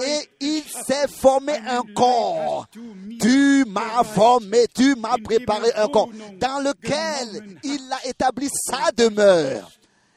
Et 0.06 0.28
il 0.40 0.62
s'est 0.62 1.08
formé 1.08 1.54
un 1.66 1.82
corps. 1.94 2.66
Tu 3.20 3.64
m'as 3.66 4.04
formé, 4.04 4.66
tu 4.72 4.94
m'as 4.94 5.16
préparé 5.22 5.72
un 5.74 5.88
corps 5.88 6.10
dans 6.38 6.60
lequel 6.60 7.58
il 7.64 7.80
a 7.92 8.08
établi 8.08 8.48
sa 8.48 8.92
demeure. 8.92 9.70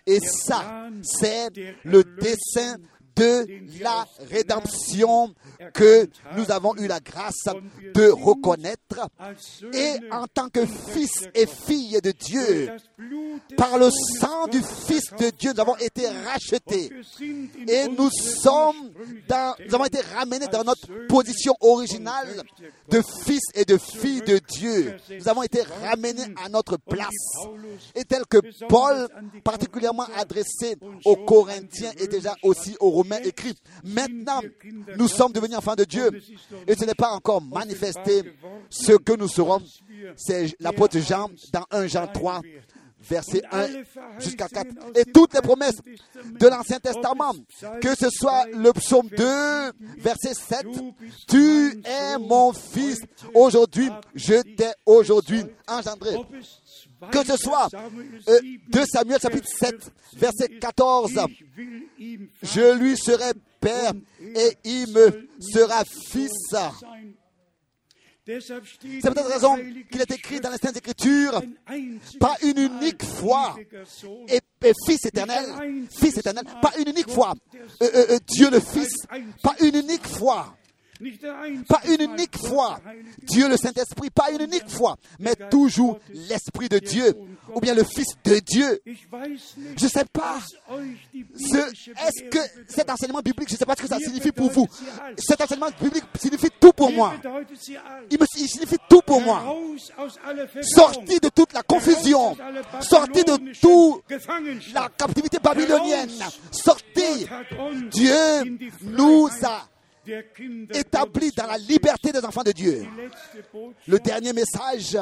Et 0.09 0.19
ça, 0.21 0.89
c'est 1.03 1.49
le 1.83 2.03
dessein 2.19 2.77
de 3.19 3.45
la 3.81 4.07
rédemption 4.31 5.33
que 5.73 6.09
nous 6.37 6.51
avons 6.51 6.75
eu 6.77 6.87
la 6.87 6.99
grâce 6.99 7.45
de 7.93 8.09
reconnaître. 8.09 9.09
Et 9.73 9.93
en 10.11 10.25
tant 10.27 10.47
que 10.49 10.65
fils 10.65 11.27
et 11.35 11.45
filles 11.45 11.99
de 12.01 12.11
Dieu, 12.11 12.71
par 13.57 13.77
le 13.77 13.89
sang 14.19 14.47
du 14.47 14.61
Fils 14.61 15.11
de 15.19 15.29
Dieu, 15.37 15.51
nous 15.53 15.61
avons 15.61 15.75
été 15.77 16.07
rachetés. 16.07 16.89
Et 17.67 17.87
nous 17.89 18.09
sommes 18.09 18.91
dans, 19.27 19.55
nous 19.67 19.75
avons 19.75 19.85
été 19.85 19.99
ramenés 20.15 20.47
dans 20.47 20.63
notre 20.63 20.87
position 21.07 21.53
originale 21.59 22.41
de 22.89 23.01
fils 23.25 23.41
et 23.53 23.65
de 23.65 23.77
filles 23.77 24.21
de 24.21 24.39
Dieu. 24.47 24.95
Nous 25.11 25.27
avons 25.27 25.43
été 25.43 25.61
ramenés 25.83 26.33
à 26.43 26.49
notre 26.49 26.77
place. 26.77 27.09
Et 27.95 28.05
tel 28.05 28.25
que 28.27 28.37
Paul, 28.67 29.07
particulièrement 29.43 30.07
adressé 30.15 30.77
aux 31.05 31.15
Corinthiens 31.17 31.91
et 31.97 32.07
déjà 32.07 32.35
aussi 32.43 32.75
aux 32.79 32.89
Romains, 32.91 33.08
écrit, 33.17 33.55
maintenant 33.83 34.41
nous 34.97 35.07
sommes 35.07 35.31
devenus 35.31 35.57
enfants 35.57 35.75
de 35.75 35.83
Dieu 35.83 36.09
et 36.67 36.75
ce 36.75 36.85
n'est 36.85 36.95
pas 36.95 37.11
encore 37.11 37.41
manifesté 37.41 38.23
ce 38.69 38.93
que 38.93 39.13
nous 39.13 39.27
serons. 39.27 39.61
C'est 40.15 40.55
l'apôtre 40.59 40.99
Jean 40.99 41.29
dans 41.51 41.65
1 41.71 41.87
Jean 41.87 42.07
3, 42.07 42.41
verset 43.01 43.41
1 43.51 43.67
jusqu'à 44.19 44.47
4. 44.47 44.67
Et 44.95 45.05
toutes 45.05 45.33
les 45.33 45.41
promesses 45.41 45.77
de 46.25 46.47
l'Ancien 46.47 46.79
Testament, 46.79 47.33
que 47.81 47.95
ce 47.95 48.09
soit 48.09 48.45
le 48.47 48.71
psaume 48.73 49.07
2, 49.09 49.71
verset 49.97 50.33
7, 50.33 50.65
tu 51.27 51.81
es 51.85 52.17
mon 52.19 52.53
fils, 52.53 52.99
aujourd'hui, 53.33 53.89
je 54.15 54.41
t'ai 54.41 54.71
aujourd'hui 54.85 55.43
engendré. 55.67 56.15
Que 57.11 57.25
ce 57.25 57.37
soit 57.37 57.69
euh, 57.73 58.19
7, 58.27 58.43
2 58.69 58.85
Samuel 58.85 59.19
chapitre 59.21 59.47
7, 59.47 59.91
verset 60.17 60.49
14, 60.59 61.11
Ich 61.29 61.45
will 61.55 61.87
ihm 61.97 62.29
je 62.41 62.77
lui 62.77 62.97
serai 62.97 63.31
père 63.59 63.93
et 64.21 64.57
il 64.63 64.91
me 64.93 65.27
sera 65.39 65.83
fils. 65.85 66.31
C'est 68.29 69.13
der 69.13 69.27
raison 69.27 69.55
qu'il 69.91 70.01
est 70.01 70.11
écrit 70.11 70.39
dans 70.39 70.51
les 70.51 70.57
Saintes 70.57 70.77
Écritures, 70.77 71.41
pas 72.19 72.35
une 72.43 72.59
unique 72.59 73.03
fois, 73.03 73.55
et, 74.27 74.39
Fils 74.85 75.05
éternel, 75.05 75.45
Fils 75.89 76.17
éternel, 76.17 76.43
pas 76.61 76.73
une 76.77 76.89
unique 76.89 77.09
fois, 77.09 77.33
euh, 77.81 77.89
euh, 77.95 78.05
euh, 78.11 78.19
Dieu 78.27 78.51
le 78.51 78.59
Fils, 78.59 78.91
pas 79.41 79.55
une 79.61 79.75
unique 79.75 80.05
fois, 80.05 80.55
pas 81.67 81.81
une 81.87 82.01
unique 82.01 82.37
fois, 82.37 82.79
Dieu 83.23 83.47
le 83.49 83.57
Saint-Esprit, 83.57 84.09
pas 84.09 84.31
une 84.31 84.41
unique 84.41 84.69
fois, 84.69 84.97
mais 85.19 85.35
toujours 85.49 85.99
l'Esprit 86.13 86.69
de 86.69 86.79
Dieu, 86.79 87.13
ou 87.53 87.59
bien 87.59 87.73
le 87.73 87.83
Fils 87.83 88.07
de 88.23 88.39
Dieu. 88.39 88.81
Je 88.83 89.85
ne 89.85 89.89
sais 89.89 90.05
pas 90.05 90.39
est-ce 91.13 92.23
que 92.29 92.39
cet 92.67 92.89
enseignement 92.89 93.21
biblique, 93.21 93.49
je 93.49 93.53
ne 93.55 93.59
sais 93.59 93.65
pas 93.65 93.75
ce 93.75 93.81
que 93.81 93.87
ça 93.87 93.99
signifie 93.99 94.31
pour 94.31 94.51
vous. 94.51 94.67
Cet 95.17 95.41
enseignement 95.41 95.69
biblique 95.81 96.03
signifie 96.19 96.49
tout 96.59 96.73
pour 96.73 96.91
moi. 96.91 97.13
Il, 98.11 98.17
il 98.37 98.47
signifie 98.47 98.77
tout 98.89 99.01
pour 99.01 99.21
moi. 99.21 99.43
Sorti 100.61 101.19
de 101.19 101.29
toute 101.29 101.53
la 101.53 101.63
confusion, 101.63 102.35
sorti 102.81 103.23
de 103.23 103.37
toute 103.59 104.03
la 104.73 104.89
captivité 104.97 105.37
babylonienne, 105.39 106.09
sorti. 106.51 107.27
Dieu 107.91 108.09
die 108.57 108.71
nous 108.81 109.29
a 109.43 109.68
Gottes 110.09 111.35
dans 111.35 111.47
la 111.47 111.57
liberté 111.57 112.11
des 112.11 112.23
enfants 112.23 112.43
de 112.43 112.51
Dieu. 112.51 112.85
Le 113.87 113.99
dernier 113.99 114.33
message 114.33 114.97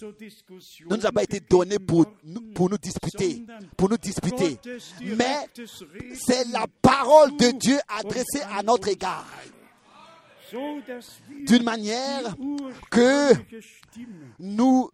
ne 0.00 0.96
nous 0.96 1.06
a 1.06 1.12
pas 1.12 1.22
été 1.22 1.40
donné 1.40 1.78
pour 1.78 2.06
pour 2.54 2.68
nous 2.68 2.78
disputer, 2.78 3.44
pour 3.76 3.88
nous 3.88 3.96
disputer, 3.96 4.58
mais 5.16 5.46
c'est 6.14 6.48
la 6.48 6.66
parole 6.82 7.36
de 7.36 7.50
Dieu 7.52 7.78
adressée 7.88 8.42
à 8.50 8.62
notre 8.62 8.88
égard, 8.88 9.26
d'une 11.46 11.62
manière 11.62 12.36
que 12.90 13.32
nous 14.38 14.90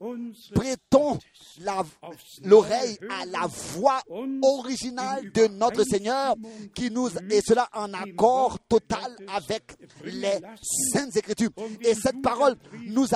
prêtons 0.54 1.18
l'oreille 2.44 2.98
à 3.08 3.26
la 3.26 3.46
voix 3.46 4.00
originale 4.42 5.30
de 5.32 5.46
notre 5.48 5.84
Seigneur, 5.84 6.34
qui 6.74 6.90
nous 6.90 7.08
et 7.30 7.40
cela 7.40 7.68
en 7.74 7.92
accord 7.94 8.58
total 8.68 9.16
avec 9.34 9.64
les 10.04 10.38
saintes 10.92 11.16
écritures. 11.16 11.50
Et 11.82 11.94
cette 11.94 12.20
parole 12.22 12.56
nous, 12.86 13.06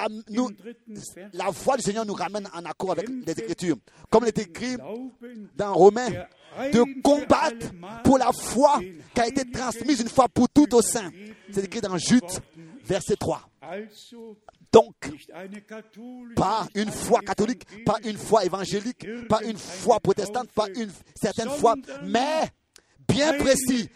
la 1.33 1.51
voix 1.51 1.77
du 1.77 1.83
Seigneur 1.83 2.07
nous 2.07 2.15
ramène 2.15 2.49
en 2.55 2.65
accord 2.65 2.93
avec 2.93 3.09
les 3.09 3.33
écritures, 3.33 3.77
comme 4.11 4.25
il 4.25 4.29
est 4.29 4.39
écrit 4.39 4.77
dans 5.57 5.75
Romains, 5.75 6.11
de 6.73 7.03
combattre 7.03 7.67
pour 8.05 8.19
la 8.19 8.31
foi 8.33 8.81
qui 9.15 9.21
a 9.21 9.29
été 9.29 9.51
transmise 9.51 10.01
une 10.01 10.09
fois 10.09 10.29
pour 10.29 10.49
toutes 10.49 10.75
au 10.75 10.83
sein. 10.83 11.11
C'est 11.51 11.65
écrit 11.65 11.81
dans 11.81 11.97
Jude, 11.99 12.25
verset 12.85 13.17
3. 13.17 13.43
Donc, 14.73 14.95
pas 16.35 16.67
une 16.75 16.91
foi 16.91 17.21
catholique, 17.21 17.85
pas 17.85 17.99
une 18.05 18.17
foi 18.17 18.45
évangélique, 18.45 19.07
pas 19.29 19.43
une 19.45 19.57
foi 19.57 20.01
protestante, 20.01 20.51
pas 20.51 20.67
une 20.75 20.91
certaine 21.15 21.51
foi, 21.51 21.77
mais 22.03 22.49
bien 23.07 23.35
précis, 23.39 23.89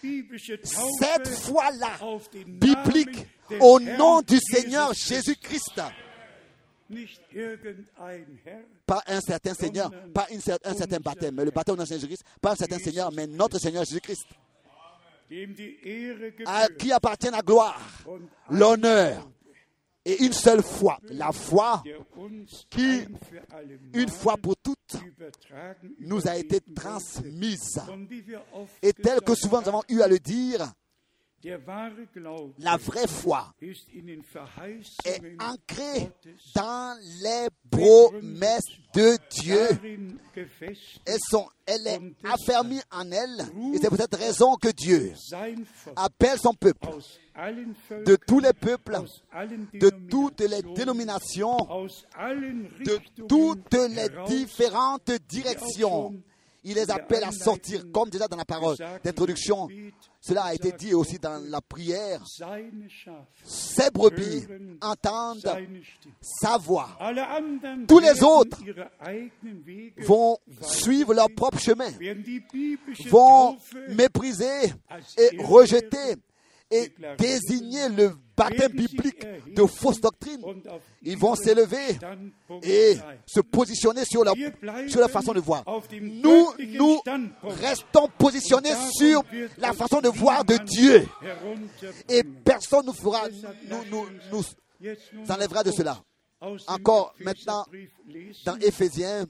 cette 1.01 1.29
foi-là, 1.29 1.99
biblique, 2.47 3.27
au 3.61 3.81
nom 3.81 4.23
du 4.23 4.39
Seigneur 4.39 4.93
Jésus-Christ. 4.95 5.81
Pas 8.87 9.03
un 9.07 9.21
certain 9.21 9.55
Seigneur, 9.55 9.91
pas 10.15 10.27
une 10.31 10.39
cer- 10.41 10.59
un 10.65 10.75
certain 10.75 10.99
baptême, 11.01 11.35
mais 11.35 11.45
le 11.45 11.51
baptême 11.51 11.75
de 11.75 11.81
notre 11.81 11.89
Seigneur 11.89 12.01
Jésus-Christ, 12.09 12.25
pas 12.41 12.53
un 12.53 12.57
certain 12.57 12.79
Seigneur, 12.79 13.13
mais 13.13 13.27
notre 13.27 13.59
Seigneur 13.59 13.85
Jésus-Christ, 13.85 14.27
à 16.47 16.69
qui 16.79 16.91
appartient 16.93 17.31
la 17.31 17.43
gloire, 17.43 17.79
l'honneur 18.51 19.29
et 20.07 20.25
une 20.25 20.33
seule 20.33 20.63
foi, 20.63 20.99
la 21.11 21.33
foi 21.33 21.83
qui, 22.71 23.05
une 23.93 24.09
fois 24.09 24.39
pour 24.39 24.57
toutes, 24.57 24.97
nous 25.99 26.27
a 26.27 26.37
été 26.39 26.61
transmise. 26.75 27.79
Et 28.83 28.95
tel 28.95 29.21
que 29.21 29.35
souvent 29.35 29.61
nous 29.61 29.69
avons 29.69 29.83
eu 29.91 30.01
à 30.01 30.09
le 30.09 30.19
dire, 30.19 30.73
La 32.59 32.77
vraie 32.77 33.07
foi 33.07 33.55
est 35.05 35.23
ancrée 35.41 36.11
dans 36.55 36.99
les 37.23 37.49
promesses 37.71 38.65
de 38.95 39.17
Dieu. 39.31 39.69
Elles 41.05 41.19
sont, 41.31 41.49
elle 41.65 41.87
est 41.87 42.01
affermie 42.25 42.81
en 42.91 43.11
elle. 43.13 43.41
Et 43.73 43.79
c'est 43.79 43.89
pour 43.89 43.99
cette 43.99 44.17
raison 44.17 44.57
que 44.57 44.69
Dieu 44.69 45.13
appelle 45.95 46.39
son 46.39 46.55
peuple 46.55 46.89
de 48.05 48.17
tous 48.17 48.41
les 48.41 48.53
peuples, 48.53 48.99
de 49.75 49.91
toutes 50.11 50.41
les 50.41 50.63
dénominations, 50.75 51.57
de 51.57 52.99
toutes 53.29 53.75
les 53.75 54.09
différentes 54.27 55.13
directions. 55.29 56.15
Il 56.69 56.75
les 56.75 56.91
appelle 56.91 57.25
à 57.25 57.33
sortir, 57.33 57.83
comme 57.91 58.11
déjà 58.11 58.29
dans 58.29 58.37
la 58.37 58.45
parole 58.45 58.77
d'introduction. 59.03 59.69
Cela 60.21 60.45
a 60.45 60.55
été 60.55 60.71
dit 60.73 60.93
aussi 60.93 61.19
dans 61.19 61.43
la 61.49 61.63
prière. 61.63 62.21
Ces 63.43 63.91
brebis 63.91 64.45
entendent 64.83 65.51
sa 66.21 66.59
voix, 66.59 66.91
Tous 67.89 68.01
les 68.01 68.23
autres 68.23 68.59
vont 69.97 70.37
suivre 70.61 71.15
leur 71.15 71.29
propre 71.35 71.59
chemin, 71.59 71.89
vont 73.09 73.57
mépriser 73.89 74.75
et 75.17 75.43
rejeter 75.43 76.17
et 76.71 76.93
désigner 77.19 77.89
le 77.89 78.13
baptême 78.37 78.73
biblique 78.73 79.27
de 79.55 79.65
fausses 79.67 80.01
doctrines. 80.01 80.41
Ils 81.03 81.17
vont 81.17 81.35
s'élever 81.35 81.99
et 82.63 82.97
se 83.27 83.41
positionner 83.41 84.05
sur 84.05 84.23
bleiben 84.23 84.89
sur 84.89 85.09
façon 85.09 85.33
de 85.33 85.41
voir. 85.41 85.65
Nous, 86.01 86.53
nous 86.69 87.01
restons 87.43 88.09
positionnés 88.19 88.75
sur 88.93 89.25
la 89.59 89.73
façon 89.73 90.01
de 90.01 90.09
voir 90.09 90.45
de 90.45 90.57
Dieu. 90.65 91.07
Et 92.09 92.23
personne 92.23 92.87
ne 92.87 92.93
fera, 92.93 93.29
nous, 93.69 93.85
nous, 93.91 94.07
nous 94.33 94.43
nun 95.13 95.31
enlèvera 95.31 95.63
de 95.65 95.71
cela. 95.71 95.99
Encore 96.69 97.15
maintenant, 97.19 97.65
Dans 98.45 98.57
Éphésiens, 98.59 99.27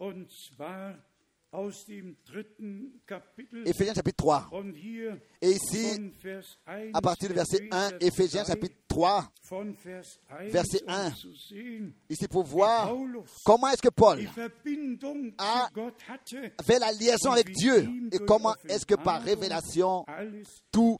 Éphésiens 3.65 3.95
chapitre 3.95 4.17
3. 4.19 4.49
und 4.53 4.75
hier 4.75 5.19
Et 5.41 5.53
ici, 5.53 5.95
von 5.95 6.13
Vers 6.21 6.59
1 6.67 6.91
à 6.93 7.01
partir 7.01 7.29
du 7.29 7.35
verset 7.35 7.67
1, 7.71 7.91
Éphésiens 8.01 8.45
chapitre 8.45 8.77
3, 8.89 9.33
von 9.45 9.75
Vers 9.83 10.21
1 10.29 10.49
verset 10.49 10.83
um 10.85 10.91
1. 10.91 11.11
zu 11.13 11.35
sehen, 11.35 11.95
ici 12.11 12.29
pour 12.29 12.45
voir 12.45 12.95
comment 13.47 13.69
est-ce 13.69 13.81
que 13.81 13.89
Paul 13.89 14.29
fait 16.67 16.79
la 16.79 16.93
liaison 16.93 17.31
avec 17.31 17.51
Dieu 17.53 17.89
et 18.13 18.19
comment 18.19 18.55
est-ce 18.69 18.85
que 18.85 18.97
par 18.97 19.23
révélation 19.23 20.05
tout 20.71 20.99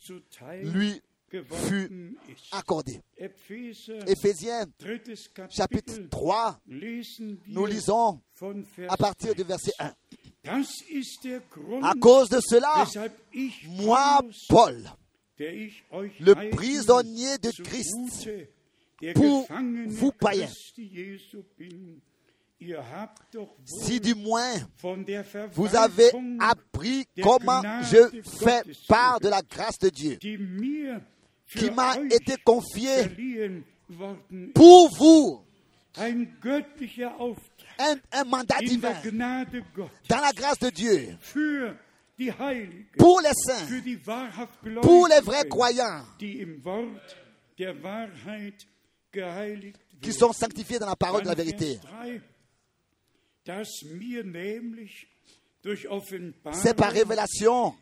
lui 0.63 0.99
fut 1.31 2.17
accordé. 2.53 3.03
Éphésiens 3.17 4.65
chapitre 5.51 5.53
Kapitel, 5.55 6.09
3, 6.09 6.61
lesen 6.67 7.39
wir 7.45 7.55
nous 7.55 7.67
lisons 7.67 8.21
à 8.89 8.97
partir 8.97 9.35
du 9.35 9.43
1. 9.43 9.45
verset 9.45 9.73
1. 9.79 9.93
À 11.83 11.95
cause 12.01 12.29
de 12.29 12.41
cela, 12.41 12.85
moi, 13.67 14.21
Paul, 14.49 14.83
le 15.39 16.51
prisonnier 16.51 17.39
de 17.39 17.51
Christ, 17.63 18.31
pour 19.15 19.47
vous 19.87 20.13
païens. 20.13 20.49
Si 23.65 24.01
du 24.01 24.15
moins 24.17 24.55
vous 25.53 25.77
avez 25.77 26.11
appris 26.41 27.07
comment 27.23 27.63
je 27.83 28.21
fais 28.23 28.63
part 28.89 29.21
de 29.21 29.29
la 29.29 29.43
grâce 29.43 29.79
de 29.79 29.91
Dieu, 29.91 30.19
qui 30.19 31.71
m'a 31.71 31.97
été 32.11 32.35
confiée 32.45 33.05
pour 34.55 34.89
vous, 34.97 35.41
un, 37.79 37.97
un 38.13 38.25
mandat 38.25 38.57
in 38.63 38.67
divin, 38.67 38.95
dans 40.09 40.21
la 40.21 40.33
grâce 40.33 40.59
de 40.59 40.71
Dieu, 40.71 41.17
pour 42.99 43.21
les 43.21 43.33
saints, 43.35 43.67
pour 44.83 45.09
les 45.09 45.21
vrais 45.21 45.49
croyants, 45.49 46.05
qui 50.01 50.13
sont 50.13 50.33
sanctifiés 50.33 50.79
dans 50.79 50.87
la 50.87 50.97
parole 50.97 51.23
de 51.23 51.29
la 51.29 51.35
vérité. 51.35 51.79
Vers 51.83 51.83
3, 51.83 52.21
dass 53.49 53.83
mir 53.83 54.25
nämlich 54.25 55.09
durch 55.63 55.87
C'est 56.53 56.75
par 56.75 56.93
révélation. 56.93 57.75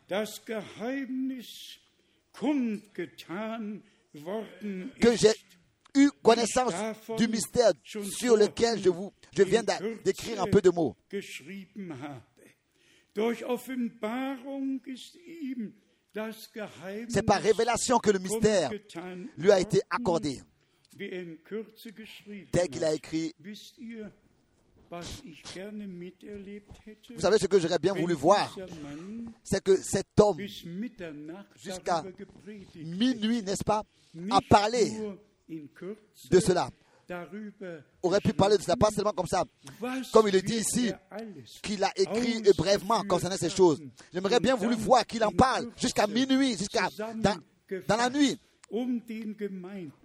que 5.01 5.16
j'ai 5.16 5.34
eu 5.94 6.11
connaissance 6.22 6.72
du 7.18 7.28
mystère 7.28 7.72
sur 7.84 8.36
lequel 8.36 8.80
je, 8.82 8.88
vous, 8.88 9.12
je 9.37 9.43
viens 9.43 9.62
d'écrire 10.05 10.43
un 10.43 10.47
peu 10.47 10.61
de 10.61 10.70
mots. 10.70 10.97
C'est 17.09 17.22
par 17.22 17.41
révélation 17.41 17.99
que 17.99 18.11
le 18.11 18.18
mystère 18.18 18.70
lui 19.37 19.51
a 19.51 19.61
été 19.61 19.80
accordé, 19.91 20.41
tel 20.99 22.68
qu'il 22.70 22.84
a 22.84 22.95
écrit. 22.95 23.34
Vous 24.89 27.20
savez 27.20 27.39
ce 27.39 27.47
que 27.47 27.59
j'aurais 27.59 27.78
bien 27.78 27.93
voulu 27.93 28.14
voir, 28.14 28.57
c'est 29.43 29.62
que 29.62 29.76
cet 29.76 30.18
homme, 30.20 30.39
Jusqu'à 31.57 32.05
minuit, 32.76 33.43
n'est-ce 33.43 33.64
pas, 33.64 33.82
a 34.30 34.41
parlé 34.49 34.93
de 35.49 36.41
cela. 36.41 36.70
Darüber 37.09 37.80
Aurait 38.02 38.20
pu 38.20 38.32
parler 38.32 38.57
de 38.57 38.62
cela, 38.62 38.76
pas 38.76 38.90
seulement 38.90 39.12
comme 39.12 39.26
ça, 39.26 39.44
comme 40.12 40.28
il 40.28 40.34
le 40.34 40.42
dit 40.42 40.57
ici, 40.57 40.92
qu'il 41.62 41.82
a 41.84 41.92
écrit 41.96 42.42
brièvement 42.57 43.02
concernant 43.04 43.36
ces 43.36 43.50
choses. 43.50 43.80
J'aimerais 44.12 44.40
bien 44.40 44.57
voulu 44.57 44.74
voir 44.76 45.07
qu'il 45.07 45.22
en 45.24 45.30
parle 45.30 45.70
jusqu'à 45.76 46.07
minuit, 46.07 46.57
jusqu'à 46.57 46.88
dans, 47.16 47.36
dans 47.86 47.96
la 47.96 48.11
nuit, 48.11 48.38
um 48.72 49.00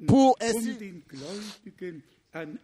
Pour 0.08 0.38
ainsi- 0.42 1.02
um 2.34 2.58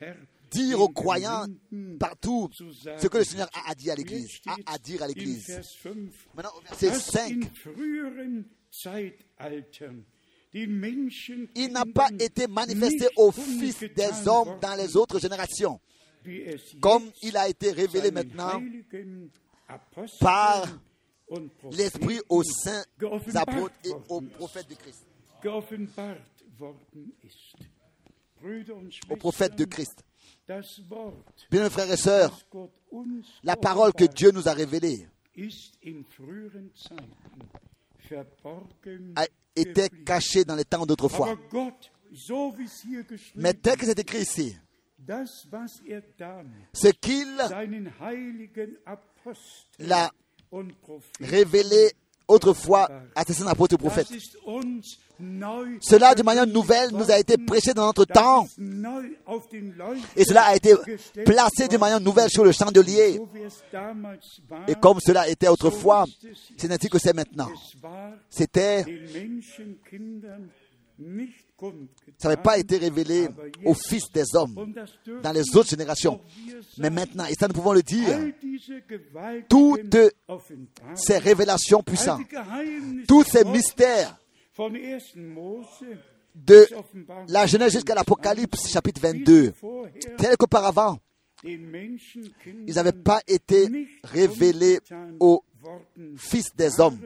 Herr 0.00 0.16
dire 0.50 0.80
aux 0.80 0.88
croyants 0.90 1.46
partout 1.98 2.50
ce 2.52 3.06
que 3.08 3.18
le 3.18 3.24
Seigneur 3.24 3.48
a 3.54 3.70
à 3.70 3.74
dire 3.74 3.92
à 3.92 3.96
l'Église, 3.96 4.40
a 4.46 4.56
à 4.74 4.78
dire 4.78 5.02
à 5.02 5.06
l'Église. 5.08 5.46
Vers 5.46 5.64
5, 5.64 5.96
Maintenant, 6.34 6.52
au 6.56 6.60
verset 6.60 6.90
dass 6.90 7.10
5, 7.10 7.50
il 10.54 11.70
n'a 11.72 11.84
pas 11.86 12.08
été 12.18 12.46
manifesté 12.46 13.08
au 13.16 13.32
Fils 13.32 13.80
des 13.80 14.28
hommes 14.28 14.58
dans 14.60 14.74
les 14.74 14.96
autres 14.96 15.18
générations, 15.18 15.80
comme 16.80 17.10
il 17.22 17.36
a 17.36 17.48
été 17.48 17.72
révélé 17.72 18.10
maintenant 18.10 18.60
par 20.20 20.66
l'Esprit 21.70 22.20
aux 22.28 22.42
saints 22.42 22.84
apôtres 23.34 23.74
et 23.84 23.92
aux 24.08 24.20
prophètes 24.20 24.68
de 24.68 24.74
Christ. 24.74 25.06
Aux 29.08 29.16
prophètes 29.16 29.56
de 29.56 29.64
Christ. 29.64 30.04
Bien, 31.50 31.70
frères 31.70 31.90
et 31.90 31.96
sœurs, 31.96 32.38
la 33.42 33.56
parole 33.56 33.92
que 33.94 34.04
Dieu 34.04 34.32
nous 34.32 34.48
a 34.48 34.52
révélée 34.52 35.06
a 39.16 39.26
geblieben. 39.56 40.04
cachée 40.04 40.44
dans 40.44 40.54
les 40.54 40.64
temps 40.64 40.86
d'autrefois. 40.86 41.36
Mais 43.36 43.54
tel 43.54 43.76
que 43.76 43.86
c'est 43.86 43.98
écrit 43.98 44.20
ici, 44.20 44.56
ce 46.72 46.88
qu'il 46.88 47.36
Propheten 49.22 50.10
révélé 51.20 51.92
autrefois 52.28 52.88
ist 53.28 54.36
uns 54.46 54.98
neu 55.18 55.78
Cela, 55.80 56.14
de 56.14 56.22
manière 56.22 56.46
nouvelle, 56.46 56.90
nous 56.92 57.10
a 57.10 57.18
été 57.18 57.36
prêché 57.36 57.72
dans 57.74 57.86
notre 57.86 58.04
temps 58.04 58.46
et 60.16 60.24
cela 60.24 60.42
a 60.44 60.56
été 60.56 60.74
placé 61.24 61.68
de 61.68 61.76
manière 61.76 62.00
nouvelle 62.00 62.28
sur 62.30 62.44
le 62.44 62.52
chandelier. 62.52 63.20
Et 64.68 64.74
comme 64.74 64.98
cela 65.00 65.28
était 65.28 65.48
autrefois, 65.48 66.06
c'est 66.56 66.70
ainsi 66.70 66.88
que 66.88 66.98
c'est 66.98 67.14
maintenant. 67.14 67.50
C'était, 68.28 68.84
ça 72.18 72.28
n'avait 72.28 72.42
pas 72.42 72.58
été 72.58 72.78
révélé 72.78 73.26
aber 73.26 73.46
jetzt, 73.46 73.66
au 73.66 73.74
Fils 73.74 74.10
des 74.12 74.34
hommes 74.34 74.74
dans 75.22 75.32
les 75.32 75.56
autres 75.56 75.70
générations. 75.70 76.20
Mais 76.78 76.90
maintenant, 76.90 77.26
et 77.26 77.34
ça 77.34 77.48
nous 77.48 77.54
pouvons 77.54 77.72
le 77.72 77.82
dire, 77.82 78.18
toutes 79.48 79.96
ces 80.94 81.18
révélations 81.18 81.82
puissantes, 81.82 82.22
tous 83.08 83.24
ces 83.24 83.44
mystères 83.44 84.18
von 84.56 84.72
1. 84.74 84.98
Mose 85.16 85.66
de 86.34 86.66
la 87.28 87.46
Genèse 87.46 87.72
jusqu'à 87.72 87.94
l'Apocalypse 87.94 88.68
chapitre 88.70 89.00
wie 89.02 89.18
22, 89.18 89.44
sie 89.44 89.52
vorher 89.60 89.92
tel 90.16 90.36
qu'auparavant, 90.36 90.98
ils 91.44 92.74
n'avaient 92.74 92.92
pas 92.92 93.20
été 93.26 93.68
révélés 94.04 94.80
aux 95.20 95.42
fils 96.16 96.54
des 96.56 96.80
hommes. 96.80 96.98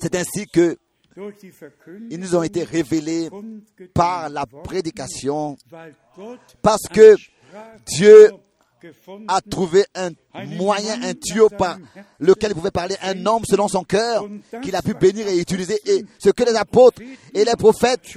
C'est 0.00 0.14
ainsi 0.14 0.46
que 0.46 0.76
ils 2.10 2.18
nous 2.18 2.36
ont 2.36 2.42
été 2.42 2.64
révélés 2.64 3.28
par 3.94 4.28
la 4.28 4.46
prédication, 4.46 5.56
parce 6.62 6.86
que 6.92 7.14
Dieu 7.86 8.30
a 9.28 9.40
trouvé 9.40 9.84
un 9.94 10.10
moyen, 10.46 11.02
un 11.02 11.14
tuyau 11.14 11.48
par 11.48 11.78
lequel 12.18 12.52
il 12.52 12.54
pouvait 12.54 12.70
parler 12.70 12.96
un 13.02 13.26
homme 13.26 13.44
selon 13.44 13.68
son 13.68 13.84
cœur, 13.84 14.26
qu'il 14.62 14.74
a 14.74 14.82
pu 14.82 14.94
bénir 14.94 15.28
et 15.28 15.38
utiliser. 15.38 15.78
Et 15.84 16.04
ce 16.18 16.30
que 16.30 16.44
les 16.44 16.54
apôtres 16.54 17.02
et 17.34 17.44
les 17.44 17.56
prophètes 17.56 18.16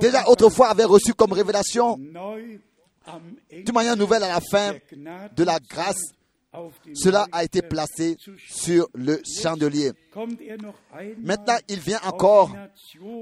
déjà 0.00 0.28
autrefois 0.28 0.68
avaient 0.68 0.84
reçu 0.84 1.14
comme 1.14 1.32
révélation, 1.32 1.96
d'une 1.96 3.74
manière 3.74 3.96
nouvelle 3.96 4.24
à 4.24 4.28
la 4.28 4.40
fin 4.40 4.74
de 5.36 5.44
la 5.44 5.58
grâce, 5.60 6.12
cela 6.94 7.26
a 7.32 7.44
été 7.44 7.62
placé 7.62 8.16
sur 8.48 8.88
le 8.94 9.20
chandelier. 9.42 9.92
Er 10.40 11.14
Maintenant, 11.18 11.56
il 11.68 11.80
vient 11.80 12.00
encore 12.04 12.54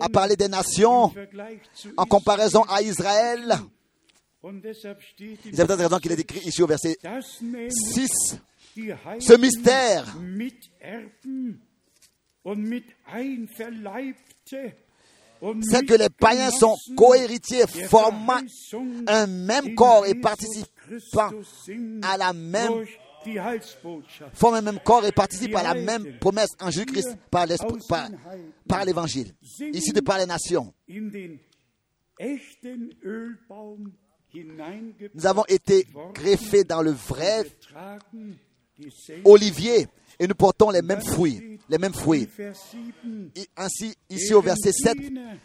à 0.01 0.09
parler 0.09 0.37
des 0.37 0.49
nations 0.49 1.13
en 1.97 2.05
comparaison 2.07 2.63
à 2.65 2.83
Israël. 2.83 3.57
C'est 4.43 5.67
peut-être 5.67 5.79
raison 5.79 5.99
qu'il 5.99 6.13
est 6.13 6.21
écrit 6.21 6.41
ici 6.41 6.63
au 6.63 6.67
verset 6.67 6.97
dass 7.03 7.41
nämlich 7.43 7.73
6. 7.95 8.41
die 8.75 8.95
Ce 9.21 9.35
mystère 9.35 10.07
C'est 15.63 15.87
que 15.87 15.95
les 15.95 16.09
païens 16.09 16.51
sont 16.51 16.77
cohéritiers, 16.97 17.67
formant 17.89 18.41
un 19.07 19.27
même 19.27 19.75
corps 19.75 20.07
et 20.07 20.15
participant 20.15 21.31
à 22.03 22.17
la 22.17 22.33
même. 22.33 22.85
Forment 24.35 24.55
un 24.55 24.63
même 24.63 24.81
corps 24.85 25.05
et 25.05 25.13
participent 25.13 25.57
à 25.57 25.63
la 25.63 25.75
même 25.75 26.19
promesse 26.19 26.51
en 26.61 26.71
Jésus-Christ 26.71 27.17
par 27.31 27.47
l'esprit, 27.47 27.81
par, 27.89 28.09
par 28.69 28.85
l'évangile. 28.85 29.35
Ici 29.73 29.93
de 29.93 30.01
par 30.01 30.19
les 30.19 30.27
nations. 30.27 30.73
Nous 35.15 35.27
avons 35.27 35.45
été 35.49 35.87
greffés 36.15 36.65
dans 36.65 36.83
le 36.83 36.93
vrai 36.93 37.47
olivier 39.25 39.87
et 40.19 40.27
nous 40.27 40.35
portons 40.35 40.71
les 40.71 40.83
mêmes 40.83 41.01
fruits, 41.01 41.59
les 41.69 41.79
mêmes 41.79 41.95
fruits. 41.95 42.29
Vers 42.37 42.55
7, 42.55 42.79
Et 43.37 43.47
Ainsi, 43.57 43.95
ici 44.09 44.35
au 44.35 44.43
verset 44.43 44.73
7, 44.73 44.97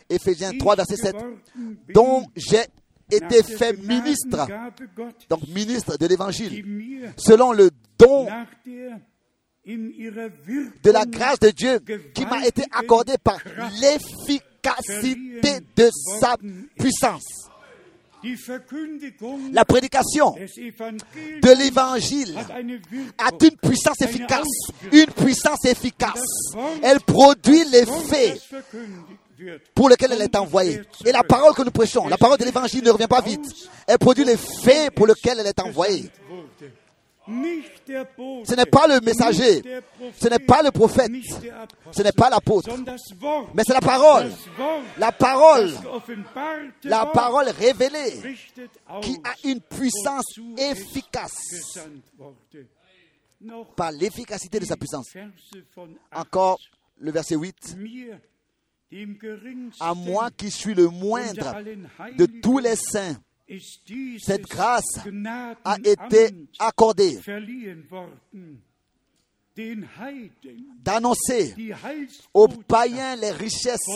Éphésiens 0.10 0.58
3, 0.58 0.76
verset 0.76 0.98
7, 0.98 1.16
dont 1.94 2.26
j'ai 2.36 2.66
été 3.12 3.44
fait 3.44 3.78
ministre, 3.78 4.48
donc 5.30 5.48
ministre 5.48 5.98
de 5.98 6.06
l'évangile, 6.08 7.14
selon 7.18 7.52
le 7.52 7.70
don 7.98 8.28
de 9.66 10.92
la 10.92 11.06
grâce 11.06 11.40
de 11.40 11.50
Dieu 11.50 11.80
qui 12.14 12.26
m'a 12.26 12.46
été 12.46 12.64
accordée 12.72 13.18
par 13.18 13.40
l'efficacité 13.82 15.60
de 15.76 15.90
sa 16.20 16.36
puissance. 16.78 17.50
La 19.52 19.66
prédication 19.66 20.34
de 20.34 21.58
l'évangile 21.60 22.36
a 23.18 23.32
une 23.32 23.58
puissance 23.58 24.02
efficace, 24.02 24.48
une 24.92 25.06
puissance 25.08 25.64
efficace. 25.66 26.24
Elle 26.82 27.00
produit 27.02 27.64
l'effet 27.66 28.40
pour 29.74 29.90
lequel 29.90 30.12
elle 30.14 30.22
est 30.22 30.36
envoyée. 30.36 30.82
Et 31.06 31.12
la 31.12 31.24
parole 31.24 31.54
que 31.54 31.64
nous 31.64 31.72
prêchons, 31.72 32.08
la 32.08 32.18
parole 32.18 32.38
de 32.38 32.46
l'évangile 32.46 32.84
ne 32.84 32.92
revient 32.92 33.08
pas 33.08 33.22
vite. 33.22 33.46
Elle 33.88 33.98
produit 33.98 34.24
l'effet 34.24 34.90
pour 34.92 35.08
lequel 35.08 35.40
elle 35.40 35.48
est 35.48 35.60
envoyée. 35.60 36.10
Ce 37.28 38.56
n'est 38.56 38.66
pas 38.68 38.88
le 38.88 39.00
messager, 39.02 39.64
ce 40.16 40.28
n'est 40.28 40.40
pas 40.40 40.62
le 40.62 40.70
prophète, 40.70 41.12
ce 41.92 42.04
n'est 42.04 42.12
pas 42.12 42.30
l'apôtre, 42.30 42.70
mais 43.56 43.64
c'est 43.66 43.74
la 43.74 43.82
parole. 43.82 44.32
La 45.00 45.12
parole, 45.12 45.72
la 46.84 47.08
parole 47.08 47.50
révélée 47.50 48.38
qui 49.02 49.18
a 49.24 49.34
une 49.44 49.60
puissance 49.60 50.36
efficace 50.56 51.36
par 53.76 53.92
l'efficacité 53.92 54.60
de 54.60 54.66
sa 54.66 54.78
puissance. 54.78 55.08
Encore 56.14 56.60
le 57.00 57.12
verset 57.12 57.36
8. 57.36 57.76
À 59.80 59.94
moi 59.94 60.30
qui 60.32 60.52
suis 60.52 60.74
le 60.74 60.88
moindre 60.90 61.56
de 62.18 62.26
tous 62.26 62.60
les 62.60 62.76
saints, 62.76 63.18
cette 64.20 64.44
grâce 64.44 65.00
a 65.64 65.78
été 65.84 66.30
accordée 66.60 67.20
d'annoncer 70.84 71.56
aux 72.34 72.48
païens 72.48 73.16
les 73.16 73.32
richesses 73.32 73.88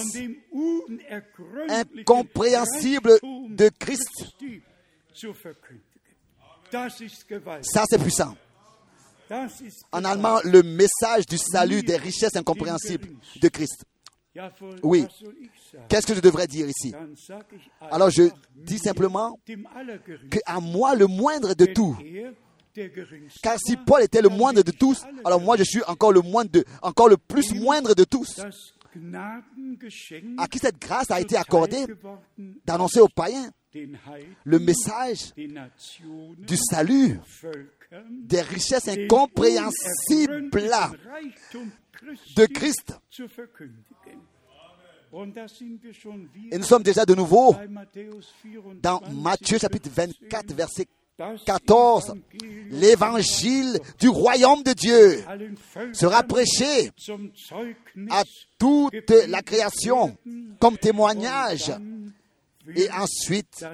incompréhensibles 1.69 3.19
de 3.49 3.69
Christ. 3.79 4.25
Ça, 7.61 7.83
c'est 7.89 8.01
puissant. 8.01 8.35
En 9.91 10.03
allemand, 10.05 10.39
le 10.43 10.63
message 10.63 11.25
du 11.27 11.37
salut 11.37 11.83
des 11.83 11.97
richesses 11.97 12.35
incompréhensibles 12.35 13.09
de 13.41 13.47
Christ. 13.47 13.83
Oui. 14.83 15.05
Qu'est-ce 15.87 16.07
que 16.07 16.15
je 16.15 16.21
devrais 16.21 16.47
dire 16.47 16.67
ici? 16.67 16.93
Alors 17.79 18.09
je 18.09 18.23
dis 18.55 18.77
simplement 18.77 19.39
que 19.45 20.39
à 20.45 20.59
moi 20.59 20.95
le 20.95 21.07
moindre 21.07 21.53
de 21.53 21.65
tout. 21.65 21.97
Car 23.41 23.57
si 23.59 23.75
Paul 23.77 24.03
était 24.03 24.21
le 24.21 24.29
moindre 24.29 24.61
de 24.61 24.71
tous, 24.71 25.03
alors 25.25 25.41
moi 25.41 25.57
je 25.57 25.63
suis 25.63 25.83
encore 25.83 26.11
le 26.11 26.21
moindre 26.21 26.51
de, 26.51 26.63
encore 26.81 27.09
le 27.09 27.17
plus 27.17 27.53
moindre 27.53 27.93
de 27.93 28.03
tous. 28.03 28.39
À 30.37 30.47
qui 30.47 30.59
cette 30.59 30.79
grâce 30.79 31.11
a 31.11 31.19
été 31.19 31.35
accordée? 31.35 31.85
D'annoncer 32.65 32.99
aux 32.99 33.09
païens 33.09 33.51
le 34.43 34.59
message 34.59 35.33
du 35.35 36.57
salut, 36.57 37.19
des 38.09 38.41
richesses 38.41 38.87
incompréhensibles 38.87 40.49
de 42.35 42.45
Christ. 42.45 42.97
Et 46.51 46.57
nous 46.57 46.63
sommes 46.63 46.83
déjà 46.83 47.05
de 47.05 47.15
nouveau 47.15 47.55
dans 48.81 49.01
Matthieu 49.11 49.57
chapitre 49.57 49.89
24, 49.93 50.53
verset 50.53 50.87
14. 51.45 52.13
L'évangile 52.69 53.79
du 53.99 54.09
royaume 54.09 54.63
de 54.63 54.73
Dieu 54.73 55.23
sera 55.93 56.23
prêché 56.23 56.91
à 58.09 58.23
toute 58.57 59.11
la 59.27 59.41
création 59.41 60.15
comme 60.59 60.77
témoignage. 60.77 61.71
Et 62.75 62.89
ensuite, 62.91 63.65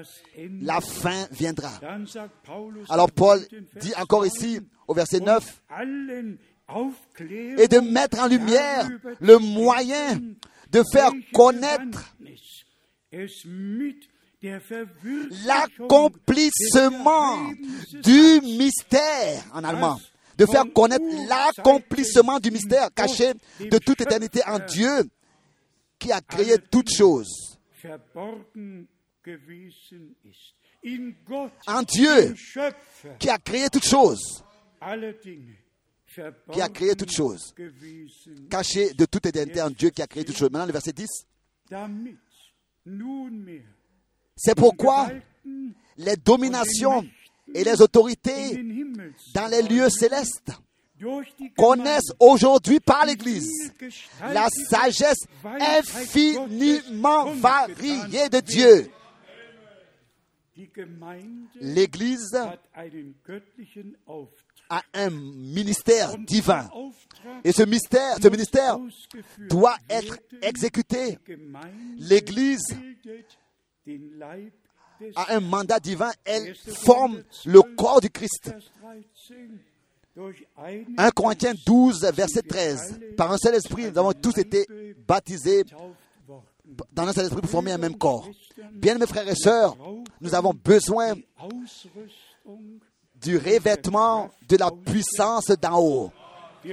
la 0.62 0.80
fin 0.80 1.26
viendra. 1.30 1.72
Alors 2.88 3.10
Paul 3.10 3.40
dit 3.80 3.92
encore 3.96 4.24
ici 4.24 4.60
au 4.88 4.94
verset 4.94 5.20
9, 5.20 5.62
et 7.58 7.68
de 7.68 7.78
mettre 7.80 8.20
en 8.20 8.26
lumière 8.26 8.88
le 9.20 9.38
moyen 9.38 10.20
de 10.76 10.82
faire 10.92 11.10
connaître 11.32 12.14
l'accomplissement 15.46 17.50
du 18.02 18.40
mystère 18.42 19.44
en 19.54 19.64
allemand. 19.64 19.98
De 20.36 20.44
faire 20.44 20.64
connaître 20.74 21.04
l'accomplissement 21.28 22.38
du 22.38 22.50
mystère 22.50 22.90
caché 22.94 23.32
de 23.58 23.78
toute 23.78 24.02
éternité 24.02 24.42
en 24.46 24.58
Dieu 24.58 25.04
qui 25.98 26.12
a 26.12 26.20
créé 26.20 26.58
toutes 26.70 26.92
choses. 26.92 27.58
En 31.66 31.82
Dieu 31.82 32.34
qui 33.18 33.30
a 33.30 33.38
créé 33.38 33.70
toutes 33.70 33.86
choses 33.86 34.44
qui 36.52 36.60
a 36.60 36.68
créé 36.68 36.94
toutes 36.94 37.12
choses, 37.12 37.54
caché 38.50 38.92
de 38.94 39.04
toute 39.04 39.26
éternité 39.26 39.62
en 39.62 39.70
Dieu 39.70 39.90
qui 39.90 40.02
a 40.02 40.06
créé 40.06 40.24
toutes 40.24 40.36
choses. 40.36 40.50
Maintenant, 40.50 40.66
le 40.66 40.72
verset 40.72 40.92
10. 40.92 41.06
C'est 44.36 44.54
pourquoi 44.54 45.10
les 45.96 46.16
dominations 46.16 47.06
et 47.54 47.64
les 47.64 47.80
autorités 47.80 48.62
dans 49.34 49.50
les 49.50 49.62
lieux 49.62 49.88
célestes 49.88 50.52
connaissent 51.56 52.12
aujourd'hui 52.18 52.80
par 52.80 53.04
l'Église 53.04 53.72
la 54.20 54.48
sagesse 54.70 55.26
infiniment 55.44 57.32
variée 57.34 58.28
de 58.28 58.40
Dieu. 58.40 58.90
L'Église 61.60 62.38
a 64.68 64.82
un 64.94 65.10
ministère 65.10 66.16
divin. 66.18 66.68
Et 67.44 67.52
ce 67.52 67.62
mystère, 67.62 68.16
ce 68.22 68.28
ministère 68.28 68.78
doit 69.48 69.76
être 69.88 70.18
exécuté. 70.42 71.18
L'Église 71.98 72.64
a 75.14 75.34
un 75.34 75.40
mandat 75.40 75.80
divin. 75.80 76.10
Elle 76.24 76.54
forme 76.54 77.22
le 77.44 77.62
corps 77.62 78.00
du 78.00 78.10
Christ. 78.10 78.52
1 80.96 81.10
Corinthiens 81.10 81.54
12, 81.66 82.10
verset 82.14 82.42
13. 82.42 83.00
Par 83.16 83.30
un 83.32 83.38
seul 83.38 83.54
esprit, 83.54 83.90
nous 83.90 83.98
avons 83.98 84.12
tous 84.12 84.38
été 84.38 84.66
baptisés 85.06 85.64
dans 86.92 87.06
un 87.06 87.12
seul 87.12 87.26
esprit 87.26 87.40
pour 87.42 87.50
former 87.50 87.72
un 87.72 87.78
même 87.78 87.96
corps. 87.96 88.28
Bien, 88.72 88.96
mes 88.96 89.06
frères 89.06 89.28
et 89.28 89.34
sœurs, 89.34 89.76
nous 90.20 90.34
avons 90.34 90.54
besoin 90.54 91.14
du 93.20 93.36
revêtement 93.36 94.30
de 94.48 94.56
la 94.56 94.70
puissance 94.70 95.46
d'en 95.60 95.80
haut. 95.80 96.12
Nous 96.64 96.72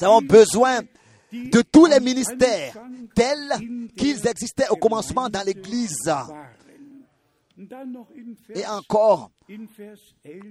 avons 0.00 0.22
besoin 0.22 0.80
de 1.32 1.62
tous 1.62 1.86
les 1.86 2.00
ministères 2.00 2.76
tels 3.14 3.52
qu'ils 3.96 4.26
existaient 4.26 4.68
au 4.68 4.76
commencement 4.76 5.28
dans 5.28 5.42
l'Église. 5.42 6.10
Et 8.54 8.66
encore, 8.66 9.30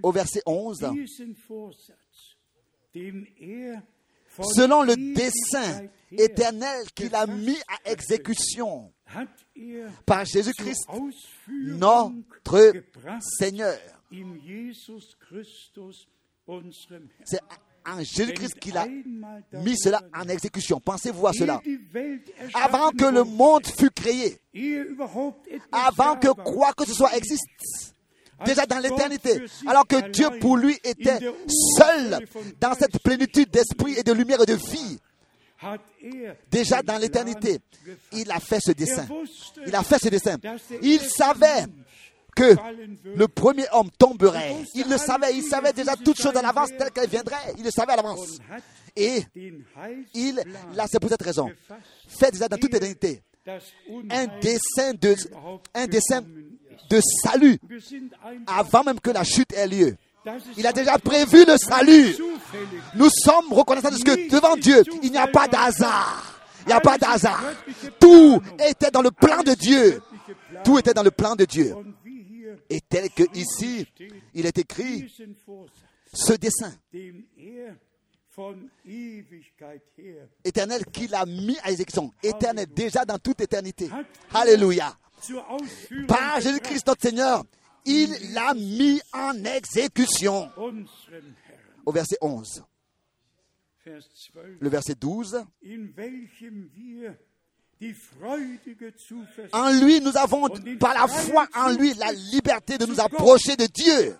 au 0.04 0.12
verset 0.12 0.42
11, 0.46 0.78
selon 4.56 4.84
le 4.84 4.96
dessein 4.96 5.88
éternel 6.12 6.86
qu'il 6.96 7.14
a 7.16 7.28
mis 7.28 7.58
à 7.68 7.92
exécution 7.92 8.92
par 10.06 10.26
Jésus-Christ, 10.26 10.88
notre 11.48 12.74
Seigneur. 13.38 13.78
C'est 17.26 17.40
en 17.86 18.04
Jésus-Christ 18.04 18.60
qu'il 18.60 18.78
a 18.78 18.86
mis 19.54 19.78
cela 19.78 20.02
en 20.14 20.28
exécution. 20.28 20.80
Pensez-vous 20.80 21.28
à 21.28 21.34
cela? 21.34 21.62
Avant 22.54 22.92
que 22.92 23.06
le 23.06 23.24
monde 23.24 23.66
fût 23.66 23.90
créé, 23.90 24.40
avant 25.72 26.16
que 26.18 26.28
quoi 26.28 26.74
que 26.74 26.86
ce 26.86 26.94
soit 26.94 27.16
existe, 27.16 27.96
déjà 28.46 28.66
dans 28.66 28.80
l'éternité, 28.80 29.44
alors 29.68 29.88
que 29.88 30.10
Dieu 30.10 30.28
pour 30.40 30.58
lui 30.58 30.78
était 30.84 31.20
seul 31.78 32.28
dans 32.60 32.74
cette 32.74 33.02
plénitude 33.02 33.50
d'esprit 33.50 33.96
et 33.98 34.04
de 34.04 34.14
lumière 34.14 34.42
et 34.42 34.46
de 34.46 34.56
vie. 34.56 35.00
Déjà 36.50 36.82
dans 36.82 36.98
l'éternité, 36.98 37.60
il 38.12 38.32
a 38.32 38.40
fait 38.40 38.60
ce 38.60 38.72
dessin. 38.72 39.08
Il 39.66 39.76
a 39.76 39.84
fait 39.84 40.00
ce 40.00 40.10
dessin. 40.10 40.38
Il 40.82 41.00
savait 41.02 41.66
que 42.36 42.56
le 43.16 43.28
premier 43.28 43.66
homme 43.72 43.90
tomberait. 43.98 44.56
Il 44.76 44.90
le 44.90 44.98
savait, 44.98 45.36
il 45.36 45.44
savait 45.44 45.74
déjà 45.74 45.96
toutes 45.96 46.22
choses 46.22 46.36
à 46.36 46.42
l'avance 46.42 46.70
telles 46.78 46.92
qu'elles 46.92 47.10
viendraient. 47.10 47.54
Il 47.58 47.64
le 47.64 47.72
savait 47.72 47.94
à 47.94 47.98
l'avance. 47.98 48.40
Et 48.96 49.24
il, 50.14 50.42
là, 50.74 50.86
c'est 50.90 51.00
pour 51.00 51.10
cette 51.10 51.22
raison, 51.22 51.50
fait 52.08 52.32
déjà 52.32 52.48
dans 52.48 52.58
toute 52.58 52.74
éternité 52.74 53.22
un 54.10 54.28
dessin 54.40 54.94
de, 55.00 55.16
un 55.74 55.88
dessin 55.88 56.22
de 56.90 57.00
salut 57.24 57.58
avant 58.48 58.84
même 58.84 59.00
que 59.00 59.12
la 59.12 59.24
chute 59.24 59.54
ait 59.54 59.68
lieu. 59.68 59.96
Il 60.58 60.68
a 60.68 60.72
déjà 60.72 60.98
prévu 61.00 61.46
le 61.46 61.58
salut. 61.58 62.16
Nous 62.96 63.10
sommes 63.10 63.52
reconnaissants 63.52 63.90
de 63.90 63.96
ce 63.96 64.04
que 64.04 64.30
devant 64.30 64.56
Dieu, 64.56 64.84
il 65.02 65.12
n'y 65.12 65.18
a 65.18 65.28
pas 65.28 65.48
d'hasard. 65.48 66.40
Il 66.66 66.68
n'y 66.68 66.74
a 66.74 66.80
pas 66.80 66.98
d'hasard. 66.98 67.44
Tout 68.00 68.40
était 68.70 68.92
dans 68.92 69.02
le 69.02 69.10
plan 69.10 69.42
de 69.42 69.54
Dieu. 69.56 70.00
Tout 70.64 70.78
était 70.78 70.94
dans 70.94 71.02
le 71.02 71.10
plan 71.10 71.36
de 71.36 71.46
Dieu. 71.46 71.74
Et 72.70 72.82
tel 72.82 73.10
que 73.10 73.24
ici, 73.36 73.88
il 74.34 74.46
est 74.46 74.58
écrit, 74.58 75.12
ce 76.14 76.34
dessin 76.34 76.74
éternel 80.44 80.86
qu'il 80.86 81.14
a 81.14 81.26
mis 81.26 81.58
à 81.64 81.72
exécution, 81.72 82.12
éternel 82.24 82.68
déjà 82.74 83.06
dans 83.06 83.18
toute 83.20 83.42
éternité. 83.42 83.90
Alléluia. 84.34 84.98
Par 86.08 86.40
Jésus-Christ 86.42 86.88
notre 86.88 87.02
Seigneur, 87.02 87.44
il 87.86 88.34
l'a 88.34 88.54
mis 88.54 89.02
en 89.14 89.44
exécution. 89.44 90.50
Au 91.86 91.92
verset 91.92 92.18
11. 92.22 92.64
Le 94.60 94.70
verset 94.70 94.96
12. 94.96 95.44
En 99.54 99.72
lui, 99.82 100.02
nous 100.02 100.16
avons, 100.18 100.48
par 100.80 100.94
la 100.94 101.08
foi 101.08 101.48
en 101.56 101.70
lui, 101.70 101.94
la 101.96 102.12
liberté 102.12 102.78
de 102.78 102.86
nous 102.86 103.00
approcher 103.00 103.56
de 103.56 103.66
Dieu 103.66 104.16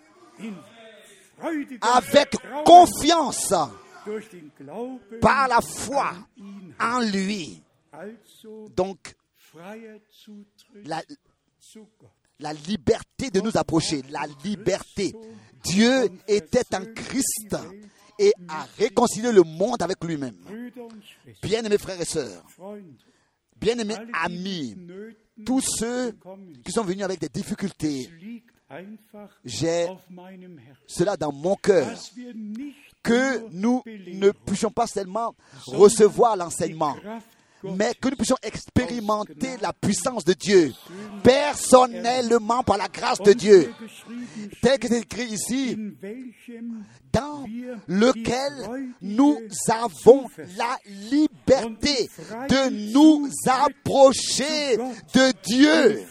avec 1.80 2.34
confiance 2.64 3.54
par 5.20 5.48
la 5.48 5.60
foi 5.60 6.12
en 6.80 7.00
lui. 7.00 7.62
Donc, 8.74 9.14
la, 10.84 11.02
la 12.40 12.52
liberté 12.52 13.30
de 13.30 13.40
nous 13.40 13.56
approcher, 13.56 14.02
la 14.10 14.24
liberté. 14.44 15.14
Dieu 15.62 16.08
était 16.26 16.74
en 16.74 16.84
Christ 16.92 17.56
et 18.18 18.32
a 18.48 18.66
réconcilié 18.78 19.30
le 19.30 19.42
monde 19.42 19.80
avec 19.82 20.02
lui-même. 20.02 20.36
Bien-aimés 21.42 21.78
frères 21.78 22.00
et 22.00 22.04
sœurs, 22.04 22.44
bien-aimés 23.62 23.96
amis, 24.22 24.76
tous 25.46 25.60
ceux 25.60 26.14
qui 26.64 26.72
sont 26.72 26.84
venus 26.84 27.04
avec 27.04 27.20
des 27.20 27.28
difficultés, 27.28 28.10
j'ai 29.44 29.86
cela 30.86 31.16
dans 31.16 31.32
mon 31.32 31.54
cœur, 31.56 31.88
que 33.02 33.48
nous 33.50 33.82
ne 33.86 34.30
puissions 34.30 34.70
pas 34.70 34.86
seulement 34.86 35.34
recevoir 35.66 36.36
l'enseignement, 36.36 36.96
mais 37.64 37.94
que 37.94 38.08
nous 38.08 38.16
puissions 38.16 38.36
expérimenter 38.42 39.56
la 39.60 39.72
puissance 39.72 40.24
de 40.24 40.32
Dieu 40.32 40.72
personnellement 41.22 42.62
par 42.62 42.76
la 42.76 42.88
grâce 42.88 43.20
de 43.20 43.32
Dieu. 43.32 43.72
Tel 44.60 44.78
que 44.78 44.88
c'est 44.88 45.00
écrit 45.00 45.26
ici, 45.26 45.76
dans 47.12 47.44
lequel 47.86 48.92
nous 49.00 49.38
avons 49.68 50.26
la 50.56 50.76
liberté 50.86 52.08
de 52.48 52.92
nous 52.92 53.28
approcher 53.46 54.76
de 55.14 55.32
Dieu. 55.42 56.04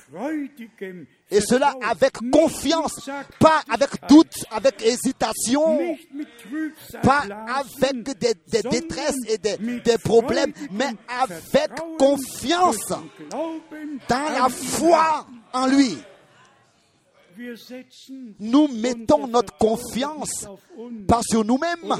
Et 1.31 1.39
cela 1.39 1.73
avec 1.81 2.17
confiance, 2.29 3.09
pas 3.39 3.61
avec 3.69 3.89
doute, 4.09 4.33
avec 4.51 4.81
hésitation, 4.81 5.95
pas 7.01 7.23
avec 7.47 8.03
des, 8.19 8.33
détresses 8.69 9.15
et 9.29 9.37
des, 9.37 9.57
des, 9.57 9.97
problèmes, 9.97 10.51
mais 10.71 10.89
avec 11.07 11.71
confiance 11.97 12.93
dans 13.29 14.29
la 14.33 14.49
foi 14.49 15.25
en 15.53 15.67
lui. 15.67 15.97
Nous 18.39 18.67
mettons 18.67 19.25
notre 19.27 19.57
confiance 19.57 20.47
pas 21.07 21.21
sur 21.23 21.45
nous-mêmes 21.45 21.95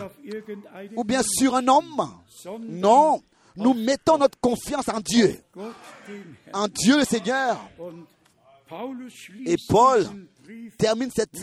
ou 0.96 1.04
bien 1.06 1.22
sur 1.24 1.56
un 1.56 1.68
homme. 1.70 2.12
Non, 2.60 3.22
nous 3.56 3.74
mettons 3.74 4.18
notre 4.18 4.40
confiance 4.40 4.90
en 4.90 5.00
Dieu. 5.00 5.42
En 6.54 6.68
Dieu 6.68 7.00
le 7.00 7.06
Seigneur. 7.06 7.58
Et 9.46 9.56
Paul 9.68 10.06
termine 10.78 11.10
cette 11.14 11.38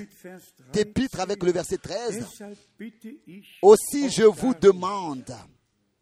épître 0.74 1.20
avec 1.20 1.43
le 1.43 1.53
verset 1.53 1.79
13. 1.79 2.26
Aussi 3.62 4.11
je 4.11 4.24
vous 4.24 4.55
demande 4.55 5.24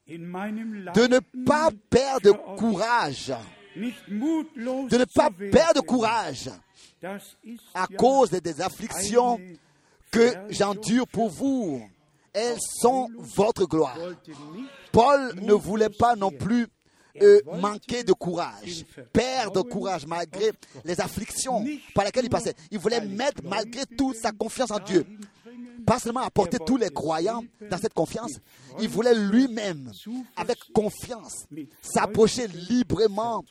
de 0.08 1.06
ne 1.06 1.44
pas 1.44 1.70
perdre 1.90 2.56
courage, 2.56 3.32
de 3.76 4.98
ne 4.98 5.04
pas 5.14 5.30
perdre 5.30 5.82
courage 5.82 6.50
à 7.74 7.86
cause 7.86 8.30
des 8.30 8.60
afflictions 8.60 9.40
que 10.10 10.32
j'endure 10.50 11.06
pour 11.08 11.30
vous. 11.30 11.82
Elles 12.32 12.58
sont 12.60 13.08
votre 13.16 13.64
gloire. 13.64 13.98
Paul 14.92 15.34
ne 15.40 15.54
voulait 15.54 15.88
pas 15.88 16.16
non 16.16 16.30
plus 16.30 16.66
euh, 17.22 17.40
manquer 17.60 18.04
de 18.04 18.12
courage, 18.12 18.84
perdre 19.12 19.62
courage 19.62 20.06
malgré 20.06 20.52
les 20.84 21.00
afflictions 21.00 21.64
par 21.94 22.04
lesquelles 22.04 22.24
il 22.24 22.30
passait. 22.30 22.54
Il 22.70 22.78
voulait 22.78 23.00
mettre 23.00 23.42
malgré 23.44 23.84
tout 23.86 24.14
sa 24.14 24.32
confiance 24.32 24.70
en 24.70 24.80
Dieu. 24.80 25.06
Pas 25.86 25.98
seulement 25.98 26.20
apporter 26.20 26.58
tous 26.58 26.76
les 26.76 26.90
croyants 26.90 27.44
dans 27.70 27.78
cette 27.78 27.94
confiance, 27.94 28.40
il 28.80 28.88
voulait 28.88 29.14
lui-même, 29.14 29.92
avec 30.36 30.58
confiance, 30.72 31.46
s'approcher 31.80 32.48
librement 32.48 33.44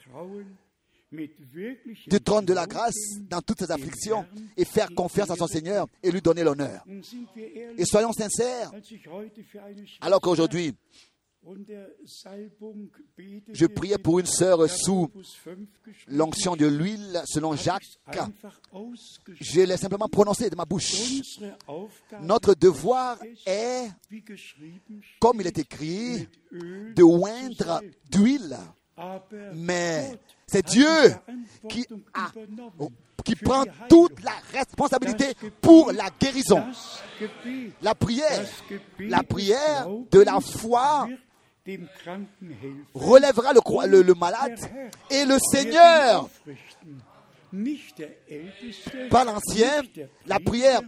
du 1.11 2.22
trône 2.24 2.45
de 2.45 2.53
la 2.53 2.66
grâce 2.66 2.95
dans 3.30 3.41
toutes 3.41 3.59
ses 3.59 3.72
afflictions 3.72 4.26
et 4.57 4.66
faire 4.66 4.89
confiance 4.93 5.30
à 5.30 5.36
son 5.36 5.47
Seigneur 5.47 5.88
et 6.03 6.11
lui 6.11 6.22
donner 6.22 6.43
l'honneur. 6.43 6.84
Et 7.78 7.86
soyons 7.86 8.12
sincères, 8.12 8.71
alors 10.01 10.21
qu'aujourd'hui, 10.21 10.74
je 13.54 13.66
priais 13.66 13.97
pour 13.97 14.20
une 14.20 14.26
sœur 14.26 14.70
sous 14.70 15.09
l'onction 16.08 16.55
de 16.55 16.66
l'huile 16.66 17.22
selon 17.26 17.55
Jacques. 17.55 17.84
Je 19.39 19.62
l'ai 19.62 19.78
simplement 19.78 20.08
prononcé 20.08 20.50
de 20.50 20.55
ma 20.55 20.66
bouche. 20.66 21.39
Notre 22.22 22.55
devoir 22.55 23.17
est, 23.46 23.88
comme 25.20 25.42
il 25.42 25.47
est 25.47 25.59
écrit, 25.59 26.28
de 26.51 27.04
oindre 27.04 27.82
d'huile 28.09 28.58
Mais 29.54 30.20
c'est 30.47 30.66
Dieu 30.66 30.88
die 31.63 31.86
qui, 31.86 31.88
a, 32.13 32.32
qui 33.24 33.36
prend 33.36 33.63
toute 33.89 34.24
la 34.24 34.36
responsabilité 34.54 35.34
pour 35.59 35.92
la 35.92 36.09
guérison. 36.20 36.63
La 37.82 37.96
prière, 37.96 38.46
la 39.00 39.24
prière 39.24 39.88
de 40.12 40.20
la 40.22 40.39
foi 40.39 41.08
relèvera 42.93 43.54
le, 43.54 43.59
croi- 43.62 43.87
le- 43.87 44.01
le 44.04 44.13
malade 44.13 44.59
et 45.09 45.25
le 45.25 45.37
Seigneur, 45.51 46.29
par 49.09 49.25
l'ancien, 49.25 49.82
la 50.28 50.39
prière, 50.39 50.82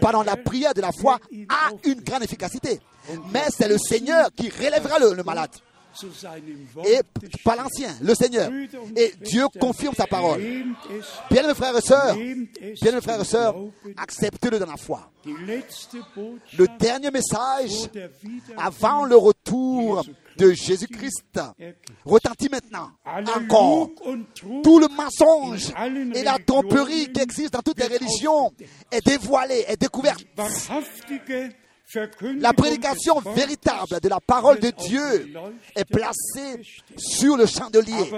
pardon, 0.00 0.22
la 0.22 0.36
prière 0.36 0.74
de 0.74 0.80
la 0.80 0.92
foi 0.92 1.18
a 1.48 1.70
une 1.84 2.00
grande 2.02 2.22
efficacité. 2.22 2.78
Mais 3.32 3.44
c'est 3.50 3.66
le 3.68 3.78
Seigneur 3.78 4.28
qui 4.36 4.48
relèvera 4.48 4.98
le, 4.98 5.14
le 5.14 5.22
malade. 5.24 5.50
Et 6.84 7.00
par 7.44 7.56
l'ancien, 7.56 7.94
le 8.00 8.14
Seigneur. 8.14 8.50
Et 8.96 9.12
Dieu 9.20 9.44
confirme 9.60 9.94
sa 9.94 10.06
parole. 10.06 10.40
Bien 11.30 11.46
mes 11.46 11.54
frères 11.54 11.74
et 11.76 11.78
es 11.78 12.74
bien 12.80 12.92
mes 12.92 13.00
frères 13.00 13.20
et 13.20 13.24
sœurs, 13.24 13.56
acceptez-le 13.96 14.58
dans 14.58 14.66
la 14.66 14.76
foi. 14.76 15.10
Le 15.24 16.66
dernier 16.78 17.10
message 17.10 17.90
avant 18.56 19.04
le 19.04 19.16
retour 19.16 20.04
de 20.36 20.52
Jésus-Christ 20.52 21.40
retentit 22.04 22.48
maintenant 22.48 22.90
encore. 23.04 23.90
Tout 24.62 24.78
le 24.78 24.88
mensonge 24.88 25.72
et 26.14 26.22
la 26.22 26.38
tromperie 26.38 27.12
qui 27.12 27.20
existent 27.20 27.58
dans 27.58 27.62
toutes 27.62 27.80
les 27.80 27.94
religions 27.94 28.52
est 28.90 29.04
dévoilé, 29.06 29.64
est 29.68 29.80
découvert. 29.80 30.16
La 32.38 32.52
prédication 32.52 33.20
véritable 33.20 34.00
de 34.00 34.08
la 34.08 34.20
parole 34.20 34.58
de 34.60 34.70
Dieu 34.70 35.34
est 35.76 35.84
placée 35.84 36.62
sur 36.96 37.36
le 37.36 37.46
chandelier. 37.46 38.10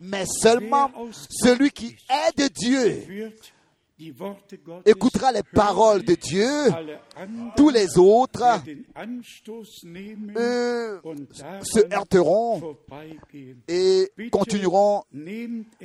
Mais 0.00 0.24
seulement 0.26 0.90
celui 1.30 1.70
qui 1.70 1.96
est 2.08 2.38
de 2.38 2.48
Dieu 2.48 3.32
écoutera 4.86 5.32
les 5.32 5.42
paroles 5.42 6.04
de 6.04 6.14
Dieu. 6.14 6.48
Tous 7.56 7.70
les 7.70 7.98
autres 7.98 8.60
euh, 10.36 11.00
se 11.62 11.94
heurteront 11.94 12.76
et 13.68 14.10
continueront 14.30 15.02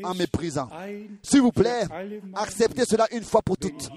en 0.03 0.13
méprisant. 0.15 0.69
S'il 1.21 1.41
vous 1.41 1.51
plaît, 1.51 1.83
acceptez 2.33 2.85
cela 2.85 3.07
une 3.11 3.23
fois 3.23 3.41
pour 3.41 3.57
toutes. 3.57 3.89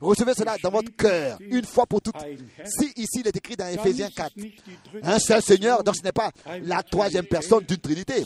Recevez 0.00 0.34
cela 0.34 0.56
dans 0.62 0.70
votre 0.70 0.94
cœur 0.94 1.38
une 1.40 1.64
fois 1.64 1.86
pour 1.86 2.00
toutes. 2.00 2.16
Si 2.64 2.92
ici 2.96 3.20
il 3.20 3.28
est 3.28 3.36
écrit 3.36 3.56
dans 3.56 3.66
ist 3.66 4.14
4, 4.14 4.32
es 4.36 4.40
nicht 4.40 4.62
die 4.66 4.76
dritte 4.84 5.04
un 5.04 5.18
seul 5.18 5.42
Seigneur, 5.42 5.82
donc 5.82 5.96
ce 5.96 6.02
n'est 6.02 6.12
pas 6.12 6.30
la 6.62 6.82
troisième 6.82 7.26
personne 7.26 7.64
d'une 7.64 7.78
Trinité 7.78 8.22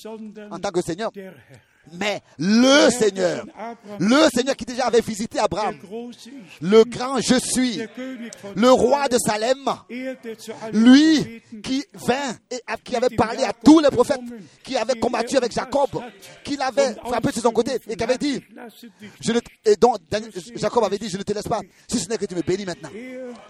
en 0.50 0.58
tant 0.58 0.70
que 0.70 0.82
Seigneur, 0.82 1.10
mais 1.92 2.20
le 2.38 2.90
Seigneur, 2.90 3.44
le 3.98 4.28
Seigneur 4.34 4.56
qui 4.56 4.64
déjà 4.64 4.86
avait 4.86 5.00
visité 5.00 5.38
Abraham, 5.38 5.76
le 6.60 6.84
grand 6.84 7.18
je 7.20 7.38
suis, 7.38 7.80
le 8.54 8.70
roi 8.70 9.08
de 9.08 9.16
Salem, 9.18 9.58
lui 10.72 11.42
qui 11.62 11.84
vint 11.94 12.36
et 12.50 12.60
qui 12.84 12.96
avait 12.96 13.14
parlé 13.16 13.44
à 13.44 13.52
tous 13.52 13.80
les 13.80 13.90
prophètes, 13.90 14.20
qui 14.62 14.76
avait 14.76 14.98
combattu 14.98 15.36
avec 15.36 15.52
Jacob, 15.52 15.90
qui 16.44 16.56
l'avait 16.56 16.94
frappé 16.94 17.28
de 17.32 17.40
son 17.40 17.50
côté 17.52 17.78
et 17.88 17.96
qui 17.96 18.04
avait 18.04 18.18
dit, 18.18 18.42
je 19.20 19.32
ne, 19.32 19.40
et 19.64 19.76
dont 19.76 19.94
Daniel- 20.10 20.32
Jacob 20.56 20.84
avait 20.84 20.98
dit, 20.98 21.08
je 21.08 21.16
ne 21.18 21.22
te 21.22 21.32
laisse 21.32 21.48
pas, 21.48 21.60
si 21.88 21.98
ce 21.98 22.08
n'est 22.08 22.18
que 22.18 22.26
tu 22.26 22.34
me 22.34 22.42
bénis 22.42 22.64
maintenant. 22.64 22.90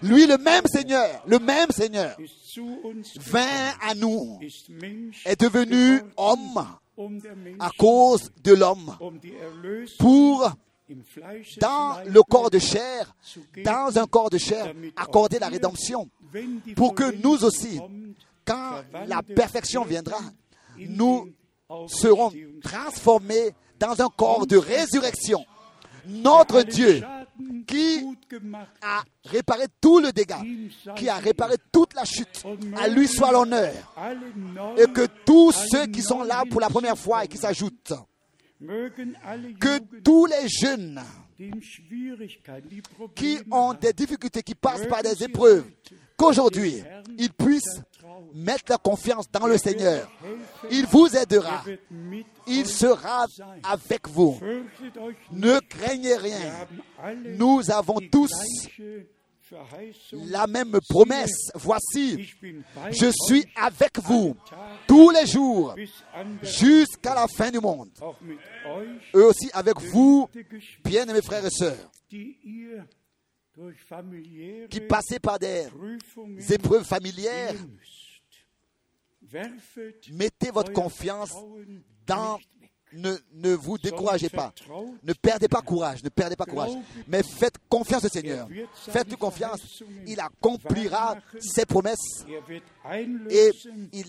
Lui, 0.01 0.25
le 0.27 0.37
même 0.37 0.63
Seigneur, 0.71 1.23
le 1.27 1.39
même 1.39 1.71
Seigneur, 1.71 2.15
vint 3.19 3.73
à 3.87 3.93
nous, 3.95 4.39
est 5.25 5.39
devenu 5.39 6.01
homme 6.17 6.65
à 7.59 7.69
cause 7.77 8.31
de 8.43 8.53
l'homme, 8.53 8.95
pour, 9.99 10.51
dans 11.59 11.97
le 12.05 12.23
corps 12.23 12.49
de 12.49 12.59
chair, 12.59 13.15
dans 13.63 13.97
un 13.97 14.05
corps 14.05 14.29
de 14.29 14.37
chair, 14.37 14.73
accorder 14.95 15.39
la 15.39 15.47
rédemption, 15.47 16.09
pour 16.75 16.95
que 16.95 17.15
nous 17.21 17.43
aussi, 17.43 17.79
quand 18.45 18.81
la 19.07 19.21
perfection 19.21 19.83
viendra, 19.83 20.19
nous 20.77 21.29
serons 21.87 22.31
transformés 22.63 23.53
dans 23.79 24.01
un 24.01 24.09
corps 24.09 24.47
de 24.47 24.57
résurrection. 24.57 25.45
Notre 26.07 26.63
Dieu, 26.63 27.03
qui 27.65 28.05
a 28.81 29.03
réparé 29.25 29.65
tout 29.81 29.99
le 29.99 30.11
dégât, 30.11 30.41
qui 30.95 31.09
a 31.09 31.17
réparé 31.17 31.55
toute 31.71 31.93
la 31.93 32.05
chute, 32.05 32.43
à 32.77 32.87
lui 32.87 33.07
soit 33.07 33.31
l'honneur. 33.31 33.73
Et 34.77 34.91
que 34.91 35.07
tous 35.25 35.51
ceux 35.51 35.87
qui 35.87 36.01
sont 36.01 36.23
là 36.23 36.43
pour 36.49 36.61
la 36.61 36.69
première 36.69 36.97
fois 36.97 37.25
et 37.25 37.27
qui 37.27 37.37
s'ajoutent, 37.37 37.93
que 38.59 39.99
tous 40.01 40.25
les 40.25 40.47
jeunes 40.47 41.01
qui 43.15 43.37
ont 43.51 43.73
des 43.73 43.93
difficultés, 43.93 44.41
qui 44.41 44.55
passent 44.55 44.87
par 44.87 45.03
des 45.03 45.23
épreuves, 45.23 45.65
qu'aujourd'hui, 46.17 46.83
ils 47.17 47.31
puissent 47.31 47.81
mettre 48.33 48.65
leur 48.69 48.81
confiance 48.81 49.29
dans 49.31 49.47
le 49.47 49.57
Seigneur. 49.57 50.09
Il 50.69 50.85
vous 50.85 51.07
aidera. 51.15 51.63
Il 52.45 52.67
sera 52.67 53.25
avec 53.63 54.07
vous. 54.07 54.39
Ne 55.31 55.59
craignez 55.59 56.15
rien. 56.15 56.67
Nous 57.37 57.71
avons 57.71 57.99
tous 58.11 58.31
la 60.11 60.45
même 60.47 60.77
promesse. 60.89 61.51
Voici, 61.55 62.29
je 62.91 63.11
suis 63.25 63.45
avec 63.55 63.97
vous 63.99 64.35
tous 64.87 65.09
les 65.11 65.25
jours 65.25 65.75
jusqu'à 66.41 67.15
la 67.15 67.27
fin 67.27 67.49
du 67.49 67.59
monde. 67.59 67.89
Eux 69.15 69.25
aussi 69.25 69.49
avec 69.53 69.79
vous, 69.79 70.29
bien-aimés 70.83 71.21
frères 71.21 71.45
et 71.45 71.49
sœurs, 71.49 71.89
qui 74.69 74.81
passez 74.81 75.19
par 75.19 75.39
des 75.39 75.67
épreuves 76.49 76.83
familières, 76.83 77.55
mettez 80.11 80.51
votre 80.51 80.71
confiance 80.71 81.33
dans 82.05 82.39
ne, 82.93 83.15
ne, 83.33 83.53
vous 83.53 83.77
découragez 83.77 84.29
pas. 84.29 84.53
Ne 85.03 85.13
perdez 85.13 85.47
pas 85.47 85.61
courage. 85.61 86.03
Ne 86.03 86.09
perdez 86.09 86.35
pas 86.35 86.45
courage. 86.45 86.71
Mais 87.07 87.21
faites 87.21 87.55
confiance 87.69 88.05
au 88.05 88.09
Seigneur. 88.09 88.47
Faites 88.73 89.13
confiance. 89.17 89.83
Il 90.05 90.19
accomplira 90.19 91.17
ses 91.39 91.65
promesses. 91.65 92.25
Et 93.29 93.51
il, 93.91 94.05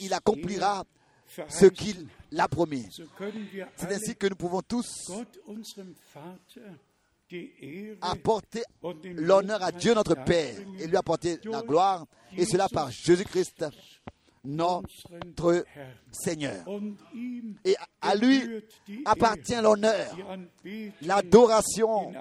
il 0.00 0.12
accomplira 0.12 0.84
ce 1.48 1.66
qu'il 1.66 2.06
a 2.38 2.48
promis. 2.48 2.86
C'est 3.76 3.92
ainsi 3.92 4.16
que 4.16 4.26
nous 4.26 4.36
pouvons 4.36 4.62
tous 4.62 5.10
apporter 8.00 8.62
l'honneur 9.04 9.62
à 9.62 9.72
Dieu 9.72 9.94
notre 9.94 10.14
Père 10.24 10.54
et 10.78 10.86
lui 10.86 10.96
apporter 10.96 11.38
la 11.44 11.62
gloire. 11.62 12.06
Et 12.36 12.44
cela 12.44 12.68
par 12.68 12.90
Jésus-Christ 12.90 13.64
notre 14.44 15.64
Seigneur. 16.10 16.64
Et 17.64 17.76
à 18.00 18.14
lui 18.14 18.62
appartient 19.04 19.60
l'honneur, 19.60 20.16
l'adoration, 21.02 22.12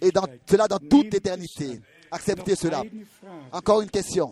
et 0.00 0.10
dans, 0.10 0.26
cela 0.48 0.66
dans 0.68 0.78
toute 0.78 1.14
éternité. 1.14 1.80
Acceptez 2.14 2.54
cela. 2.54 2.82
Encore 3.50 3.82
une 3.82 3.90
question. 3.90 4.30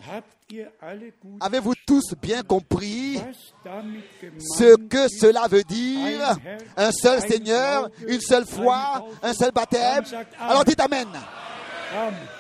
Avez-vous 1.40 1.74
tous 1.84 2.14
bien 2.20 2.42
compris 2.42 3.20
ce 3.64 4.76
que 4.86 5.08
cela 5.08 5.48
veut 5.48 5.64
dire? 5.64 6.36
Un 6.76 6.92
seul 6.92 7.20
Seigneur, 7.22 7.90
une 8.06 8.20
seule 8.20 8.46
foi, 8.46 9.04
un 9.20 9.34
seul 9.34 9.50
baptême? 9.50 10.04
Alors 10.38 10.64
dites 10.64 10.80
Amen. 10.80 11.08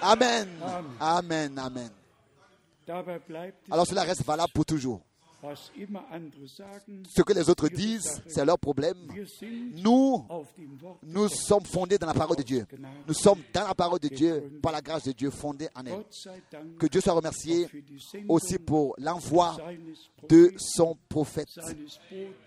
Amen. 0.00 0.48
Amen. 1.00 1.58
Amen. 1.58 1.90
Alors 3.70 3.86
cela 3.86 4.02
reste 4.02 4.24
valable 4.24 4.52
pour 4.54 4.64
toujours. 4.64 5.00
Ce 5.44 7.22
que 7.22 7.32
les 7.32 7.50
autres 7.50 7.68
disent, 7.68 8.22
c'est 8.26 8.44
leur 8.44 8.58
problème. 8.58 8.96
Nous, 9.74 10.24
nous 11.02 11.28
sommes 11.28 11.64
fondés 11.64 11.98
dans 11.98 12.06
la 12.06 12.14
parole 12.14 12.36
de 12.36 12.42
Dieu. 12.42 12.66
Nous 13.06 13.14
sommes 13.14 13.40
dans 13.52 13.66
la 13.66 13.74
parole 13.74 13.98
de 13.98 14.08
Dieu, 14.08 14.58
par 14.62 14.72
la 14.72 14.80
grâce 14.80 15.04
de 15.04 15.12
Dieu, 15.12 15.30
fondés 15.30 15.68
en 15.74 15.84
elle. 15.86 16.04
Que 16.78 16.86
Dieu 16.86 17.00
soit 17.00 17.12
remercié 17.12 17.68
aussi 18.28 18.58
pour 18.58 18.94
l'envoi 18.98 19.56
de 20.28 20.52
son 20.56 20.96
prophète, 21.08 21.48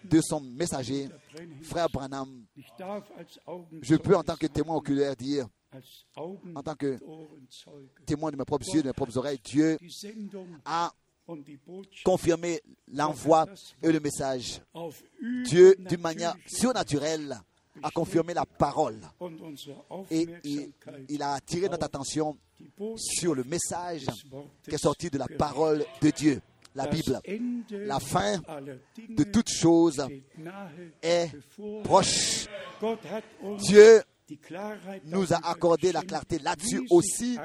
de 0.03 0.21
son 0.21 0.39
messager, 0.39 1.09
frère 1.63 1.89
Branham. 1.89 2.45
Je 3.81 3.95
peux 3.95 4.15
en 4.15 4.23
tant 4.23 4.35
que 4.35 4.47
témoin 4.47 4.77
oculaire 4.77 5.15
dire, 5.15 5.47
en 6.15 6.63
tant 6.63 6.75
que 6.75 6.97
témoin 8.05 8.31
de 8.31 8.37
mes 8.37 8.45
propres 8.45 8.73
yeux, 8.73 8.81
de 8.81 8.87
mes 8.87 8.93
propres 8.93 9.17
oreilles, 9.17 9.41
Dieu 9.43 9.77
a 10.63 10.93
confirmé 12.03 12.61
l'envoi 12.91 13.45
et 13.81 13.91
le 13.91 13.99
message. 13.99 14.61
Dieu, 15.43 15.75
d'une 15.79 16.01
manière 16.01 16.35
surnaturelle, 16.45 17.37
a 17.83 17.89
confirmé 17.91 18.33
la 18.33 18.45
parole. 18.45 18.99
Et 20.09 20.27
il, 20.43 20.71
il, 21.09 21.21
a 21.21 21.33
attiré 21.33 21.67
notre 21.67 21.85
attention 21.85 22.37
sur 22.95 23.35
le 23.35 23.43
message 23.43 24.05
qui 24.63 24.75
est 24.75 24.77
sorti 24.77 25.09
de 25.09 25.17
la 25.17 25.27
parole 25.27 25.85
de 26.01 26.09
Dieu. 26.09 26.41
la 26.75 26.87
Bible. 26.87 27.19
La 27.71 27.99
fin 27.99 28.39
de 29.09 29.23
toutes 29.23 29.49
choses 29.49 29.93
steht 29.95 30.37
nahe 30.37 30.91
est 31.01 31.31
proche. 31.83 32.47
Dieu 33.59 34.01
nous 35.05 35.33
a 35.33 35.37
accordé 35.49 35.91
la 35.91 36.01
clarté 36.01 36.39
là-dessus 36.39 36.85
aussi. 36.89 37.37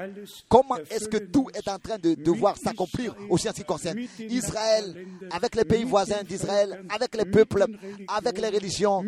Comment 0.49 0.77
est-ce 0.89 1.07
que 1.07 1.17
tout 1.17 1.47
est 1.53 1.67
en 1.69 1.77
train 1.77 1.97
de 1.97 2.15
devoir 2.15 2.57
s'accomplir 2.57 3.15
aussi 3.29 3.47
en 3.47 3.51
ce 3.51 3.57
qui 3.57 3.63
concerne 3.63 3.99
Israël, 4.19 5.05
avec 5.31 5.55
les 5.55 5.65
pays 5.65 5.83
voisins 5.83 6.23
d'Israël, 6.23 6.83
avec 6.89 7.15
les 7.15 7.25
peuples, 7.25 7.65
avec 8.07 8.39
les 8.39 8.49
religions, 8.49 9.03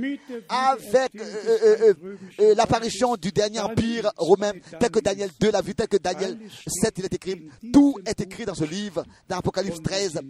avec 0.49 1.15
euh, 1.15 1.23
euh, 1.45 1.77
euh, 1.81 2.17
euh, 2.39 2.55
l'apparition 2.55 3.15
du 3.15 3.31
dernier 3.31 3.59
empire 3.59 4.11
romain, 4.17 4.51
tel 4.79 4.91
que 4.91 4.99
Daniel 4.99 5.29
2 5.39 5.51
l'a 5.51 5.61
vu, 5.61 5.73
tel 5.73 5.87
que 5.87 5.97
Daniel 5.97 6.37
7 6.67 6.93
il 6.99 7.05
est 7.05 7.13
écrit. 7.13 7.49
Tout 7.71 7.97
est 8.05 8.21
écrit 8.21 8.45
dans 8.45 8.55
ce 8.55 8.65
livre, 8.65 9.03
dans 9.27 9.37
Apocalypse 9.37 9.81
13, 9.81 10.21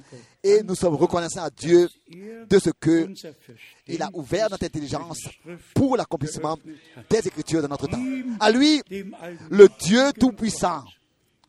et 0.43 0.63
nous 0.63 0.75
sommes 0.75 0.95
reconnaissants 0.95 1.43
à 1.43 1.49
Dieu 1.49 1.89
de 2.49 2.59
ce 2.59 2.69
que 2.69 3.09
il 3.87 4.01
a 4.01 4.09
ouvert 4.13 4.49
notre 4.49 4.65
intelligence 4.65 5.27
pour 5.73 5.97
l'accomplissement 5.97 6.57
des 7.09 7.27
Écritures 7.27 7.61
de 7.61 7.67
notre 7.67 7.87
temps. 7.87 8.01
À 8.39 8.51
lui, 8.51 8.81
le 9.49 9.67
Dieu 9.79 10.11
Tout-Puissant, 10.19 10.83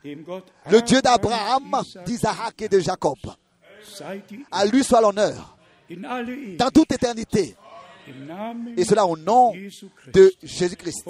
le 0.04 0.80
Dieu 0.82 1.00
d'Abraham, 1.00 1.80
Isaac, 1.82 2.04
d'Isaac 2.04 2.62
et 2.62 2.68
de 2.68 2.80
Jacob, 2.80 3.18
à 4.50 4.64
lui 4.66 4.82
soit 4.82 5.00
l'honneur 5.00 5.56
dans 6.58 6.70
toute 6.70 6.92
éternité, 6.92 7.56
et 8.76 8.84
cela 8.84 9.06
au 9.06 9.16
nom 9.16 9.52
de 10.12 10.32
Jésus-Christ, 10.42 11.06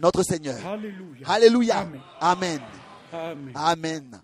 notre 0.00 0.22
Seigneur. 0.22 0.58
Alléluia. 1.24 1.88
Amen. 2.20 2.60
Amen. 3.54 4.20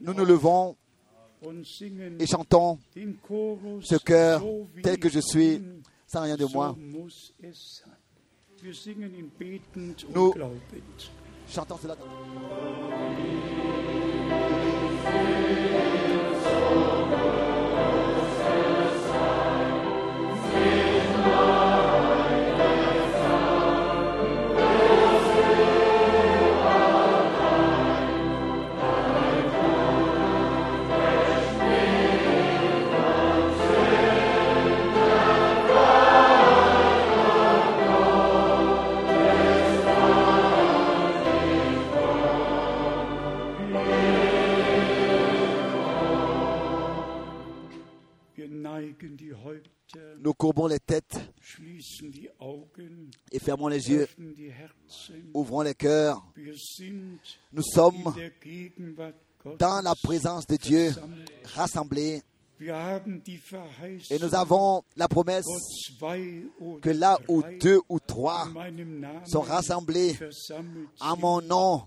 Nous 0.00 0.14
nous 0.14 0.24
levons 0.24 0.76
et 2.18 2.26
chantons 2.26 2.78
ce 3.82 3.96
cœur 3.96 4.42
tel 4.82 4.98
que 4.98 5.08
je 5.08 5.20
suis, 5.20 5.62
sans 6.06 6.22
rien 6.22 6.36
de 6.36 6.44
moi. 6.46 6.76
Nous-. 10.14 10.34
Chantons 11.48 11.76
cela. 11.76 11.96
Nous 50.24 50.32
courbons 50.32 50.66
les 50.68 50.80
têtes 50.80 51.20
et 53.30 53.38
fermons 53.38 53.68
les 53.68 53.90
yeux, 53.90 54.08
ouvrons 55.34 55.60
les 55.60 55.74
cœurs. 55.74 56.26
Nous 57.52 57.62
sommes 57.62 58.14
dans 59.58 59.82
la 59.84 59.94
présence 59.94 60.46
de 60.46 60.56
Dieu, 60.56 60.94
rassemblés, 61.54 62.22
et 62.58 64.18
nous 64.18 64.34
avons 64.34 64.82
la 64.96 65.08
promesse 65.08 65.44
que 66.80 66.88
là 66.90 67.18
où 67.28 67.42
deux 67.60 67.82
ou 67.90 68.00
trois 68.00 68.48
sont 69.26 69.42
rassemblés 69.42 70.16
sind, 70.30 70.64
mon 71.18 71.42
nom, 71.42 71.82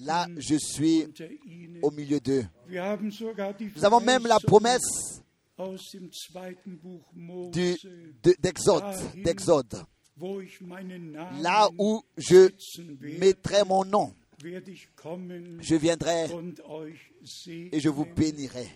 là 0.00 0.26
je 0.36 0.56
suis 0.58 1.06
au 1.80 1.90
milieu 1.90 2.20
d'eux. 2.20 2.44
Nous 2.68 3.84
avons 3.86 4.00
même 4.00 4.26
la 4.26 4.38
promesse 4.38 5.22
de- 8.22 8.34
d'Exode, 8.40 8.82
d'Exode, 9.24 9.84
là 11.42 11.68
où 11.78 12.02
je 12.16 12.48
mettrai 13.18 13.64
mon 13.64 13.84
nom, 13.84 14.14
je 15.60 15.74
viendrai 15.76 16.26
et 17.72 17.80
je 17.80 17.88
vous 17.88 18.04
bénirai. 18.14 18.66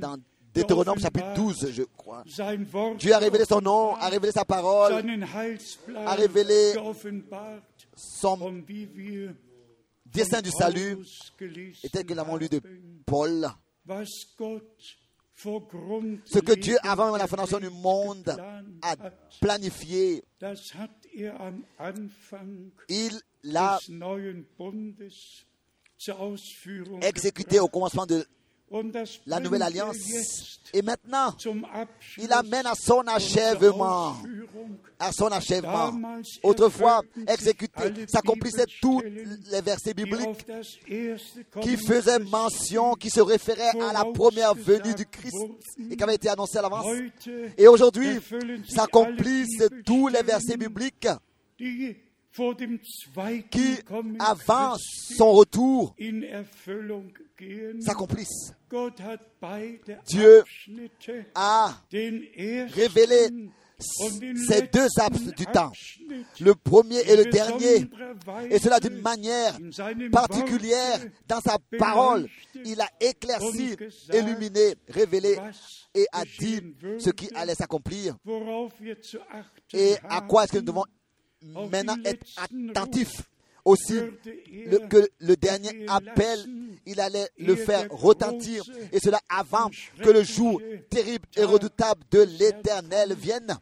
Dans 0.00 0.16
Deutéronome 0.54 0.98
chapitre 1.00 1.34
geoffenbart, 1.34 1.54
12, 1.54 1.70
je 1.72 1.82
crois. 1.96 2.22
Dieu 2.98 3.12
a 3.14 3.18
révélé 3.18 3.44
son 3.44 3.60
nom, 3.60 3.94
a 3.96 4.08
révélé 4.08 4.32
sa 4.32 4.44
parole, 4.44 4.92
a 6.06 6.14
révélé 6.14 6.74
son 7.96 8.36
wir 8.66 9.34
dessein 10.06 10.42
du 10.42 10.50
salut, 10.50 10.98
et 11.82 11.88
tel 11.88 12.04
que 12.04 12.14
l'avons 12.14 12.36
lu 12.36 12.48
de 12.48 12.60
Paul, 13.06 13.48
ce 16.24 16.38
que 16.38 16.54
Dieu, 16.54 16.76
avant 16.82 17.16
la 17.16 17.26
fondation 17.26 17.58
du 17.58 17.70
monde, 17.70 18.36
a 18.82 18.96
planifié, 19.40 20.22
er 20.40 20.52
il 22.88 23.20
l'a 23.42 23.78
exécuté 27.02 27.60
au 27.60 27.68
commencement 27.68 28.06
de 28.06 28.26
la 29.26 29.40
nouvelle 29.40 29.62
alliance. 29.62 29.96
Et 30.74 30.82
maintenant, 30.82 31.34
il 32.18 32.32
amène 32.32 32.66
à 32.66 32.74
son 32.74 33.00
achèvement, 33.00 34.16
à 34.98 35.12
son 35.12 35.26
achèvement. 35.26 35.92
Autrefois, 36.42 37.02
exécuté, 37.26 37.82
s'accomplissait 38.08 38.66
tous 38.80 39.02
les 39.02 39.60
versets 39.60 39.94
bibliques 39.94 40.46
qui 41.60 41.76
faisaient 41.76 42.18
mention, 42.18 42.94
qui 42.94 43.10
se 43.10 43.20
référaient 43.20 43.78
à 43.80 43.92
la 43.92 44.04
première 44.12 44.54
venue 44.54 44.94
du 44.94 45.06
Christ 45.06 45.36
et 45.90 45.96
qui 45.96 46.02
avaient 46.02 46.14
été 46.14 46.28
annoncés 46.28 46.58
à 46.58 46.62
l'avance. 46.62 46.86
Et 47.58 47.68
aujourd'hui, 47.68 48.18
s'accomplissent 48.68 49.68
tous 49.84 50.08
les 50.08 50.22
versets 50.22 50.56
bibliques 50.56 51.08
qui, 53.50 53.78
avant 54.18 54.74
son 54.78 55.32
retour, 55.32 55.94
s'accomplissent. 57.80 58.54
Dieu 60.06 60.42
A 61.34 61.74
révélé 61.90 63.28
ces 64.46 64.62
deux 64.62 64.86
abs 64.98 65.34
du 65.34 65.44
temps, 65.46 65.72
le 66.40 66.54
premier 66.54 67.00
et 67.00 67.16
le 67.16 67.24
dernier, 67.24 67.88
et 68.48 68.58
cela 68.58 68.78
d'une 68.80 69.00
manière 69.00 69.58
particulière 70.10 71.00
dans 71.26 71.40
sa 71.40 71.58
parole. 71.78 72.28
Il 72.64 72.80
a 72.80 72.88
éclairci, 73.00 73.76
illuminé, 74.12 74.74
révélé 74.88 75.36
et 75.94 76.06
a 76.12 76.22
dit 76.24 76.60
ce 76.98 77.10
qui 77.10 77.28
allait 77.34 77.54
s'accomplir. 77.54 78.16
Et 79.74 79.96
à 80.08 80.20
quoi 80.22 80.44
est-ce 80.44 80.52
que 80.52 80.58
nous 80.58 80.64
devons 80.64 80.84
maintenant 81.70 81.96
être 82.04 82.26
attentifs 82.36 83.22
aussi 83.64 84.00
le, 84.66 84.78
que 84.88 85.08
le 85.20 85.36
dernier 85.36 85.86
appel, 85.88 86.38
il 86.86 87.00
allait 87.00 87.28
le 87.38 87.54
faire 87.54 87.86
retentir, 87.90 88.64
et 88.92 88.98
cela 88.98 89.20
avant 89.28 89.70
que 90.02 90.10
le 90.10 90.22
jour 90.22 90.60
terrible 90.90 91.26
et 91.36 91.44
redoutable 91.44 92.02
de 92.10 92.22
l'Éternel 92.22 93.14
vienne. 93.14 93.56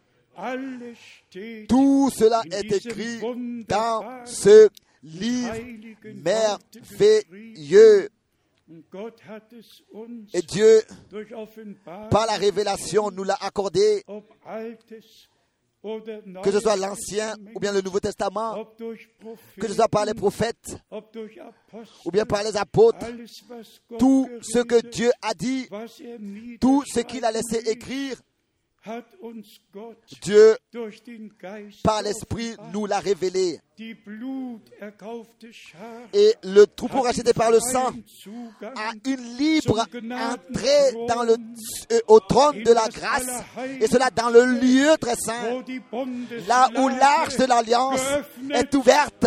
Tout 1.69 2.11
cela 2.17 2.43
est 2.51 2.73
écrit 2.73 3.21
dans 3.69 4.25
ce 4.25 4.69
livre 5.03 5.55
merveilleux. 6.25 8.09
Et 10.33 10.43
Dieu, 10.43 10.83
par 12.11 12.27
la 12.27 12.37
révélation, 12.37 13.11
nous 13.11 13.25
l'a 13.25 13.37
accordé, 13.41 14.05
que 15.83 16.51
ce 16.51 16.61
soit 16.61 16.77
l'Ancien 16.77 17.35
ou 17.55 17.61
bien 17.61 17.73
le 17.73 17.81
Nouveau 17.81 18.01
Testament, 18.01 18.67
que 19.59 19.67
ce 19.69 19.75
soit 19.75 19.89
par 19.89 20.05
les 20.05 20.15
prophètes 20.15 20.77
ou 22.05 22.11
bien 22.11 22.27
par 22.27 22.43
les 22.43 22.57
apôtres, 22.57 23.07
tout 23.99 24.29
ce 24.43 24.59
que 24.59 24.87
Dieu 24.89 25.11
a 25.23 25.35
dit, 25.35 25.69
tout 26.61 26.83
ce 26.87 27.01
qu'il 27.01 27.25
a 27.25 27.33
laissé 27.33 27.59
écrire, 27.71 28.21
Dieu, 30.23 30.57
par 31.85 32.03
l'Esprit, 32.03 32.57
nous 32.73 32.87
l'a 32.87 32.99
révélé. 32.99 33.61
Et 36.13 36.35
le 36.43 36.65
troupeau 36.65 37.03
racheté 37.03 37.33
par 37.35 37.51
le 37.51 37.61
sang 37.61 37.93
a 38.77 38.93
une 39.07 39.37
libre 39.37 39.81
entrée 39.81 40.93
dans 41.09 41.23
le, 41.25 41.37
euh, 41.93 42.01
au 42.09 42.21
trône 42.21 42.63
de 42.63 42.73
la 42.73 42.89
grâce, 42.89 43.27
et 43.81 43.87
cela 43.87 44.11
dans 44.11 44.31
le 44.31 44.45
lieu 44.61 44.97
très 44.99 45.17
saint, 45.17 45.63
là 46.49 46.69
où 46.79 46.89
l'arche 46.89 47.37
de 47.37 47.45
l'alliance 47.45 48.01
est 48.51 48.75
ouverte, 48.75 49.27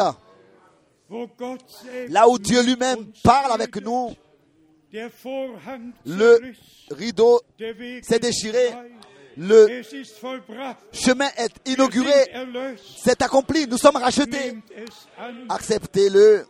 là 2.10 2.28
où 2.28 2.40
Dieu 2.40 2.64
lui-même 2.64 3.12
parle 3.24 3.52
avec 3.52 3.76
nous, 3.78 4.14
le 6.06 6.54
rideau 6.92 7.42
s'est 8.04 8.20
déchiré, 8.20 8.70
le 9.38 9.82
chemin 10.92 11.30
est 11.38 11.70
inauguré, 11.70 12.32
c'est 13.04 13.22
accompli, 13.22 13.68
nous 13.68 13.78
sommes 13.78 13.96
rachetés. 13.98 14.56
Acceptez-le, 15.50 16.46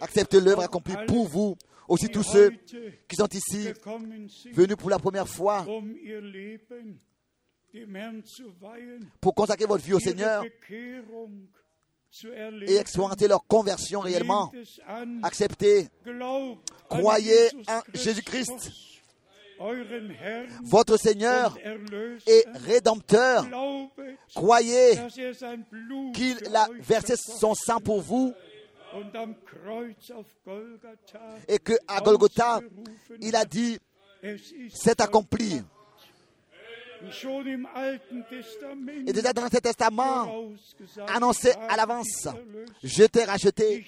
acceptez 0.00 0.40
l'œuvre 0.40 0.62
accomplie 0.62 0.96
pour 1.06 1.28
vous, 1.28 1.56
aussi 1.88 2.08
tous 2.08 2.22
ceux 2.22 2.50
qui 3.08 3.16
sont 3.16 3.28
ici, 3.28 3.68
venus 4.52 4.76
pour 4.76 4.90
la 4.90 4.98
première 4.98 5.28
fois, 5.28 5.66
pour 9.20 9.34
consacrer 9.34 9.66
votre 9.66 9.84
vie 9.84 9.94
au 9.94 10.00
Seigneur 10.00 10.44
et 12.66 12.76
expérimenter 12.76 13.28
leur 13.28 13.46
conversion 13.46 14.00
réellement. 14.00 14.50
Acceptez. 15.22 15.88
Croyez 16.88 17.50
en 17.68 17.80
Jésus-Christ, 17.92 18.70
votre 20.62 20.96
Seigneur 20.96 21.56
et 22.26 22.44
Rédempteur. 22.66 23.46
Croyez 24.34 24.92
er 24.92 25.08
qu'il 26.14 26.38
a 26.54 26.68
versé 26.80 27.14
son 27.16 27.54
sang 27.54 27.80
pour 27.80 28.00
vous 28.00 28.34
et 31.48 31.58
que 31.58 31.72
à 31.88 32.00
Golgotha, 32.00 32.60
il 33.20 33.36
a 33.36 33.44
dit, 33.44 33.78
c'est 34.72 35.00
accompli. 35.00 35.62
Et 39.06 39.12
déjà 39.12 39.32
dans 39.32 39.42
l'Ancien 39.42 39.60
Testament, 39.60 40.52
annoncé 41.08 41.52
à 41.68 41.76
l'avance, 41.76 42.28
je 42.82 43.04
t'ai 43.04 43.24
racheté, 43.24 43.86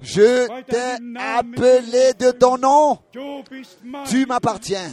je 0.00 0.62
t'ai 0.62 1.18
appelé 1.18 2.14
de 2.14 2.30
ton 2.32 2.58
nom, 2.58 2.98
tu 4.08 4.26
m'appartiens. 4.26 4.90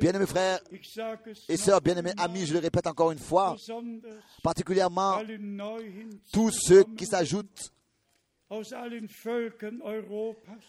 Bien-aimés 0.00 0.26
frères 0.26 0.60
et 1.48 1.56
sœurs, 1.58 1.82
bien-aimés 1.82 2.14
amis, 2.16 2.46
je 2.46 2.54
le 2.54 2.60
répète 2.60 2.86
encore 2.86 3.12
une 3.12 3.18
fois, 3.18 3.56
particulièrement 4.42 5.20
tous 6.32 6.50
ceux 6.50 6.84
qui 6.96 7.04
s'ajoutent 7.04 7.72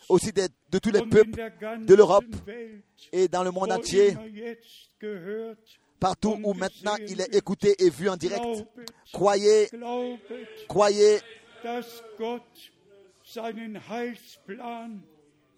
aussi 0.10 0.32
de 0.32 0.80
tous 0.80 0.91
les 0.91 1.02
peuples 1.02 1.52
de 1.86 1.95
l'Europe 1.95 2.26
et 3.12 3.28
dans 3.28 3.44
le 3.44 3.52
monde 3.52 3.70
wo 3.70 3.76
entier, 3.76 4.16
partout 5.99 6.40
où 6.44 6.53
maintenant 6.53 6.95
il 7.08 7.22
est 7.22 7.36
écouté 7.36 7.76
et 7.84 7.90
vu 7.90 8.10
en 8.10 8.18
direct. 8.18 8.44
Croyez, 9.12 9.70
croyez 10.68 11.20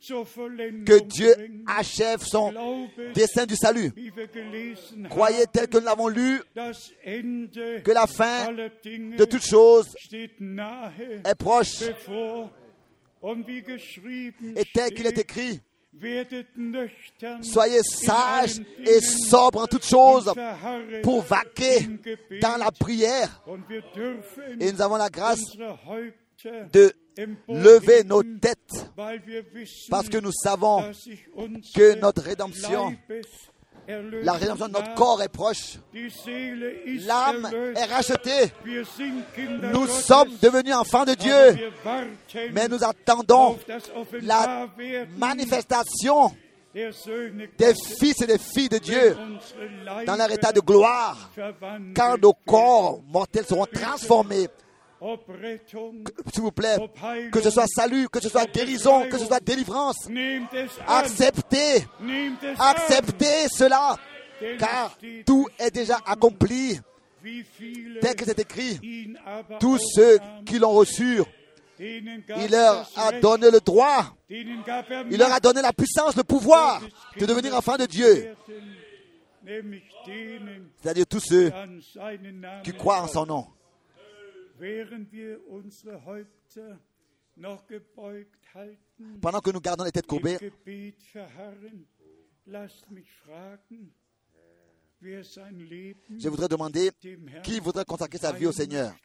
que 0.07 0.99
Dieu 1.03 1.33
achève 1.65 2.21
son 2.21 2.53
dessein 3.13 3.45
du 3.45 3.55
salut. 3.55 3.91
Croyez 5.09 5.45
tel 5.51 5.67
que 5.67 5.77
nous 5.77 5.85
l'avons 5.85 6.07
lu, 6.07 6.41
que 6.55 7.91
la 7.91 8.07
fin 8.07 8.51
de 8.51 9.25
toutes 9.25 9.45
choses 9.45 9.87
est 10.11 11.35
proche 11.35 11.83
et 14.55 14.65
tel 14.73 14.93
qu'il 14.93 15.07
est 15.07 15.17
écrit. 15.17 15.61
Soyez 17.41 17.81
sages 17.83 18.61
et 18.79 18.99
sobres 18.99 19.61
en 19.61 19.67
toutes 19.67 19.85
choses 19.85 20.33
pour 21.03 21.21
vaquer 21.21 21.87
dans 22.41 22.57
la 22.57 22.71
prière. 22.71 23.43
Et 24.59 24.71
nous 24.71 24.81
avons 24.81 24.97
la 24.97 25.09
grâce 25.09 25.43
de 26.73 26.93
lever 27.47 28.03
nos 28.03 28.23
têtes 28.23 28.85
parce 29.89 30.09
que 30.09 30.17
nous 30.17 30.31
savons 30.31 30.91
que 31.75 31.99
notre 31.99 32.23
rédemption, 32.23 32.95
la 33.87 34.33
rédemption 34.33 34.67
de 34.67 34.73
notre 34.73 34.93
corps 34.95 35.21
est 35.21 35.29
proche. 35.29 35.77
L'âme 37.05 37.49
est 37.75 37.85
rachetée. 37.85 38.51
Nous 39.73 39.87
sommes 39.87 40.29
devenus 40.41 40.73
enfants 40.73 41.05
de 41.05 41.13
Dieu, 41.13 41.71
mais 42.53 42.67
nous 42.67 42.83
attendons 42.83 43.57
la 44.21 44.69
manifestation 45.17 46.31
des 46.73 47.73
fils 47.99 48.21
et 48.21 48.27
des 48.27 48.39
filles 48.39 48.69
de 48.69 48.79
Dieu 48.79 49.15
dans 50.05 50.15
leur 50.15 50.31
état 50.31 50.51
de 50.51 50.59
gloire, 50.59 51.31
car 51.93 52.17
nos 52.17 52.33
corps 52.33 53.01
mortels 53.07 53.45
seront 53.45 53.67
transformés. 53.67 54.47
S'il 56.31 56.41
vous 56.41 56.51
plaît, 56.51 56.77
que 57.31 57.41
ce 57.41 57.49
soit 57.49 57.67
salut, 57.67 58.07
que 58.09 58.21
ce 58.21 58.29
soit 58.29 58.45
guérison, 58.45 59.09
que 59.09 59.17
ce 59.17 59.25
soit 59.25 59.39
délivrance, 59.41 60.07
acceptez, 60.87 61.85
acceptez 62.57 63.49
cela, 63.49 63.97
car 64.57 64.97
tout 65.25 65.47
est 65.59 65.71
déjà 65.71 65.99
accompli, 66.05 66.79
tel 68.01 68.15
que 68.15 68.25
c'est 68.25 68.39
écrit. 68.39 68.79
Tous 69.59 69.77
ceux 69.93 70.19
qui 70.45 70.59
l'ont 70.59 70.71
reçu, 70.71 71.21
il 71.79 72.51
leur 72.51 72.89
a 72.95 73.11
donné 73.19 73.51
le 73.51 73.59
droit, 73.59 74.15
il 74.29 75.17
leur 75.17 75.33
a 75.33 75.39
donné 75.39 75.61
la 75.61 75.73
puissance, 75.73 76.15
le 76.15 76.23
pouvoir 76.23 76.81
de 77.17 77.25
devenir 77.25 77.53
enfants 77.55 77.77
de 77.77 77.85
Dieu, 77.85 78.35
c'est-à-dire 80.81 81.05
tous 81.07 81.19
ceux 81.19 81.51
qui 82.63 82.71
croient 82.71 83.01
en 83.01 83.07
son 83.07 83.25
nom. 83.25 83.45
Pendant 89.21 89.41
que 89.41 89.51
nous 89.51 89.59
gardons 89.59 89.83
les 89.83 89.91
têtes 89.91 90.07
courbées, 90.07 90.37
je 95.05 96.29
voudrais 96.29 96.47
demander 96.47 96.91
qui 97.43 97.59
voudrait 97.59 97.85
consacrer 97.85 98.17
sa 98.17 98.31
vie 98.31 98.45
au 98.45 98.51
Seigneur. 98.51 98.95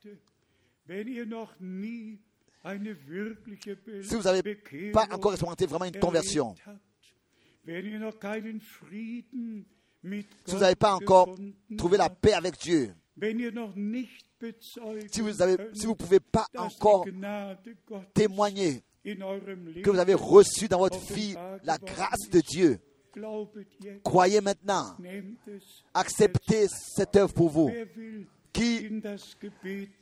Si 4.02 4.14
vous 4.14 4.22
n'avez 4.22 4.54
pas 4.92 5.06
encore 5.10 5.32
expérimenté 5.32 5.66
vraiment 5.66 5.86
une 5.86 5.98
conversion, 5.98 6.54
si 6.54 6.72
vous 10.46 10.58
n'avez 10.58 10.76
pas 10.76 10.94
encore 10.94 11.34
trouvé 11.76 11.96
la 11.96 12.10
paix 12.10 12.34
avec 12.34 12.56
Dieu, 12.58 12.94
si 15.10 15.20
vous 15.20 15.28
ne 15.28 15.56
si 15.74 15.86
pouvez 15.94 16.20
pas 16.20 16.46
encore 16.56 17.06
témoigner 18.14 18.82
que 19.04 19.90
vous 19.90 19.98
avez 19.98 20.14
reçu 20.14 20.68
dans 20.68 20.78
votre 20.78 20.98
vie 21.12 21.34
la 21.64 21.78
grâce 21.78 22.28
de 22.30 22.40
Dieu, 22.40 22.78
croyez 24.04 24.40
maintenant, 24.40 24.96
acceptez 25.94 26.66
cette 26.68 27.16
œuvre 27.16 27.32
pour 27.32 27.48
vous. 27.50 27.70
Qui 28.52 28.88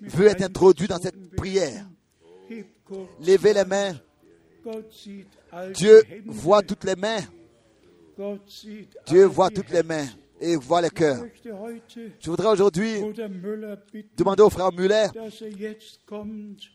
veut 0.00 0.26
être 0.28 0.42
introduit 0.42 0.88
dans 0.88 0.98
cette 0.98 1.34
prière 1.34 1.86
Levez 3.20 3.52
les 3.52 3.64
mains. 3.64 3.94
Dieu 5.74 6.02
voit 6.26 6.62
toutes 6.62 6.84
les 6.84 6.96
mains. 6.96 7.20
Dieu 9.06 9.24
voit 9.24 9.50
toutes 9.50 9.70
les 9.70 9.82
mains 9.82 10.06
et 10.40 10.56
cœurs. 10.94 11.20
möchte 11.22 11.52
heute 11.52 12.12
Je 12.20 12.30
voudrais 12.30 12.48
aujourd'hui 12.48 13.00
demander 14.16 14.42
au 14.42 14.50
frère 14.50 14.72
Muller 14.72 15.06
er 15.14 15.78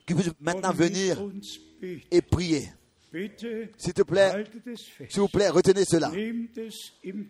qu'il 0.06 0.16
puisse 0.16 0.32
maintenant 0.40 0.72
venir 0.72 1.18
et 2.12 2.22
prier. 2.22 2.70
S'il 3.78 3.94
te 3.94 4.04
plaît, 4.04 4.46
s'il 5.10 5.22
vous 5.22 5.28
plaît, 5.28 5.50
retenez 5.50 5.86
cela. 5.86 6.12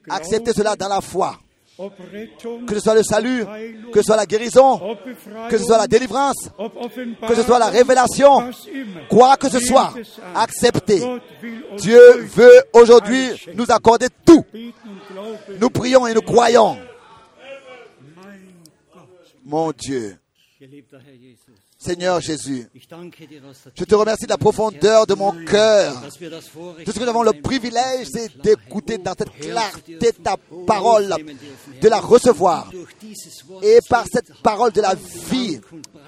Acceptez 0.09 0.53
cela 0.53 0.75
dans 0.75 0.89
la 0.89 1.01
foi. 1.01 1.39
Que 2.67 2.75
ce 2.75 2.79
soit 2.79 2.95
le 2.95 3.03
salut, 3.03 3.45
que 3.91 4.01
ce 4.01 4.05
soit 4.05 4.15
la 4.15 4.25
guérison, 4.25 4.97
que 5.49 5.57
ce 5.57 5.63
soit 5.63 5.77
la 5.77 5.87
délivrance, 5.87 6.49
que 7.27 7.35
ce 7.35 7.43
soit 7.43 7.59
la 7.59 7.67
révélation, 7.67 8.51
quoi 9.09 9.37
que 9.37 9.49
ce 9.49 9.59
soit, 9.59 9.93
acceptez. 10.35 11.01
Dieu 11.77 11.99
veut 12.23 12.63
aujourd'hui 12.73 13.29
nous 13.55 13.65
accorder 13.69 14.07
tout. 14.25 14.45
Nous 15.59 15.69
prions 15.69 16.05
et 16.07 16.13
nous 16.13 16.21
croyons. 16.21 16.77
Mon 19.43 19.71
Dieu, 19.71 20.17
Seigneur 21.83 22.21
Jésus, 22.21 22.67
je 23.75 23.83
te 23.85 23.95
remercie 23.95 24.25
de 24.25 24.29
la 24.29 24.37
profondeur 24.37 25.07
de 25.07 25.15
mon 25.15 25.31
cœur. 25.45 26.03
Tout 26.85 26.91
ce 26.91 26.99
que 26.99 27.03
nous 27.03 27.09
avons 27.09 27.23
le 27.23 27.33
privilège, 27.41 28.07
c'est 28.13 28.37
d'écouter 28.39 28.99
dans 28.99 29.15
cette 29.17 29.31
clarté 29.31 30.11
ta 30.23 30.35
parole, 30.67 31.15
de 31.81 31.87
la 31.89 31.99
recevoir. 31.99 32.71
Et 33.63 33.79
par 33.89 34.05
cette 34.11 34.31
parole 34.43 34.71
de 34.71 34.81
la 34.81 34.93
vie, 34.93 35.59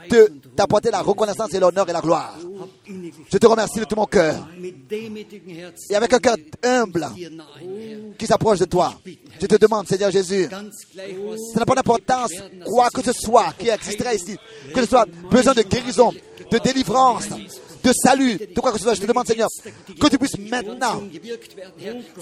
de 0.09 0.31
t'apporter 0.55 0.91
la 0.91 1.01
reconnaissance 1.01 1.53
et 1.53 1.59
l'honneur 1.59 1.89
et 1.89 1.93
la 1.93 2.01
gloire. 2.01 2.37
Je 3.31 3.37
te 3.37 3.47
remercie 3.47 3.79
de 3.79 3.85
tout 3.85 3.95
mon 3.95 4.05
cœur 4.05 4.47
et 5.89 5.95
avec 5.95 6.13
un 6.13 6.19
cœur 6.19 6.35
humble 6.63 7.07
qui 8.17 8.27
s'approche 8.27 8.59
de 8.59 8.65
toi. 8.65 8.93
Je 9.41 9.47
te 9.47 9.55
demande, 9.55 9.87
Seigneur 9.87 10.11
Jésus, 10.11 10.47
ça 10.49 11.59
n'a 11.59 11.65
pas 11.65 11.75
d'importance, 11.75 12.31
quoi 12.65 12.89
que 12.89 13.01
ce 13.01 13.13
soit 13.13 13.53
qui 13.57 13.69
existerait 13.69 14.15
ici, 14.15 14.37
que 14.73 14.81
ce 14.81 14.87
soit 14.87 15.07
besoin 15.31 15.53
de 15.63 15.69
guérison, 15.69 16.11
de 16.51 16.57
délivrance, 16.59 17.29
de 17.83 17.91
salut, 17.93 18.37
de 18.37 18.59
quoi 18.59 18.71
que 18.71 18.77
ce 18.77 18.83
soit. 18.83 18.93
Je 18.93 19.01
te 19.01 19.05
demande, 19.05 19.27
Seigneur, 19.27 19.49
que 19.99 20.07
tu 20.07 20.17
puisses 20.17 20.37
maintenant, 20.39 21.01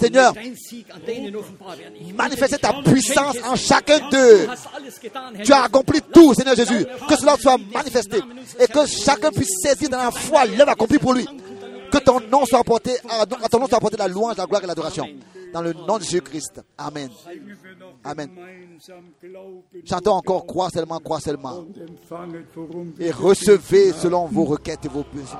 Seigneur, 0.00 0.34
manifester 2.14 2.58
ta 2.58 2.72
puissance 2.84 3.36
en 3.44 3.56
chacun 3.56 3.98
d'eux. 4.10 4.48
Tu 5.44 5.52
as 5.52 5.64
accompli 5.64 6.00
tout, 6.12 6.34
Seigneur 6.34 6.56
Jésus. 6.56 6.84
Que 7.08 7.16
cela 7.16 7.36
soit 7.40 7.58
manifesté 7.72 8.18
et 8.58 8.66
que 8.66 8.86
chacun 8.86 9.30
puisse 9.30 9.60
saisir 9.62 9.88
dans 9.88 9.98
la 9.98 10.10
foi 10.10 10.44
l'œuvre 10.44 10.70
accomplie 10.70 10.98
pour 10.98 11.14
lui. 11.14 11.26
Que 11.92 11.98
ton 11.98 12.20
nom 12.20 12.44
soit 12.46 12.60
apporté, 12.60 12.92
à 13.08 13.26
ton 13.26 13.58
nom 13.58 13.66
soit 13.66 13.76
apporté 13.76 13.96
la 13.96 14.08
louange, 14.08 14.36
la 14.36 14.46
gloire 14.46 14.64
et 14.64 14.66
l'adoration. 14.66 15.06
Dans 15.52 15.60
le 15.60 15.72
nom 15.74 15.98
de 15.98 16.02
Jésus-Christ. 16.02 16.62
Amen. 16.78 17.10
Amen. 18.02 18.30
Chantons 19.84 20.12
encore, 20.12 20.46
crois 20.46 20.70
seulement, 20.70 20.98
crois 20.98 21.20
seulement. 21.20 21.64
Et 22.98 23.10
recevez 23.10 23.92
selon 23.92 24.26
vos 24.26 24.44
requêtes 24.44 24.86
et 24.86 24.88
vos 24.88 25.04
besoins. 25.12 25.38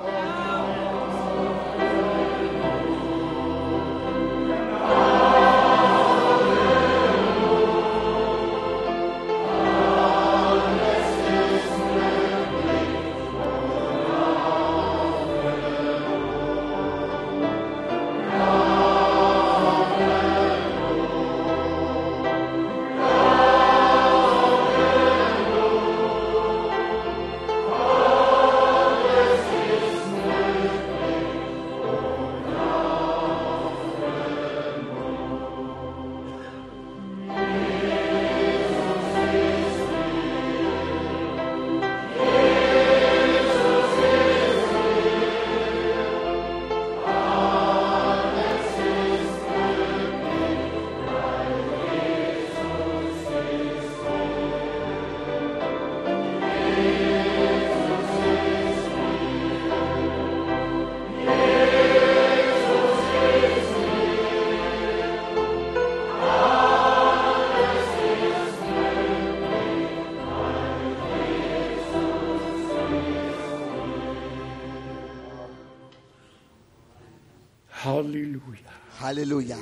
Halleluja. 79.13 79.57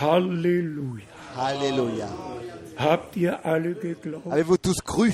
Alléluia. 0.00 1.06
Halleluja. 1.36 2.08
Alléluia. 2.08 2.08
Habt 2.78 3.16
ihr 3.16 3.38
alle 3.44 3.74
geglaubt? 3.74 4.26
Avez-vous 4.32 4.56
tous 4.56 4.80
cru? 4.80 5.12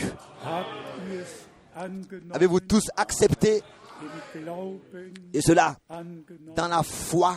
Avez-vous 2.32 2.60
tous 2.60 2.88
accepté? 2.96 3.62
Et 5.34 5.40
cela 5.40 5.76
dans 6.54 6.68
la 6.68 6.82
foi. 6.84 7.34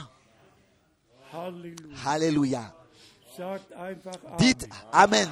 Halleluja. 2.05 2.73
Dites 4.37 4.69
Amen. 4.91 5.29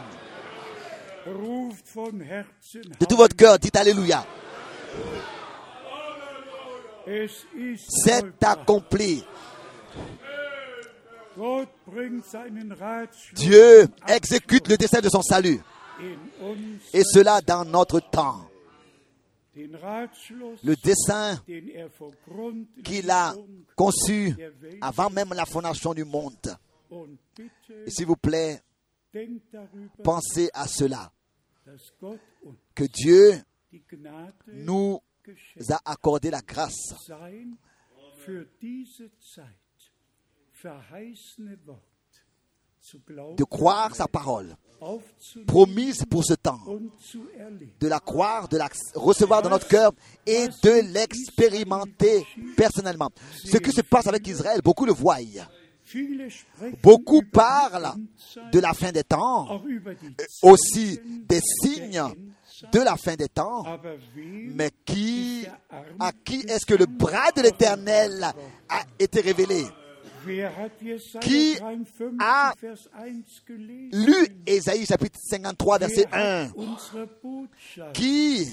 De 1.28 3.06
tout 3.06 3.18
votre 3.18 3.36
cœur, 3.36 3.60
dites 3.60 3.76
Alléluia. 3.76 4.26
C'est 7.88 8.44
accompli. 8.44 9.24
Dieu 13.34 13.88
exécute 14.08 14.68
le 14.68 14.78
dessein 14.78 15.02
de 15.02 15.10
son 15.10 15.22
salut. 15.22 15.60
Et 16.94 17.04
cela 17.04 17.42
dans 17.42 17.66
notre 17.66 18.00
temps. 18.00 18.50
Le 19.56 20.76
dessein 20.76 21.42
er 21.48 21.88
qu'il 22.84 23.10
a 23.10 23.36
conçu 23.76 24.36
avant 24.82 25.10
même 25.10 25.34
la 25.34 25.46
fondation 25.46 25.94
du 25.94 26.06
monde. 26.06 26.58
Et 27.86 27.90
s'il 27.90 28.06
vous 28.06 28.16
plaît, 28.16 28.62
pensez 30.04 30.50
à 30.54 30.68
cela. 30.68 31.12
Que 32.74 32.86
Dieu 32.86 33.42
nous 34.48 35.02
a 35.70 35.80
accordé 35.86 36.32
la 36.32 36.42
grâce 36.42 36.96
de 43.38 43.44
croire 43.44 43.96
sa 43.96 44.08
parole, 44.08 44.56
promise 45.46 46.06
pour 46.10 46.24
ce 46.24 46.34
temps, 46.34 46.60
de 47.80 47.88
la 47.88 48.00
croire, 48.00 48.48
de 48.48 48.58
la 48.58 48.70
recevoir 48.96 49.42
dans 49.42 49.50
notre 49.50 49.68
cœur 49.68 49.92
et 50.26 50.48
de 50.64 50.94
l'expérimenter 50.94 52.26
personnellement. 52.56 53.12
Ce 53.44 53.58
qui 53.58 53.72
se 53.72 53.82
passe 53.82 54.08
avec 54.08 54.26
Israël, 54.28 54.62
beaucoup 54.64 54.86
le 54.86 54.94
voient. 54.94 55.18
Beaucoup 56.84 57.24
parlent 57.24 57.94
de 58.52 58.60
la 58.60 58.74
fin 58.74 58.92
des 58.92 59.04
temps, 59.04 59.60
die 59.66 60.16
aussi 60.44 61.00
des 61.28 61.42
signes 61.42 62.04
de 62.72 62.80
la 62.80 62.96
fin 62.96 63.16
des 63.16 63.28
temps. 63.28 63.66
Mais 64.16 64.72
qui, 64.86 65.48
à 66.00 66.12
qui 66.12 66.42
est-ce 66.42 66.66
que 66.66 66.76
le 66.76 66.86
bras 66.86 67.32
de 67.36 67.42
l'Éternel 67.42 68.24
a 68.70 68.84
été 69.00 69.22
révélé? 69.22 69.66
Qui 71.22 71.56
53, 71.56 72.12
a 72.20 72.54
Vers 72.62 72.78
1 72.94 73.24
gelesen? 73.48 74.06
Lu 74.06 74.28
Ésaïe 74.46 74.86
chapitre 74.86 75.20
53 75.22 75.78
verset 75.80 76.08
Wer 76.12 76.20
1. 76.20 76.44
hat 76.46 76.52
unsere 76.58 77.08
Botschaft, 77.22 77.94
Qui 77.94 78.48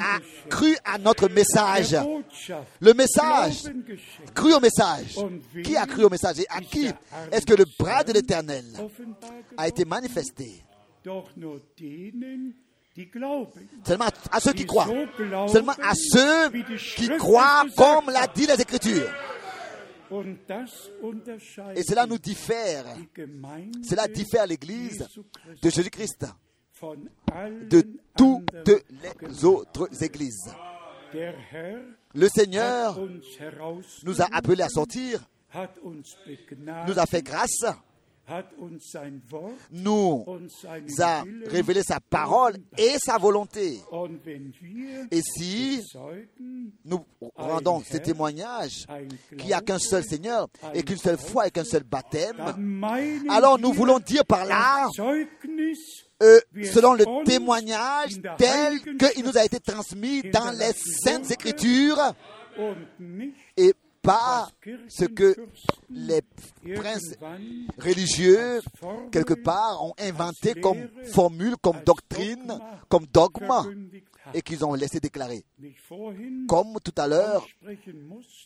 a 0.00 0.18
cru 0.48 0.76
à 0.84 0.98
notre 0.98 1.28
message? 1.28 1.96
Le 2.80 2.92
message. 2.94 3.64
Cru 4.34 4.54
au 4.54 4.60
message. 4.60 5.16
Qui 5.64 5.76
a 5.76 5.86
cru 5.86 6.04
au 6.04 6.10
message 6.10 6.40
Et 6.40 6.46
à 6.48 6.60
qui 6.60 6.86
est-ce 7.32 7.46
que 7.46 7.54
le 7.54 7.64
bras 7.78 8.04
de 8.04 8.12
l'Éternel 8.12 8.64
a 9.56 9.68
été 9.68 9.84
manifesté? 9.84 10.62
Seulement 13.86 14.06
à 14.30 14.40
ceux 14.40 14.52
qui 14.52 14.66
croient. 14.66 14.88
Seulement 15.48 15.74
à 15.82 15.94
ceux 15.94 16.50
qui 16.96 17.08
croient 17.18 17.64
comme 17.76 18.10
l'a 18.10 18.26
dit 18.26 18.46
les 18.46 18.60
Écritures. 18.60 19.10
Et 21.74 21.82
cela 21.82 22.06
nous 22.06 22.18
diffère. 22.18 22.84
Cela 23.82 24.08
diffère 24.08 24.46
l'Église 24.46 25.08
de 25.62 25.70
Jésus-Christ 25.70 26.26
de 27.70 27.82
toutes 28.16 28.52
les 29.22 29.44
autres 29.44 30.02
églises. 30.02 30.54
Le 32.14 32.28
Seigneur 32.28 32.98
nous 34.04 34.22
a 34.22 34.28
appelés 34.32 34.62
à 34.62 34.68
sortir, 34.68 35.20
nous 36.86 36.98
a 36.98 37.06
fait 37.06 37.22
grâce, 37.22 37.64
nous 39.70 40.24
a 41.00 41.24
révélé 41.46 41.82
sa 41.82 42.00
parole 42.00 42.56
et 42.76 42.96
sa 42.98 43.18
volonté. 43.18 43.80
Et 45.10 45.20
si 45.22 45.82
nous 46.84 47.04
rendons 47.36 47.82
ces 47.84 48.00
témoignages 48.00 48.86
ein 48.88 49.06
qu'il 49.36 49.46
n'y 49.46 49.52
a 49.52 49.60
qu'un 49.60 49.78
seul 49.78 50.04
Seigneur 50.04 50.48
et 50.74 50.82
qu'une 50.82 50.96
seule 50.96 51.18
foi 51.18 51.46
et 51.46 51.50
qu'un 51.50 51.64
seul 51.64 51.84
baptême, 51.84 52.36
alors 53.28 53.58
nous 53.58 53.72
voulons 53.72 53.98
dire 53.98 54.24
par 54.24 54.44
là, 54.44 54.88
euh, 56.22 56.40
selon 56.72 56.94
le 56.94 57.04
témoignage 57.24 58.16
tel 58.38 58.80
qu'il 58.80 59.24
nous 59.24 59.36
a 59.36 59.44
été 59.44 59.60
transmis 59.60 60.22
dans 60.30 60.50
les 60.50 60.72
saintes 60.72 61.30
écritures 61.30 62.14
et 63.56 63.72
pas 64.06 64.48
ce 64.88 65.04
que 65.04 65.36
les 65.90 66.22
princes 66.74 67.14
religieux, 67.78 68.60
quelque 69.10 69.34
part, 69.34 69.84
ont 69.84 69.94
inventé 69.98 70.54
comme 70.54 70.88
formule, 71.12 71.56
comme 71.60 71.80
doctrine, 71.84 72.58
comme 72.88 73.06
dogme, 73.06 73.52
et 74.32 74.42
qu'ils 74.42 74.64
ont 74.64 74.74
laissé 74.74 75.00
déclarer. 75.00 75.44
Comme 76.48 76.78
tout 76.82 76.94
à 76.96 77.06
l'heure, 77.06 77.46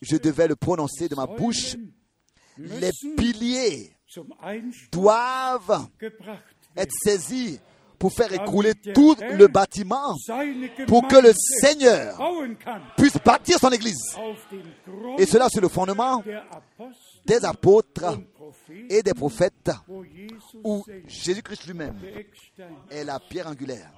je 0.03 0.17
devais 0.17 0.49
le 0.49 0.57
prononcer 0.57 1.09
de 1.09 1.15
ma 1.15 1.27
bouche, 1.27 1.77
les 2.59 2.91
piliers 3.17 3.93
doivent 4.91 5.89
être 6.77 6.93
saisis 7.05 7.61
pour 8.01 8.13
faire 8.15 8.33
écrouler 8.33 8.73
tout 8.95 9.15
le 9.21 9.47
bâtiment, 9.47 10.17
Seine 10.17 10.71
pour 10.89 11.07
que 11.07 11.17
le 11.17 11.33
Seigneur 11.35 12.19
puisse 12.97 13.19
bâtir 13.23 13.59
son 13.59 13.71
Église. 13.71 14.17
Et 15.19 15.27
cela 15.27 15.51
sur 15.51 15.61
le 15.61 15.69
fondement 15.69 16.25
des 17.27 17.45
apôtres 17.45 18.19
et 18.89 19.03
des 19.03 19.13
prophètes, 19.13 19.71
où 20.65 20.83
Jésus-Christ 21.07 21.67
lui-même 21.67 21.95
est 22.91 23.05
la 23.05 23.21
pierre 23.21 23.49
angulaire. 23.49 23.93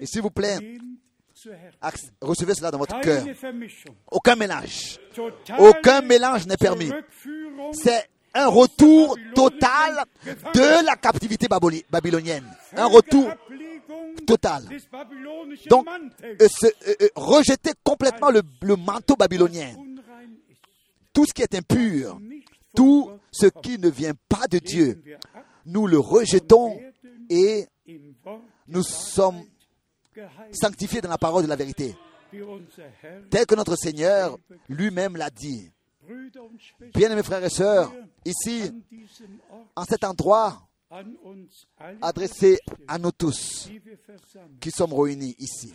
Et 0.00 0.06
s'il 0.06 0.22
vous 0.22 0.30
plaît, 0.30 0.58
recevez 2.20 2.54
cela 2.54 2.72
dans 2.72 2.78
votre 2.78 3.00
cœur. 3.00 3.24
Aucun 4.10 4.34
mélange. 4.34 4.98
Aucun 5.56 6.00
mélange 6.00 6.46
n'est 6.48 6.56
permis. 6.56 6.90
C'est 7.72 8.08
un 8.34 8.48
retour 8.48 9.16
total 9.34 10.04
de 10.54 10.84
la 10.84 10.96
captivité 10.96 11.46
babylonienne. 11.90 12.44
Un 12.76 12.86
retour 12.86 13.30
total. 14.26 14.64
Donc, 15.68 15.86
euh, 16.22 16.36
euh, 16.40 16.70
euh, 17.00 17.08
rejeter 17.16 17.72
complètement 17.82 18.30
le, 18.30 18.76
manteau 18.76 19.16
babylonien. 19.16 19.74
Tout 21.12 21.24
ce 21.26 21.32
qui 21.32 21.42
est 21.42 21.54
impur, 21.54 22.20
tout 22.74 23.10
ce 23.30 23.46
qui 23.46 23.78
ne 23.78 23.88
vient 23.88 24.12
pas 24.28 24.46
de 24.48 24.58
Dieu, 24.58 25.02
nous 25.66 25.86
le 25.86 25.98
rejetons 25.98 26.78
et 27.28 27.66
nous 28.68 28.82
sommes 28.82 29.42
sanctifiés 30.52 31.00
dans 31.00 31.08
la 31.08 31.18
parole 31.18 31.44
de 31.44 31.48
la 31.48 31.56
vérité. 31.56 31.96
Tel 33.30 33.46
que 33.46 33.54
notre 33.54 33.76
Seigneur 33.76 34.38
lui-même 34.68 35.16
l'a 35.16 35.30
dit. 35.30 35.70
Brüder 36.08 36.42
und 36.42 36.58
Schwestern, 36.58 36.90
Bien 36.94 37.10
aimés 37.10 37.22
frères 37.22 37.44
et 37.44 37.50
sœurs, 37.50 37.92
ici, 38.24 38.62
en 39.76 39.84
cet 39.84 40.04
endroit, 40.04 40.66
adressé 42.00 42.58
à 42.86 42.96
nous 42.98 43.12
tous 43.12 43.68
qui 44.58 44.70
sommes 44.70 44.94
réunis 44.94 45.36
ici. 45.38 45.74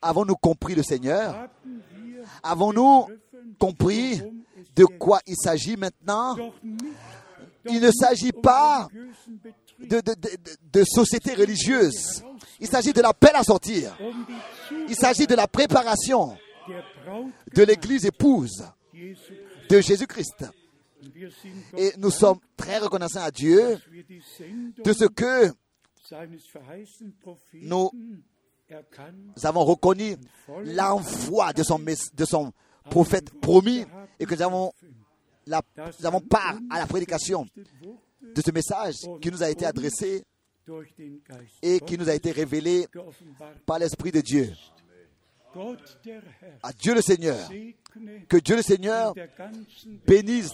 Avons-nous 0.00 0.36
compris 0.36 0.76
le 0.76 0.84
Seigneur? 0.84 1.48
Avons-nous 2.40 3.08
compris 3.58 4.22
de 4.76 4.84
quoi 4.84 5.18
il 5.26 5.34
s'agit 5.36 5.76
maintenant? 5.76 6.36
Il 7.66 7.80
ne 7.80 7.90
s'agit 7.90 8.30
pas 8.30 8.88
de, 9.80 10.00
de, 10.72 10.84
société 10.84 11.34
religieuse. 11.34 12.22
Il 12.60 12.68
s'agit 12.68 12.92
de 12.92 13.00
l'appel 13.00 13.34
à 13.34 13.42
sortir. 13.42 13.98
Il 14.88 14.94
s'agit 14.94 15.26
de 15.26 15.34
la 15.34 15.48
préparation 15.48 16.36
de 17.54 17.62
l'Église 17.62 18.04
épouse 18.06 18.64
de 19.68 19.80
Jésus-Christ. 19.80 20.44
Et 21.76 21.92
nous 21.98 22.10
sommes 22.10 22.38
très 22.56 22.78
reconnaissants 22.78 23.22
à 23.22 23.30
Dieu 23.30 23.76
de 24.84 24.92
ce 24.92 25.04
que 25.06 25.52
Nous- 27.62 27.90
avons 29.42 29.64
reconnu 29.64 30.16
l'envoi 30.64 31.52
de 31.52 31.62
son, 31.62 31.78
de 31.78 32.24
son 32.24 32.52
prophète 32.90 33.30
promis 33.40 33.84
et 34.18 34.24
que 34.26 34.34
nous 34.34 34.42
avons, 34.42 34.72
la, 35.46 35.60
nous 36.00 36.06
avons 36.06 36.20
part 36.20 36.58
à 36.70 36.78
la 36.78 36.86
prédication 36.86 37.46
de 38.22 38.40
ce 38.44 38.50
message 38.50 38.94
qui 39.20 39.30
nous 39.30 39.42
a 39.42 39.50
été 39.50 39.66
adressé 39.66 40.24
et 41.62 41.80
qui 41.80 41.98
nous 41.98 42.08
a 42.08 42.14
été 42.14 42.30
révélé 42.32 42.86
par 43.66 43.78
l'Esprit 43.78 44.10
de 44.12 44.20
Dieu. 44.22 44.50
À 46.62 46.72
Dieu 46.72 46.94
le 46.94 47.02
Seigneur. 47.02 47.50
Que 48.28 48.36
Dieu 48.38 48.56
le 48.56 48.62
Seigneur 48.62 49.14
bénisse 50.06 50.50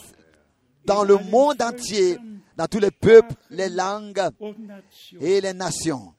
dans 0.85 1.05
le 1.05 1.17
monde 1.17 1.61
entier, 1.63 2.19
dans 2.57 2.67
tous 2.67 2.79
les 2.79 2.91
peuples, 2.91 3.35
les 3.51 3.69
langues 3.69 4.21
et 5.21 5.41
les 5.41 5.53
nations. 5.53 6.15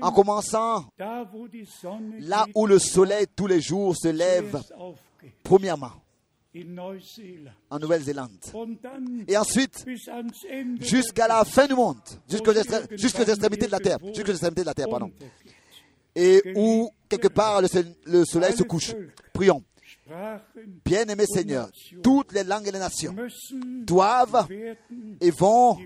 En 0.00 0.12
commençant 0.12 0.86
là 0.98 2.46
où 2.54 2.66
le 2.66 2.78
soleil 2.78 3.26
tous 3.34 3.46
les 3.46 3.60
jours 3.60 3.96
se 3.96 4.08
lève, 4.08 4.60
premièrement 5.42 5.92
en 7.70 7.78
Nouvelle-Zélande. 7.78 8.30
Et 9.26 9.36
ensuite, 9.36 9.86
jusqu'à 10.80 11.26
la 11.26 11.44
fin 11.44 11.66
du 11.66 11.74
monde, 11.74 11.96
jusqu'aux 12.28 12.52
extrémités 12.52 13.66
de 13.66 13.72
la 13.72 13.80
terre, 13.80 13.98
jusqu'aux 14.14 14.32
extrémités 14.32 14.62
de 14.62 14.66
la 14.66 14.74
terre, 14.74 14.88
pardon. 14.88 15.10
Et 16.14 16.42
où, 16.56 16.90
quelque 17.08 17.28
part, 17.28 17.62
le, 17.62 18.24
soleil 18.24 18.54
se 18.54 18.62
couche. 18.62 18.94
Prions. 19.32 19.62
Bien-aimé 20.84 21.24
Seigneur, 21.26 21.70
toutes 22.02 22.32
les 22.32 22.44
langues 22.44 22.68
et 22.68 22.72
les 22.72 22.78
nations 22.78 23.14
doivent 23.82 24.46
et 25.20 25.30
vont 25.30 25.78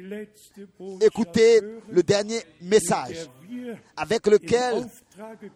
écouter 1.00 1.60
le 1.88 2.02
dernier 2.02 2.40
message 2.60 3.28
avec 3.96 4.26
lequel 4.26 4.86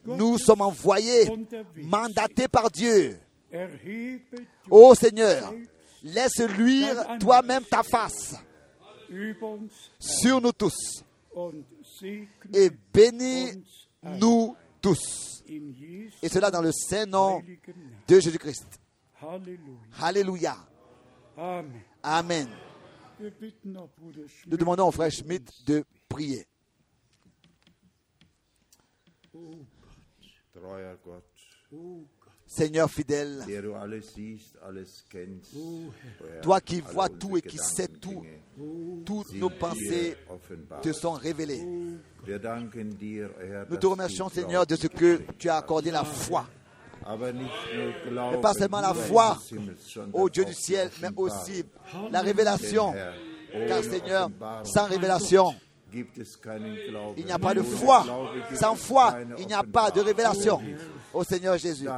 nous 0.07 0.39
sommes 0.39 0.61
envoyés, 0.61 1.29
mandatés 1.77 2.47
par 2.47 2.71
Dieu. 2.71 3.19
Ô 4.71 4.95
Seigneur, 4.95 5.53
laisse 6.05 6.39
luire 6.57 7.19
toi-même 7.19 7.65
ta 7.65 7.83
face 7.83 8.37
sur 9.99 10.41
nous 10.41 10.53
tous 10.53 11.03
und 11.35 11.65
segne 11.83 12.29
bénis-nous 14.03 14.57
tous. 14.81 15.43
Et 16.23 16.29
cela 16.29 16.51
dans 16.51 16.63
le 16.63 16.73
saint 16.73 17.07
nom 17.07 17.43
de 18.09 18.21
Jésus-Christ. 18.21 18.81
Alléluia. 20.01 20.57
Amen. 22.03 22.49
Nous 24.47 24.57
demandons 24.57 24.89
au 24.89 24.93
frère 24.93 25.11
Schmidt 25.11 25.53
de 25.67 25.85
prier. 26.09 26.47
Seigneur 32.53 32.91
fidèle, 32.91 33.45
toi 36.43 36.61
qui 36.61 36.81
vois 36.81 37.09
tout 37.09 37.37
et 37.37 37.43
qui 37.43 37.57
sais 37.59 37.87
tout, 37.87 38.25
toutes 39.07 39.33
nos 39.35 39.51
pensées 39.51 40.17
te 40.83 40.93
sont 40.93 41.13
révélées. 41.13 41.65
Nous 42.27 43.77
te 43.77 43.87
remercions, 43.87 44.29
Seigneur, 44.29 44.67
de 44.67 44.75
ce 44.75 44.89
que 44.89 45.21
tu 45.39 45.49
as 45.49 45.59
accordé 45.59 45.93
la 45.93 46.03
foi. 46.03 46.45
Mais 47.09 48.41
pas 48.43 48.53
seulement 48.53 48.81
la 48.81 48.95
foi 48.95 49.39
au 50.13 50.29
Dieu 50.29 50.45
du 50.45 50.53
ciel, 50.53 50.91
mais 51.01 51.11
aussi 51.17 51.65
la 52.11 52.21
révélation. 52.21 52.93
Car 53.53 53.79
ohne 53.79 53.91
Seigneur, 53.91 54.29
sans 54.65 54.87
révélation, 54.87 55.55
il 57.17 57.25
n'y 57.25 57.33
a 57.33 57.39
pas 57.39 57.55
de 57.55 57.63
foi. 57.63 58.05
Sans 58.55 58.75
foi, 58.75 59.17
il 59.39 59.47
n'y 59.47 59.55
a 59.55 59.63
pas 59.63 59.91
de 59.91 60.01
révélation. 60.01 60.61
Ô 61.13 61.25
Seigneur 61.25 61.59
Jésus, 61.59 61.89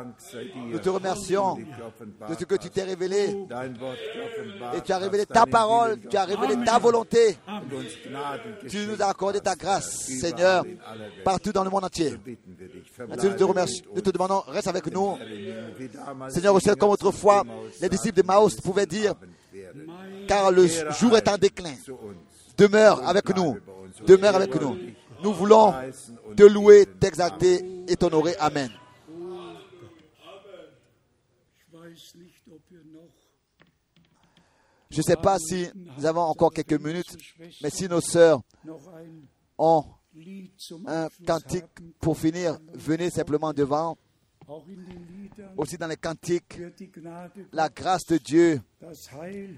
nous 0.70 0.78
te 0.78 0.88
remercions 0.88 1.56
de 1.56 2.34
ce 2.38 2.44
que 2.44 2.54
tu 2.54 2.70
t'es 2.70 2.82
révélé. 2.82 3.36
Et 4.74 4.80
tu 4.80 4.92
as 4.92 4.98
révélé 4.98 5.26
ta 5.26 5.44
parole, 5.44 5.98
tu 6.08 6.16
as 6.16 6.24
révélé 6.24 6.64
ta 6.64 6.78
volonté. 6.78 7.36
Tu 8.68 8.86
nous 8.86 9.02
as 9.02 9.06
accordé 9.06 9.40
ta 9.40 9.54
grâce, 9.54 10.06
Seigneur, 10.06 10.64
partout 11.24 11.52
dans 11.52 11.64
le 11.64 11.70
monde 11.70 11.84
entier. 11.84 12.14
Nous 13.08 13.34
te 13.34 13.44
remercions, 13.44 13.84
nous 13.94 14.00
te 14.00 14.10
demandons, 14.10 14.42
reste 14.48 14.68
avec 14.68 14.90
nous. 14.90 15.18
Seigneur, 16.30 16.54
au 16.54 16.60
ciel, 16.60 16.76
comme 16.76 16.90
autrefois, 16.90 17.44
les 17.80 17.88
disciples 17.88 18.22
de 18.22 18.26
sagten, 18.26 18.60
pouvaient 18.62 18.86
dire, 18.86 19.14
car 20.26 20.50
le 20.50 20.66
jour 20.66 21.16
est 21.16 21.28
en 21.28 21.36
déclin. 21.36 21.74
Demeure 22.56 23.06
avec 23.06 23.34
nous. 23.36 23.56
Demeure 24.06 24.36
avec 24.36 24.54
nous. 24.60 24.76
Nous 25.22 25.32
voulons 25.32 25.72
te 26.36 26.42
louer, 26.42 26.86
t'exalter 26.98 27.64
et 27.88 27.96
t'honorer. 27.96 28.34
Amen. 28.38 28.70
Je 34.90 34.98
ne 34.98 35.02
sais 35.02 35.16
pas 35.16 35.38
si 35.38 35.68
nous 35.74 36.04
avons 36.04 36.20
encore 36.22 36.52
quelques 36.52 36.80
minutes, 36.80 37.16
mais 37.62 37.70
si 37.70 37.88
nos 37.88 38.00
sœurs 38.00 38.40
ont 39.56 39.84
un 40.86 41.08
cantique 41.26 41.64
pour 42.00 42.18
finir, 42.18 42.58
venez 42.74 43.10
simplement 43.10 43.52
devant. 43.52 43.96
Aussi 45.56 45.78
dans 45.78 45.86
les 45.86 45.96
cantiques, 45.96 46.60
la 47.52 47.68
grâce 47.68 48.04
de 48.06 48.18
Dieu, 48.18 48.60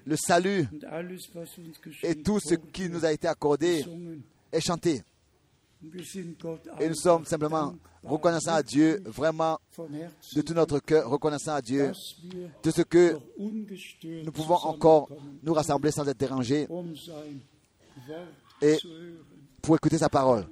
le 0.05 0.17
salut 0.17 0.69
et 2.03 2.23
tout 2.23 2.39
ce 2.39 2.55
qui 2.55 2.89
nous 2.89 3.05
a 3.05 3.11
été 3.11 3.27
accordé 3.27 3.85
sind 4.61 4.79
Gott 6.41 6.61
Et 6.81 6.89
nous 6.89 6.95
sommes 6.95 7.25
simplement 7.27 7.75
reconnaissants 8.03 8.55
à 8.55 8.63
Dieu, 8.63 9.03
vraiment 9.05 9.59
de 10.35 10.41
tout 10.43 10.55
notre 10.55 10.79
cœur, 10.79 11.09
reconnaissants 11.11 11.55
à 11.55 11.63
Dieu 11.63 11.93
de 12.63 12.71
ce 12.71 12.83
que 12.83 13.19
nous 14.25 14.33
pouvons 14.33 14.55
encore 14.57 15.09
nous 15.43 15.53
rassembler 15.55 15.91
sans 15.91 16.07
être 16.09 16.19
dérangés 16.19 16.67
Et- 18.63 18.79
pour 19.63 19.77
écouter 19.77 19.99
sa 19.99 20.09
parole. 20.09 20.47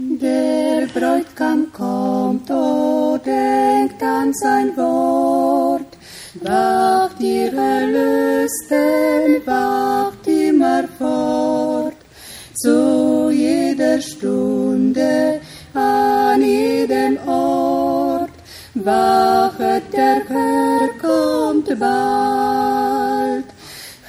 Der 0.00 0.86
Bräutigam 0.94 1.72
kommt, 1.72 2.48
o 2.52 3.14
O 3.14 3.18
denkt 3.18 4.00
an 4.00 4.32
sein 4.32 4.76
Wort, 4.76 5.96
wacht 6.34 7.20
ihr 7.20 7.52
Erlösten, 7.52 9.44
wacht 9.44 10.24
immer 10.28 10.84
fort, 10.98 11.96
zu 12.54 13.28
jeder 13.30 14.00
Stunde, 14.00 15.40
an 15.74 16.42
jedem 16.42 17.18
Ort, 17.26 18.30
wachet 18.74 19.92
der 19.92 20.22
Herr 20.28 20.88
kommt 21.02 21.68
bald. 21.80 23.46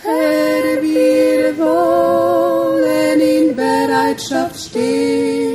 Herr, 0.03 0.83
wir 0.83 1.57
wollen 1.57 3.19
in 3.19 3.55
Bereitschaft 3.55 4.59
stehen, 4.59 5.48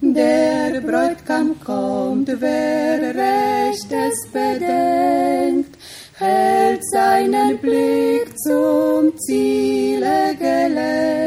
Der 0.00 0.80
Bräutigam 0.80 1.54
kommt, 1.64 2.28
wer 2.40 3.14
recht 3.14 3.92
es 3.92 4.26
bedenkt, 4.32 5.76
hält 6.18 6.84
seinen 6.90 7.58
Blick 7.58 8.36
zum 8.38 9.16
Ziele 9.18 10.34
gelenkt, 10.38 11.19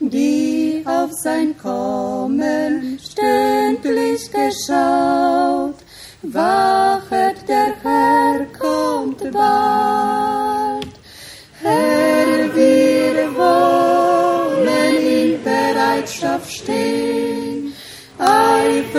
die 0.00 0.82
auf 0.84 1.12
sein 1.12 1.56
Kommen 1.56 2.98
stündlich 3.00 4.30
geschaut. 4.30 5.76
Wachet, 6.22 7.48
der 7.48 7.72
Herr 7.82 8.44
kommt 8.58 9.32
bald. 9.32 10.19